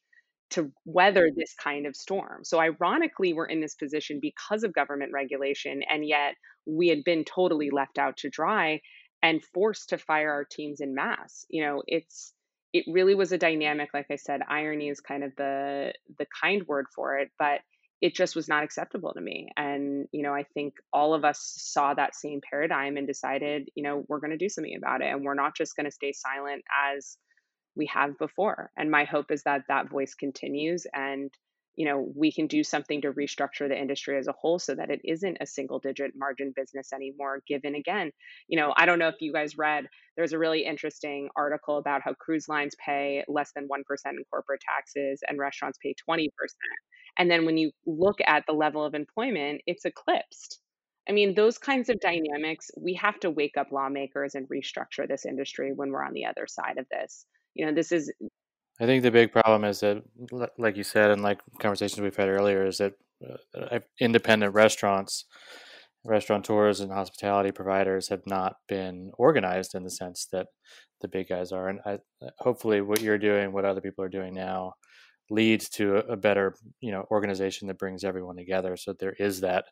to 0.51 0.71
weather 0.85 1.27
mm-hmm. 1.27 1.39
this 1.39 1.53
kind 1.61 1.85
of 1.85 1.95
storm. 1.95 2.43
So, 2.43 2.59
ironically, 2.59 3.33
we're 3.33 3.45
in 3.45 3.61
this 3.61 3.75
position 3.75 4.19
because 4.21 4.63
of 4.63 4.73
government 4.73 5.11
regulation, 5.13 5.81
and 5.89 6.07
yet 6.07 6.35
we 6.65 6.87
had 6.87 7.03
been 7.03 7.23
totally 7.23 7.69
left 7.69 7.97
out 7.97 8.17
to 8.17 8.29
dry 8.29 8.81
and 9.21 9.43
forced 9.53 9.89
to 9.89 9.97
fire 9.97 10.31
our 10.31 10.45
teams 10.45 10.79
in 10.81 10.95
mass. 10.95 11.45
You 11.49 11.63
know, 11.65 11.83
it's 11.87 12.33
it 12.73 12.85
really 12.87 13.15
was 13.15 13.31
a 13.31 13.37
dynamic 13.37 13.89
like 13.93 14.05
i 14.11 14.15
said 14.15 14.41
irony 14.47 14.89
is 14.89 14.99
kind 14.99 15.23
of 15.23 15.31
the 15.37 15.91
the 16.17 16.27
kind 16.41 16.67
word 16.67 16.85
for 16.93 17.17
it 17.17 17.29
but 17.39 17.61
it 18.01 18.15
just 18.15 18.35
was 18.35 18.47
not 18.47 18.63
acceptable 18.63 19.13
to 19.13 19.21
me. 19.21 19.49
And, 19.57 20.07
you 20.11 20.23
know, 20.23 20.33
I 20.33 20.43
think 20.53 20.73
all 20.93 21.13
of 21.13 21.25
us 21.25 21.53
saw 21.57 21.93
that 21.93 22.15
same 22.15 22.39
paradigm 22.49 22.95
and 22.97 23.05
decided, 23.05 23.69
you 23.75 23.83
know, 23.83 24.05
we're 24.07 24.19
going 24.19 24.31
to 24.31 24.37
do 24.37 24.49
something 24.49 24.75
about 24.77 25.01
it. 25.01 25.07
And 25.07 25.23
we're 25.23 25.33
not 25.33 25.55
just 25.55 25.75
going 25.75 25.85
to 25.85 25.91
stay 25.91 26.13
silent 26.13 26.63
as 26.95 27.17
we 27.75 27.87
have 27.87 28.17
before. 28.17 28.71
And 28.77 28.89
my 28.89 29.03
hope 29.03 29.31
is 29.31 29.43
that 29.43 29.63
that 29.67 29.89
voice 29.89 30.13
continues 30.13 30.85
and, 30.93 31.29
you 31.75 31.85
know, 31.85 32.11
we 32.15 32.31
can 32.31 32.47
do 32.47 32.63
something 32.63 33.01
to 33.01 33.13
restructure 33.13 33.67
the 33.67 33.79
industry 33.79 34.17
as 34.17 34.27
a 34.27 34.33
whole 34.33 34.59
so 34.59 34.75
that 34.75 34.89
it 34.89 34.99
isn't 35.03 35.37
a 35.39 35.45
single 35.45 35.79
digit 35.79 36.11
margin 36.15 36.53
business 36.55 36.91
anymore. 36.93 37.41
Given 37.47 37.75
again, 37.75 38.11
you 38.47 38.59
know, 38.59 38.73
I 38.75 38.85
don't 38.85 38.99
know 38.99 39.07
if 39.07 39.21
you 39.21 39.31
guys 39.31 39.57
read, 39.57 39.85
there's 40.17 40.33
a 40.33 40.39
really 40.39 40.65
interesting 40.65 41.29
article 41.37 41.77
about 41.77 42.01
how 42.03 42.13
cruise 42.13 42.49
lines 42.49 42.75
pay 42.85 43.23
less 43.27 43.51
than 43.55 43.67
1% 43.67 43.79
in 44.05 44.23
corporate 44.29 44.61
taxes 44.61 45.21
and 45.27 45.39
restaurants 45.39 45.79
pay 45.81 45.95
20%. 46.09 46.27
And 47.19 47.29
then 47.29 47.45
when 47.45 47.57
you 47.57 47.71
look 47.85 48.17
at 48.25 48.45
the 48.47 48.53
level 48.53 48.83
of 48.83 48.95
employment, 48.95 49.61
it's 49.67 49.85
eclipsed. 49.85 50.59
I 51.07 51.11
mean, 51.11 51.35
those 51.35 51.57
kinds 51.57 51.89
of 51.89 51.99
dynamics, 51.99 52.71
we 52.77 52.93
have 52.93 53.19
to 53.21 53.29
wake 53.29 53.57
up 53.57 53.71
lawmakers 53.71 54.35
and 54.35 54.47
restructure 54.47 55.07
this 55.07 55.25
industry 55.25 55.73
when 55.75 55.91
we're 55.91 56.03
on 56.03 56.13
the 56.13 56.25
other 56.25 56.47
side 56.47 56.77
of 56.77 56.85
this. 56.89 57.25
You 57.55 57.65
know, 57.65 57.73
this 57.73 57.91
is. 57.91 58.11
I 58.79 58.85
think 58.85 59.03
the 59.03 59.11
big 59.11 59.33
problem 59.33 59.65
is 59.65 59.81
that, 59.81 60.01
like 60.57 60.77
you 60.77 60.83
said, 60.83 61.11
and 61.11 61.21
like 61.21 61.39
conversations 61.59 61.99
we've 61.99 62.15
had 62.15 62.29
earlier, 62.29 62.65
is 62.65 62.77
that 62.77 62.93
uh, 63.59 63.79
independent 63.99 64.53
restaurants, 64.53 65.25
restaurateurs, 66.05 66.79
and 66.79 66.91
hospitality 66.91 67.51
providers 67.51 68.07
have 68.07 68.25
not 68.25 68.55
been 68.69 69.11
organized 69.17 69.75
in 69.75 69.83
the 69.83 69.89
sense 69.89 70.27
that 70.31 70.47
the 71.01 71.09
big 71.09 71.27
guys 71.27 71.51
are. 71.51 71.67
And 71.67 71.79
I, 71.85 71.97
hopefully, 72.37 72.79
what 72.81 73.01
you're 73.01 73.17
doing, 73.17 73.51
what 73.51 73.65
other 73.65 73.81
people 73.81 74.05
are 74.05 74.09
doing 74.09 74.33
now, 74.33 74.73
leads 75.29 75.69
to 75.69 75.97
a, 75.97 76.17
better 76.17 76.55
you 76.79 76.91
know 76.91 77.05
organization 77.11 77.67
that 77.67 77.77
brings 77.77 78.03
everyone 78.03 78.35
together. 78.35 78.75
So 78.77 78.93
there 78.93 79.15
is 79.19 79.41
that 79.41 79.65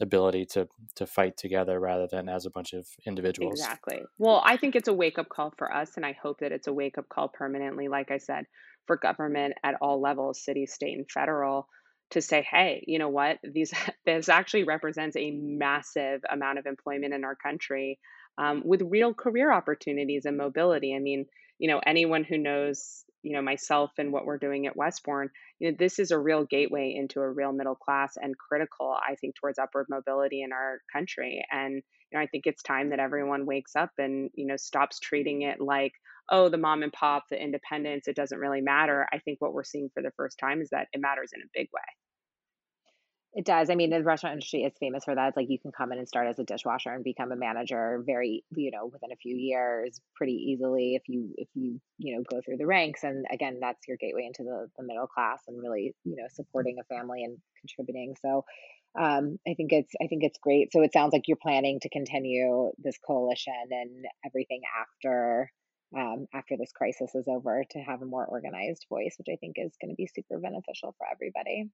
ability 0.00 0.46
to 0.46 0.68
to 0.96 1.06
fight 1.06 1.36
together 1.36 1.78
rather 1.78 2.08
than 2.10 2.28
as 2.28 2.46
a 2.46 2.50
bunch 2.50 2.72
of 2.72 2.86
individuals. 3.06 3.60
Exactly. 3.60 4.02
Well 4.18 4.42
i 4.44 4.56
think 4.56 4.74
it's 4.74 4.88
a 4.88 4.92
wake 4.92 5.18
up 5.18 5.28
call 5.28 5.52
for 5.56 5.72
us 5.72 5.92
and 5.96 6.04
i 6.04 6.16
hope 6.20 6.40
that 6.40 6.52
it's 6.52 6.66
a 6.66 6.72
wake 6.72 6.98
up 6.98 7.08
call 7.08 7.28
permanently 7.28 7.88
like 7.88 8.10
i 8.10 8.18
said 8.18 8.46
for 8.86 8.96
government 8.96 9.54
at 9.62 9.76
all 9.80 10.00
levels 10.00 10.42
city 10.42 10.66
state 10.66 10.96
and 10.96 11.10
federal 11.10 11.68
to 12.10 12.20
say 12.20 12.46
hey 12.48 12.84
you 12.86 12.98
know 12.98 13.08
what? 13.08 13.38
These 13.42 13.72
this 14.06 14.28
actually 14.28 14.64
represents 14.64 15.16
a 15.16 15.30
massive 15.30 16.22
amount 16.30 16.58
of 16.58 16.66
employment 16.66 17.14
in 17.14 17.24
our 17.24 17.36
country 17.36 17.98
um, 18.36 18.62
with 18.64 18.82
real 18.82 19.14
career 19.14 19.52
opportunities 19.52 20.24
and 20.24 20.36
mobility. 20.36 20.94
I 20.94 20.98
mean 20.98 21.26
you 21.58 21.68
know 21.68 21.80
anyone 21.86 22.24
who 22.24 22.38
knows 22.38 23.03
you 23.24 23.32
know 23.32 23.42
myself 23.42 23.90
and 23.98 24.12
what 24.12 24.26
we're 24.26 24.38
doing 24.38 24.66
at 24.66 24.76
westbourne 24.76 25.30
you 25.58 25.70
know 25.70 25.76
this 25.78 25.98
is 25.98 26.10
a 26.10 26.18
real 26.18 26.44
gateway 26.44 26.94
into 26.94 27.20
a 27.20 27.30
real 27.30 27.52
middle 27.52 27.74
class 27.74 28.16
and 28.16 28.36
critical 28.38 28.96
i 29.08 29.14
think 29.16 29.34
towards 29.34 29.58
upward 29.58 29.86
mobility 29.88 30.42
in 30.42 30.52
our 30.52 30.80
country. 30.92 31.44
And 31.50 31.74
you 31.74 32.18
know 32.18 32.20
i 32.20 32.26
think 32.26 32.46
it's 32.46 32.62
time 32.62 32.90
that 32.90 33.00
everyone 33.00 33.46
wakes 33.46 33.74
up 33.74 33.90
and 33.98 34.30
you 34.34 34.46
know 34.46 34.56
stops 34.56 35.00
treating 35.00 35.42
it 35.42 35.60
like 35.60 35.92
oh 36.30 36.48
the 36.48 36.58
mom 36.58 36.82
and 36.82 36.92
pop 36.92 37.24
the 37.30 37.42
independence 37.42 38.06
it 38.06 38.16
doesn't 38.16 38.38
really 38.38 38.60
matter. 38.60 39.06
I 39.12 39.18
think 39.18 39.40
what 39.40 39.54
we're 39.54 39.64
seeing 39.64 39.90
for 39.92 40.02
the 40.02 40.12
first 40.16 40.38
time 40.38 40.60
is 40.60 40.70
that 40.70 40.88
it 40.92 41.00
matters 41.00 41.32
in 41.34 41.40
a 41.40 41.50
big 41.54 41.68
way 41.72 41.80
it 43.34 43.44
does. 43.44 43.68
I 43.68 43.74
mean, 43.74 43.90
the 43.90 44.02
restaurant 44.02 44.34
industry 44.34 44.62
is 44.62 44.72
famous 44.78 45.04
for 45.04 45.14
that. 45.14 45.28
It's 45.28 45.36
like 45.36 45.50
you 45.50 45.58
can 45.58 45.72
come 45.72 45.90
in 45.90 45.98
and 45.98 46.08
start 46.08 46.28
as 46.28 46.38
a 46.38 46.44
dishwasher 46.44 46.90
and 46.90 47.02
become 47.02 47.32
a 47.32 47.36
manager 47.36 48.00
very, 48.06 48.44
you 48.54 48.70
know, 48.70 48.86
within 48.86 49.10
a 49.10 49.16
few 49.16 49.36
years 49.36 50.00
pretty 50.14 50.34
easily 50.34 50.94
if 50.94 51.02
you 51.08 51.34
if 51.36 51.48
you, 51.54 51.80
you 51.98 52.16
know, 52.16 52.22
go 52.30 52.40
through 52.44 52.58
the 52.58 52.66
ranks. 52.66 53.02
And 53.02 53.26
again, 53.32 53.58
that's 53.60 53.88
your 53.88 53.96
gateway 53.96 54.26
into 54.26 54.44
the, 54.44 54.68
the 54.78 54.84
middle 54.84 55.08
class 55.08 55.42
and 55.48 55.60
really, 55.60 55.94
you 56.04 56.14
know, 56.14 56.28
supporting 56.32 56.76
a 56.80 56.94
family 56.94 57.24
and 57.24 57.38
contributing. 57.60 58.14
So 58.22 58.44
um, 58.96 59.38
I 59.48 59.54
think 59.54 59.72
it's 59.72 59.92
I 60.00 60.06
think 60.06 60.22
it's 60.22 60.38
great. 60.40 60.72
So 60.72 60.82
it 60.82 60.92
sounds 60.92 61.12
like 61.12 61.26
you're 61.26 61.36
planning 61.36 61.80
to 61.80 61.88
continue 61.88 62.70
this 62.78 62.98
coalition 63.04 63.52
and 63.72 64.04
everything 64.24 64.60
after 64.80 65.50
um, 65.96 66.26
after 66.32 66.56
this 66.56 66.70
crisis 66.72 67.16
is 67.16 67.26
over 67.26 67.64
to 67.68 67.78
have 67.80 68.00
a 68.00 68.06
more 68.06 68.24
organized 68.24 68.86
voice, 68.88 69.16
which 69.18 69.28
I 69.28 69.36
think 69.36 69.56
is 69.58 69.72
going 69.80 69.90
to 69.90 69.96
be 69.96 70.06
super 70.06 70.38
beneficial 70.38 70.94
for 70.98 71.06
everybody. 71.12 71.70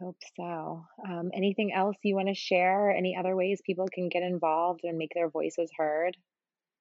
Hope 0.00 0.16
so. 0.36 0.86
Um, 1.06 1.30
anything 1.34 1.70
else 1.74 1.98
you 2.02 2.14
want 2.16 2.28
to 2.28 2.34
share? 2.34 2.90
Any 2.90 3.14
other 3.14 3.36
ways 3.36 3.60
people 3.60 3.88
can 3.88 4.08
get 4.08 4.22
involved 4.22 4.84
and 4.84 4.96
make 4.96 5.12
their 5.12 5.28
voices 5.28 5.70
heard? 5.76 6.16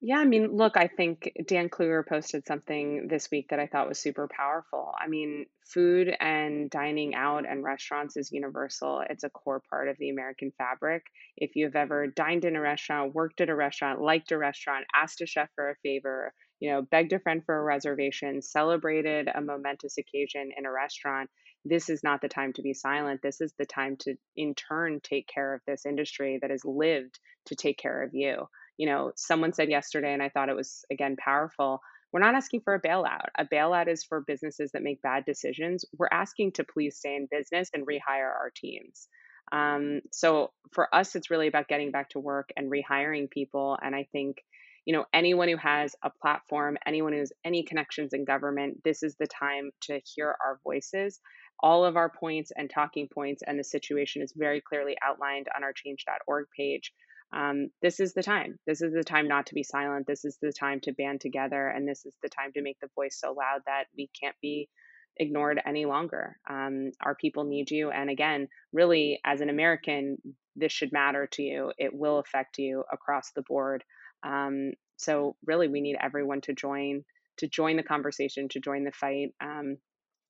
Yeah, 0.01 0.17
I 0.19 0.25
mean, 0.25 0.55
look, 0.55 0.77
I 0.77 0.87
think 0.87 1.31
Dan 1.47 1.69
Kluger 1.69 2.05
posted 2.05 2.45
something 2.45 3.07
this 3.07 3.31
week 3.31 3.47
that 3.49 3.59
I 3.59 3.65
thought 3.65 3.87
was 3.87 3.97
super 3.97 4.27
powerful. 4.27 4.93
I 4.99 5.07
mean, 5.07 5.45
food 5.65 6.15
and 6.19 6.69
dining 6.69 7.15
out 7.15 7.47
and 7.49 7.63
restaurants 7.63 8.15
is 8.15 8.31
universal. 8.31 9.03
It's 9.09 9.23
a 9.23 9.29
core 9.29 9.63
part 9.67 9.87
of 9.87 9.97
the 9.97 10.09
American 10.09 10.51
fabric. 10.57 11.03
If 11.37 11.55
you've 11.55 11.75
ever 11.75 12.07
dined 12.07 12.45
in 12.45 12.55
a 12.55 12.61
restaurant, 12.61 13.15
worked 13.15 13.41
at 13.41 13.49
a 13.49 13.55
restaurant, 13.55 14.01
liked 14.01 14.31
a 14.31 14.37
restaurant, 14.37 14.85
asked 14.93 15.21
a 15.21 15.25
chef 15.25 15.49
for 15.55 15.71
a 15.71 15.75
favor, 15.77 16.33
you 16.59 16.71
know, 16.71 16.83
begged 16.83 17.13
a 17.13 17.19
friend 17.19 17.41
for 17.43 17.57
a 17.57 17.63
reservation, 17.63 18.41
celebrated 18.43 19.27
a 19.33 19.41
momentous 19.41 19.97
occasion 19.97 20.51
in 20.55 20.65
a 20.65 20.71
restaurant, 20.71 21.31
this 21.65 21.89
is 21.89 22.03
not 22.03 22.21
the 22.21 22.29
time 22.29 22.53
to 22.53 22.61
be 22.61 22.73
silent. 22.73 23.21
This 23.23 23.41
is 23.41 23.53
the 23.57 23.65
time 23.65 23.97
to, 24.01 24.15
in 24.37 24.53
turn, 24.53 24.99
take 25.01 25.27
care 25.27 25.53
of 25.53 25.61
this 25.65 25.85
industry 25.85 26.37
that 26.41 26.51
has 26.51 26.63
lived 26.63 27.19
to 27.47 27.55
take 27.55 27.77
care 27.77 28.03
of 28.03 28.13
you. 28.13 28.47
You 28.77 28.87
know, 28.87 29.11
someone 29.15 29.53
said 29.53 29.69
yesterday, 29.69 30.13
and 30.13 30.21
I 30.21 30.29
thought 30.29 30.49
it 30.49 30.55
was, 30.55 30.85
again, 30.91 31.15
powerful. 31.17 31.81
We're 32.13 32.19
not 32.19 32.35
asking 32.35 32.61
for 32.61 32.75
a 32.75 32.81
bailout. 32.81 33.27
A 33.37 33.45
bailout 33.45 33.87
is 33.87 34.03
for 34.03 34.21
businesses 34.21 34.71
that 34.71 34.83
make 34.83 35.01
bad 35.01 35.25
decisions. 35.25 35.85
We're 35.97 36.07
asking 36.11 36.53
to 36.53 36.63
please 36.63 36.97
stay 36.97 37.15
in 37.15 37.27
business 37.31 37.69
and 37.73 37.85
rehire 37.85 38.29
our 38.29 38.51
teams. 38.55 39.07
Um, 39.51 40.01
so 40.11 40.51
for 40.71 40.93
us, 40.93 41.15
it's 41.15 41.31
really 41.31 41.47
about 41.47 41.67
getting 41.67 41.91
back 41.91 42.09
to 42.09 42.19
work 42.19 42.49
and 42.55 42.71
rehiring 42.71 43.29
people. 43.29 43.77
And 43.81 43.95
I 43.95 44.07
think 44.11 44.43
you 44.85 44.93
know 44.93 45.05
anyone 45.13 45.49
who 45.49 45.57
has 45.57 45.95
a 46.03 46.11
platform 46.21 46.77
anyone 46.85 47.13
who 47.13 47.19
has 47.19 47.33
any 47.43 47.63
connections 47.63 48.13
in 48.13 48.23
government 48.23 48.83
this 48.83 49.03
is 49.03 49.15
the 49.19 49.27
time 49.27 49.71
to 49.81 49.99
hear 50.15 50.35
our 50.45 50.59
voices 50.63 51.19
all 51.61 51.85
of 51.85 51.95
our 51.95 52.09
points 52.09 52.51
and 52.55 52.69
talking 52.69 53.07
points 53.07 53.43
and 53.45 53.57
the 53.57 53.63
situation 53.63 54.21
is 54.21 54.33
very 54.35 54.61
clearly 54.61 54.95
outlined 55.03 55.47
on 55.55 55.63
our 55.63 55.73
change.org 55.73 56.45
page. 56.55 56.93
Um, 57.33 57.69
this 57.81 57.99
is 57.99 58.13
the 58.13 58.23
time. 58.23 58.59
This 58.67 58.81
is 58.81 58.93
the 58.93 59.03
time 59.03 59.27
not 59.27 59.47
to 59.47 59.55
be 59.55 59.63
silent. 59.63 60.05
This 60.07 60.25
is 60.25 60.37
the 60.41 60.53
time 60.53 60.79
to 60.81 60.93
band 60.93 61.21
together 61.21 61.67
and 61.67 61.87
this 61.87 62.05
is 62.05 62.13
the 62.21 62.29
time 62.29 62.51
to 62.53 62.61
make 62.61 62.79
the 62.79 62.89
voice 62.95 63.17
so 63.19 63.33
loud 63.33 63.61
that 63.65 63.85
we 63.97 64.09
can't 64.19 64.35
be 64.41 64.69
ignored 65.17 65.61
any 65.65 65.85
longer. 65.85 66.37
Um, 66.49 66.91
our 67.01 67.15
people 67.15 67.45
need 67.45 67.71
you 67.71 67.89
and 67.89 68.09
again 68.09 68.49
really 68.73 69.21
as 69.23 69.39
an 69.39 69.49
american 69.49 70.17
this 70.55 70.71
should 70.71 70.91
matter 70.91 71.27
to 71.33 71.43
you. 71.43 71.71
It 71.77 71.93
will 71.93 72.19
affect 72.19 72.57
you 72.57 72.83
across 72.91 73.31
the 73.31 73.43
board. 73.43 73.83
Um, 74.23 74.71
so 74.97 75.35
really, 75.45 75.67
we 75.67 75.81
need 75.81 75.97
everyone 76.01 76.41
to 76.41 76.53
join 76.53 77.03
to 77.37 77.47
join 77.49 77.75
the 77.75 77.83
conversation, 77.83 78.47
to 78.49 78.61
join 78.61 78.85
the 78.85 78.93
fight. 78.93 79.33
Um, 79.41 79.77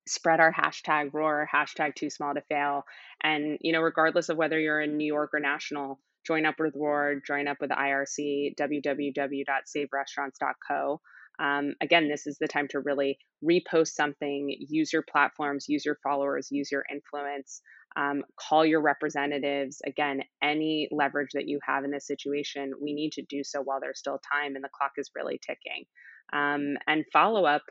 spread 0.07 0.41
our 0.41 0.53
hashtag 0.53 1.13
roar, 1.13 1.49
hashtag 1.53 1.95
too 1.95 2.11
small 2.11 2.35
to 2.35 2.41
fail. 2.43 2.85
And, 3.23 3.59
you 3.61 3.73
know, 3.73 3.81
regardless 3.81 4.29
of 4.29 4.37
whether 4.37 4.59
you're 4.59 4.81
in 4.81 4.97
New 4.97 5.07
York 5.07 5.31
or 5.33 5.41
national, 5.41 6.01
join 6.27 6.47
up 6.47 6.57
with 6.59 6.75
Roar, 6.77 7.21
join 7.27 7.49
up 7.49 7.59
with 7.61 7.71
IRC, 7.71 8.57
www.saverestaurants.co. 8.57 11.01
Um, 11.39 11.75
again, 11.81 12.09
this 12.09 12.27
is 12.27 12.39
the 12.39 12.49
time 12.49 12.69
to 12.69 12.81
really 12.81 13.19
repost 13.45 13.89
something, 13.89 14.55
use 14.69 14.93
your 14.93 15.03
platforms, 15.03 15.69
use 15.69 15.85
your 15.85 15.99
followers, 16.03 16.49
use 16.51 16.71
your 16.71 16.85
influence, 16.91 17.61
um, 17.97 18.25
call 18.37 18.65
your 18.65 18.81
representatives. 18.81 19.83
Again, 19.85 20.23
any 20.43 20.89
leverage 20.91 21.33
that 21.35 21.49
you 21.49 21.59
have 21.67 21.85
in 21.85 21.91
this 21.91 22.07
situation, 22.07 22.73
we 22.81 22.95
need 22.95 23.13
to 23.13 23.23
do 23.23 23.45
so 23.45 23.61
while 23.63 23.81
there's 23.81 23.99
still 23.99 24.21
time 24.33 24.55
and 24.55 24.65
the 24.65 24.71
clock 24.73 24.93
is 24.97 25.11
really 25.15 25.41
ticking. 25.45 25.85
Um, 26.33 26.77
and 26.87 27.05
follow 27.13 27.45
up, 27.45 27.63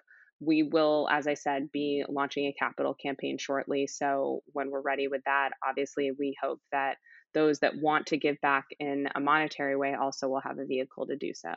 we 0.43 0.63
will, 0.63 1.07
as 1.11 1.27
I 1.27 1.33
said, 1.35 1.71
be 1.71 2.03
launching 2.09 2.45
a 2.45 2.53
capital 2.53 2.93
campaign 2.93 3.37
shortly. 3.37 3.87
So 3.87 4.41
when 4.47 4.71
we're 4.71 4.81
ready 4.81 5.07
with 5.07 5.23
that, 5.25 5.51
obviously, 5.67 6.11
we 6.11 6.35
hope 6.41 6.59
that 6.71 6.97
those 7.33 7.59
that 7.59 7.77
want 7.77 8.07
to 8.07 8.17
give 8.17 8.39
back 8.41 8.65
in 8.79 9.07
a 9.15 9.19
monetary 9.19 9.75
way 9.75 9.95
also 9.95 10.27
will 10.27 10.41
have 10.41 10.59
a 10.59 10.65
vehicle 10.65 11.07
to 11.07 11.15
do 11.15 11.33
so. 11.33 11.53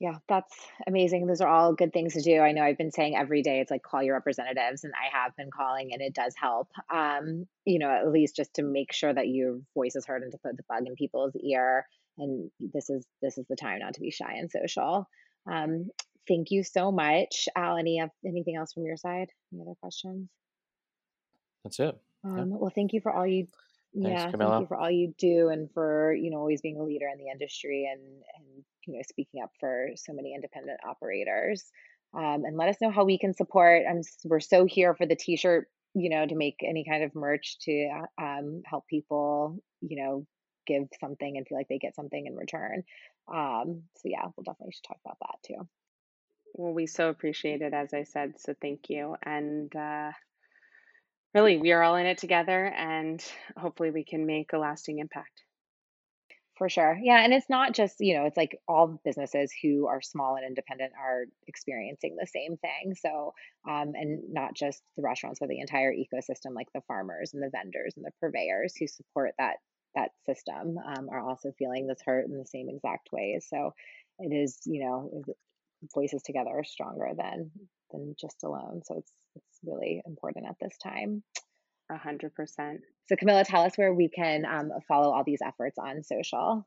Yeah, 0.00 0.18
that's 0.28 0.54
amazing. 0.86 1.26
Those 1.26 1.40
are 1.40 1.48
all 1.48 1.72
good 1.72 1.92
things 1.92 2.14
to 2.14 2.20
do. 2.20 2.40
I 2.40 2.52
know 2.52 2.62
I've 2.62 2.76
been 2.76 2.90
saying 2.90 3.16
every 3.16 3.42
day 3.42 3.60
it's 3.60 3.70
like 3.70 3.82
call 3.82 4.02
your 4.02 4.14
representatives, 4.14 4.84
and 4.84 4.92
I 4.92 5.16
have 5.16 5.34
been 5.36 5.50
calling, 5.50 5.92
and 5.92 6.02
it 6.02 6.12
does 6.12 6.34
help. 6.36 6.68
Um, 6.92 7.46
you 7.64 7.78
know, 7.78 7.90
at 7.90 8.10
least 8.10 8.36
just 8.36 8.54
to 8.54 8.62
make 8.62 8.92
sure 8.92 9.14
that 9.14 9.28
your 9.28 9.60
voice 9.74 9.94
is 9.94 10.04
heard 10.04 10.22
and 10.22 10.32
to 10.32 10.38
put 10.38 10.56
the 10.56 10.64
bug 10.68 10.86
in 10.86 10.94
people's 10.94 11.34
ear. 11.36 11.86
And 12.18 12.50
this 12.60 12.90
is 12.90 13.06
this 13.22 13.38
is 13.38 13.46
the 13.48 13.56
time 13.56 13.78
not 13.78 13.94
to 13.94 14.00
be 14.00 14.10
shy 14.10 14.34
and 14.34 14.50
social. 14.50 15.06
Um, 15.50 15.90
thank 16.28 16.50
you 16.50 16.64
so 16.64 16.90
much, 16.90 17.48
Al. 17.56 17.76
Any 17.76 18.02
anything 18.26 18.56
else 18.56 18.72
from 18.72 18.84
your 18.84 18.96
side? 18.96 19.28
Any 19.52 19.62
other 19.62 19.74
questions? 19.80 20.28
That's 21.64 21.80
it. 21.80 21.96
Um, 22.24 22.36
yeah. 22.36 22.44
Well, 22.46 22.72
thank 22.74 22.92
you 22.92 23.00
for 23.00 23.12
all 23.12 23.26
you 23.26 23.46
Thanks, 23.94 24.22
yeah, 24.24 24.30
Camilla. 24.30 24.50
thank 24.52 24.62
you 24.62 24.66
for 24.66 24.76
all 24.76 24.90
you 24.90 25.14
do 25.18 25.48
and 25.50 25.70
for, 25.72 26.12
you 26.14 26.30
know, 26.30 26.38
always 26.38 26.60
being 26.60 26.78
a 26.80 26.82
leader 26.82 27.06
in 27.12 27.18
the 27.18 27.30
industry 27.30 27.88
and 27.90 28.00
and 28.02 28.64
you 28.86 28.94
know, 28.94 29.00
speaking 29.08 29.42
up 29.42 29.50
for 29.60 29.90
so 29.94 30.12
many 30.12 30.34
independent 30.34 30.80
operators. 30.86 31.64
Um, 32.12 32.44
and 32.44 32.56
let 32.56 32.68
us 32.68 32.76
know 32.80 32.90
how 32.90 33.04
we 33.04 33.18
can 33.18 33.34
support. 33.34 33.84
I'm 33.88 34.02
we're 34.24 34.40
so 34.40 34.66
here 34.66 34.94
for 34.94 35.06
the 35.06 35.16
t-shirt, 35.16 35.68
you 35.94 36.10
know, 36.10 36.26
to 36.26 36.34
make 36.34 36.56
any 36.62 36.84
kind 36.84 37.02
of 37.02 37.14
merch 37.14 37.58
to 37.62 37.88
um, 38.20 38.62
help 38.66 38.86
people, 38.88 39.58
you 39.80 40.02
know, 40.02 40.26
give 40.66 40.88
something 41.00 41.36
and 41.36 41.46
feel 41.46 41.58
like 41.58 41.68
they 41.68 41.78
get 41.78 41.96
something 41.96 42.26
in 42.26 42.36
return. 42.36 42.84
Um, 43.28 43.82
so 43.96 44.08
yeah, 44.08 44.24
we'll 44.36 44.44
definitely 44.44 44.72
should 44.72 44.84
talk 44.84 44.98
about 45.04 45.18
that 45.20 45.38
too. 45.46 45.68
Well, 46.54 46.72
we 46.72 46.86
so 46.86 47.08
appreciate 47.08 47.62
it, 47.62 47.74
as 47.74 47.92
I 47.92 48.04
said. 48.04 48.34
So 48.38 48.54
thank 48.60 48.88
you. 48.88 49.16
And 49.22 49.74
uh, 49.74 50.12
really, 51.34 51.56
we 51.56 51.72
are 51.72 51.82
all 51.82 51.96
in 51.96 52.06
it 52.06 52.18
together, 52.18 52.66
and 52.66 53.24
hopefully, 53.56 53.90
we 53.90 54.04
can 54.04 54.24
make 54.24 54.52
a 54.52 54.58
lasting 54.58 55.00
impact. 55.00 55.42
For 56.56 56.68
sure. 56.68 56.96
Yeah. 57.02 57.24
And 57.24 57.34
it's 57.34 57.50
not 57.50 57.74
just, 57.74 57.96
you 57.98 58.16
know, 58.16 58.26
it's 58.26 58.36
like 58.36 58.56
all 58.68 59.00
businesses 59.04 59.52
who 59.60 59.88
are 59.88 60.00
small 60.00 60.36
and 60.36 60.46
independent 60.46 60.92
are 60.96 61.24
experiencing 61.48 62.14
the 62.14 62.28
same 62.28 62.56
thing. 62.58 62.94
So, 62.94 63.34
um, 63.68 63.94
and 63.96 64.32
not 64.32 64.54
just 64.54 64.80
the 64.96 65.02
restaurants, 65.02 65.40
but 65.40 65.48
the 65.48 65.58
entire 65.58 65.92
ecosystem, 65.92 66.54
like 66.54 66.68
the 66.72 66.82
farmers 66.86 67.34
and 67.34 67.42
the 67.42 67.50
vendors 67.50 67.94
and 67.96 68.04
the 68.04 68.12
purveyors 68.20 68.76
who 68.78 68.86
support 68.86 69.32
that 69.38 69.56
that 69.94 70.10
system 70.26 70.76
um, 70.78 71.08
are 71.10 71.26
also 71.26 71.52
feeling 71.58 71.86
this 71.86 72.02
hurt 72.04 72.26
in 72.26 72.38
the 72.38 72.46
same 72.46 72.68
exact 72.68 73.08
ways. 73.12 73.46
So 73.48 73.72
it 74.18 74.34
is, 74.34 74.60
you 74.66 74.84
know, 74.84 75.22
voices 75.94 76.22
together 76.22 76.50
are 76.50 76.64
stronger 76.64 77.10
than 77.16 77.50
than 77.90 78.14
just 78.20 78.42
alone. 78.44 78.82
So 78.84 78.98
it's 78.98 79.12
it's 79.36 79.58
really 79.64 80.02
important 80.06 80.46
at 80.48 80.56
this 80.60 80.76
time. 80.78 81.22
A 81.90 81.98
hundred 81.98 82.34
percent. 82.34 82.80
So 83.06 83.16
Camilla, 83.16 83.44
tell 83.44 83.62
us 83.62 83.76
where 83.76 83.92
we 83.92 84.08
can 84.08 84.44
um, 84.46 84.70
follow 84.88 85.12
all 85.12 85.24
these 85.24 85.42
efforts 85.44 85.78
on 85.78 86.02
social. 86.02 86.66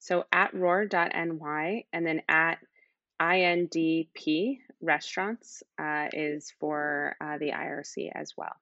So 0.00 0.24
at 0.32 0.54
roar.ny 0.54 1.84
and 1.92 2.06
then 2.06 2.22
at 2.28 2.58
INDP 3.20 4.58
restaurants 4.80 5.62
uh, 5.80 6.08
is 6.12 6.52
for 6.60 7.16
uh, 7.20 7.38
the 7.38 7.50
IRC 7.50 8.10
as 8.14 8.32
well. 8.36 8.54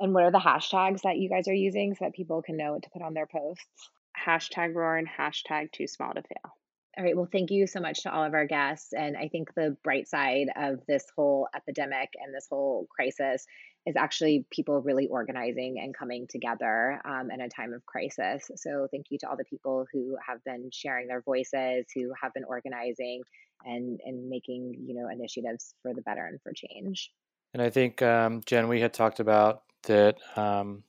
And 0.00 0.12
what 0.12 0.24
are 0.24 0.32
the 0.32 0.38
hashtags 0.38 1.02
that 1.02 1.18
you 1.18 1.28
guys 1.28 1.48
are 1.48 1.54
using 1.54 1.94
so 1.94 2.04
that 2.04 2.14
people 2.14 2.42
can 2.42 2.56
know 2.56 2.72
what 2.72 2.82
to 2.82 2.90
put 2.90 3.02
on 3.02 3.14
their 3.14 3.26
posts? 3.26 3.90
Hashtag 4.26 4.74
roar 4.74 4.96
and 4.96 5.08
hashtag 5.08 5.72
too 5.72 5.86
small 5.86 6.12
to 6.14 6.22
fail. 6.22 6.52
All 6.96 7.04
right. 7.04 7.16
Well, 7.16 7.28
thank 7.30 7.50
you 7.50 7.66
so 7.66 7.80
much 7.80 8.02
to 8.02 8.12
all 8.12 8.24
of 8.24 8.34
our 8.34 8.46
guests. 8.46 8.92
And 8.92 9.16
I 9.16 9.28
think 9.28 9.52
the 9.54 9.76
bright 9.82 10.06
side 10.06 10.46
of 10.56 10.78
this 10.86 11.04
whole 11.16 11.48
epidemic 11.54 12.10
and 12.22 12.32
this 12.32 12.46
whole 12.48 12.86
crisis 12.88 13.46
is 13.86 13.96
actually 13.96 14.46
people 14.50 14.80
really 14.80 15.08
organizing 15.08 15.76
and 15.82 15.94
coming 15.94 16.26
together 16.28 17.00
um, 17.04 17.30
in 17.30 17.40
a 17.40 17.48
time 17.48 17.72
of 17.72 17.84
crisis. 17.84 18.48
So 18.56 18.86
thank 18.90 19.06
you 19.10 19.18
to 19.18 19.28
all 19.28 19.36
the 19.36 19.44
people 19.44 19.86
who 19.92 20.16
have 20.26 20.42
been 20.44 20.70
sharing 20.72 21.08
their 21.08 21.20
voices, 21.20 21.84
who 21.94 22.12
have 22.20 22.32
been 22.32 22.44
organizing 22.44 23.22
and 23.64 24.00
and 24.04 24.28
making 24.28 24.74
you 24.86 24.94
know 24.94 25.08
initiatives 25.08 25.74
for 25.82 25.94
the 25.94 26.02
better 26.02 26.24
and 26.26 26.40
for 26.42 26.52
change. 26.52 27.10
And 27.52 27.62
I 27.62 27.70
think 27.70 28.02
um, 28.02 28.40
Jen, 28.46 28.68
we 28.68 28.80
had 28.80 28.92
talked 28.92 29.20
about 29.20 29.62
that. 29.84 30.16
Um, 30.36 30.84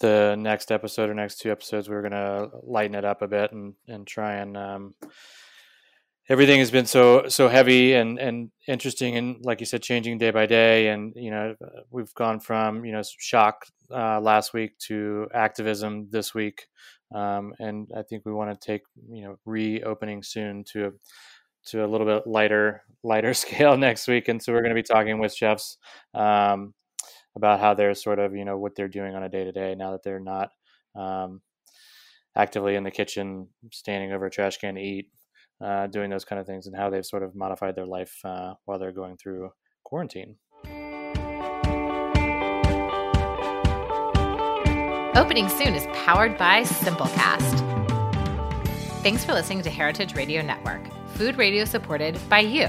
the 0.00 0.36
next 0.38 0.70
episode 0.70 1.08
or 1.08 1.14
next 1.14 1.38
two 1.38 1.50
episodes, 1.50 1.88
we 1.88 1.94
are 1.94 2.02
going 2.02 2.12
to 2.12 2.50
lighten 2.62 2.94
it 2.94 3.04
up 3.04 3.22
a 3.22 3.28
bit 3.28 3.52
and 3.52 3.74
and 3.88 4.06
try 4.06 4.34
and 4.34 4.56
um, 4.56 4.94
everything 6.28 6.58
has 6.58 6.70
been 6.70 6.86
so 6.86 7.28
so 7.28 7.48
heavy 7.48 7.94
and 7.94 8.18
and 8.18 8.50
interesting 8.66 9.16
and 9.16 9.44
like 9.44 9.60
you 9.60 9.66
said 9.66 9.82
changing 9.82 10.18
day 10.18 10.30
by 10.30 10.46
day 10.46 10.88
and 10.88 11.12
you 11.16 11.30
know 11.30 11.54
we've 11.90 12.14
gone 12.14 12.40
from 12.40 12.84
you 12.84 12.92
know 12.92 13.02
shock 13.18 13.66
uh, 13.90 14.20
last 14.20 14.54
week 14.54 14.76
to 14.78 15.28
activism 15.34 16.08
this 16.10 16.34
week 16.34 16.66
um, 17.14 17.52
and 17.58 17.88
i 17.96 18.02
think 18.02 18.24
we 18.24 18.32
want 18.32 18.50
to 18.50 18.66
take 18.66 18.82
you 19.10 19.22
know 19.24 19.36
reopening 19.44 20.22
soon 20.22 20.64
to 20.64 20.86
a 20.86 20.90
to 21.66 21.84
a 21.84 21.88
little 21.88 22.06
bit 22.06 22.26
lighter 22.26 22.82
lighter 23.02 23.34
scale 23.44 23.76
next 23.76 24.08
week 24.08 24.28
and 24.28 24.42
so 24.42 24.52
we're 24.52 24.62
going 24.62 24.74
to 24.74 24.82
be 24.82 24.82
talking 24.82 25.18
with 25.18 25.34
chefs 25.34 25.76
um, 26.14 26.72
about 27.36 27.60
how 27.60 27.74
they're 27.74 27.94
sort 27.94 28.18
of 28.18 28.34
you 28.34 28.44
know 28.44 28.58
what 28.58 28.74
they're 28.74 28.88
doing 28.88 29.14
on 29.14 29.22
a 29.22 29.28
day 29.28 29.44
to 29.44 29.52
day 29.52 29.74
now 29.74 29.92
that 29.92 30.02
they're 30.02 30.20
not 30.20 30.50
um, 30.94 31.40
actively 32.36 32.74
in 32.74 32.84
the 32.84 32.90
kitchen 32.90 33.48
standing 33.72 34.12
over 34.12 34.26
a 34.26 34.30
trash 34.30 34.58
can 34.58 34.74
to 34.74 34.80
eat 34.80 35.08
uh, 35.62 35.86
doing 35.86 36.10
those 36.10 36.24
kind 36.24 36.40
of 36.40 36.46
things 36.46 36.66
and 36.66 36.76
how 36.76 36.90
they've 36.90 37.06
sort 37.06 37.22
of 37.22 37.34
modified 37.34 37.76
their 37.76 37.86
life 37.86 38.18
uh, 38.24 38.54
while 38.64 38.78
they're 38.78 38.92
going 38.92 39.16
through 39.16 39.50
quarantine. 39.84 40.36
Opening 45.16 45.48
soon 45.48 45.74
is 45.74 45.86
powered 46.04 46.36
by 46.36 46.62
Simplecast. 46.62 47.60
Thanks 49.02 49.24
for 49.24 49.32
listening 49.32 49.62
to 49.62 49.70
Heritage 49.70 50.14
Radio 50.14 50.42
Network, 50.42 50.82
food 51.14 51.38
radio 51.38 51.64
supported 51.64 52.18
by 52.28 52.40
you. 52.40 52.68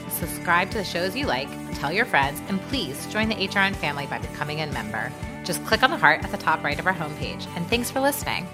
Subscribe 0.11 0.69
to 0.71 0.77
the 0.77 0.83
shows 0.83 1.15
you 1.15 1.25
like, 1.25 1.49
tell 1.79 1.91
your 1.91 2.05
friends, 2.05 2.41
and 2.47 2.61
please 2.63 3.05
join 3.07 3.29
the 3.29 3.35
HRN 3.35 3.75
family 3.75 4.05
by 4.05 4.19
becoming 4.19 4.61
a 4.61 4.67
member. 4.67 5.11
Just 5.43 5.63
click 5.65 5.83
on 5.83 5.89
the 5.89 5.97
heart 5.97 6.23
at 6.23 6.31
the 6.31 6.37
top 6.37 6.63
right 6.63 6.79
of 6.79 6.85
our 6.85 6.93
homepage. 6.93 7.47
And 7.55 7.67
thanks 7.67 7.89
for 7.89 7.99
listening. 7.99 8.47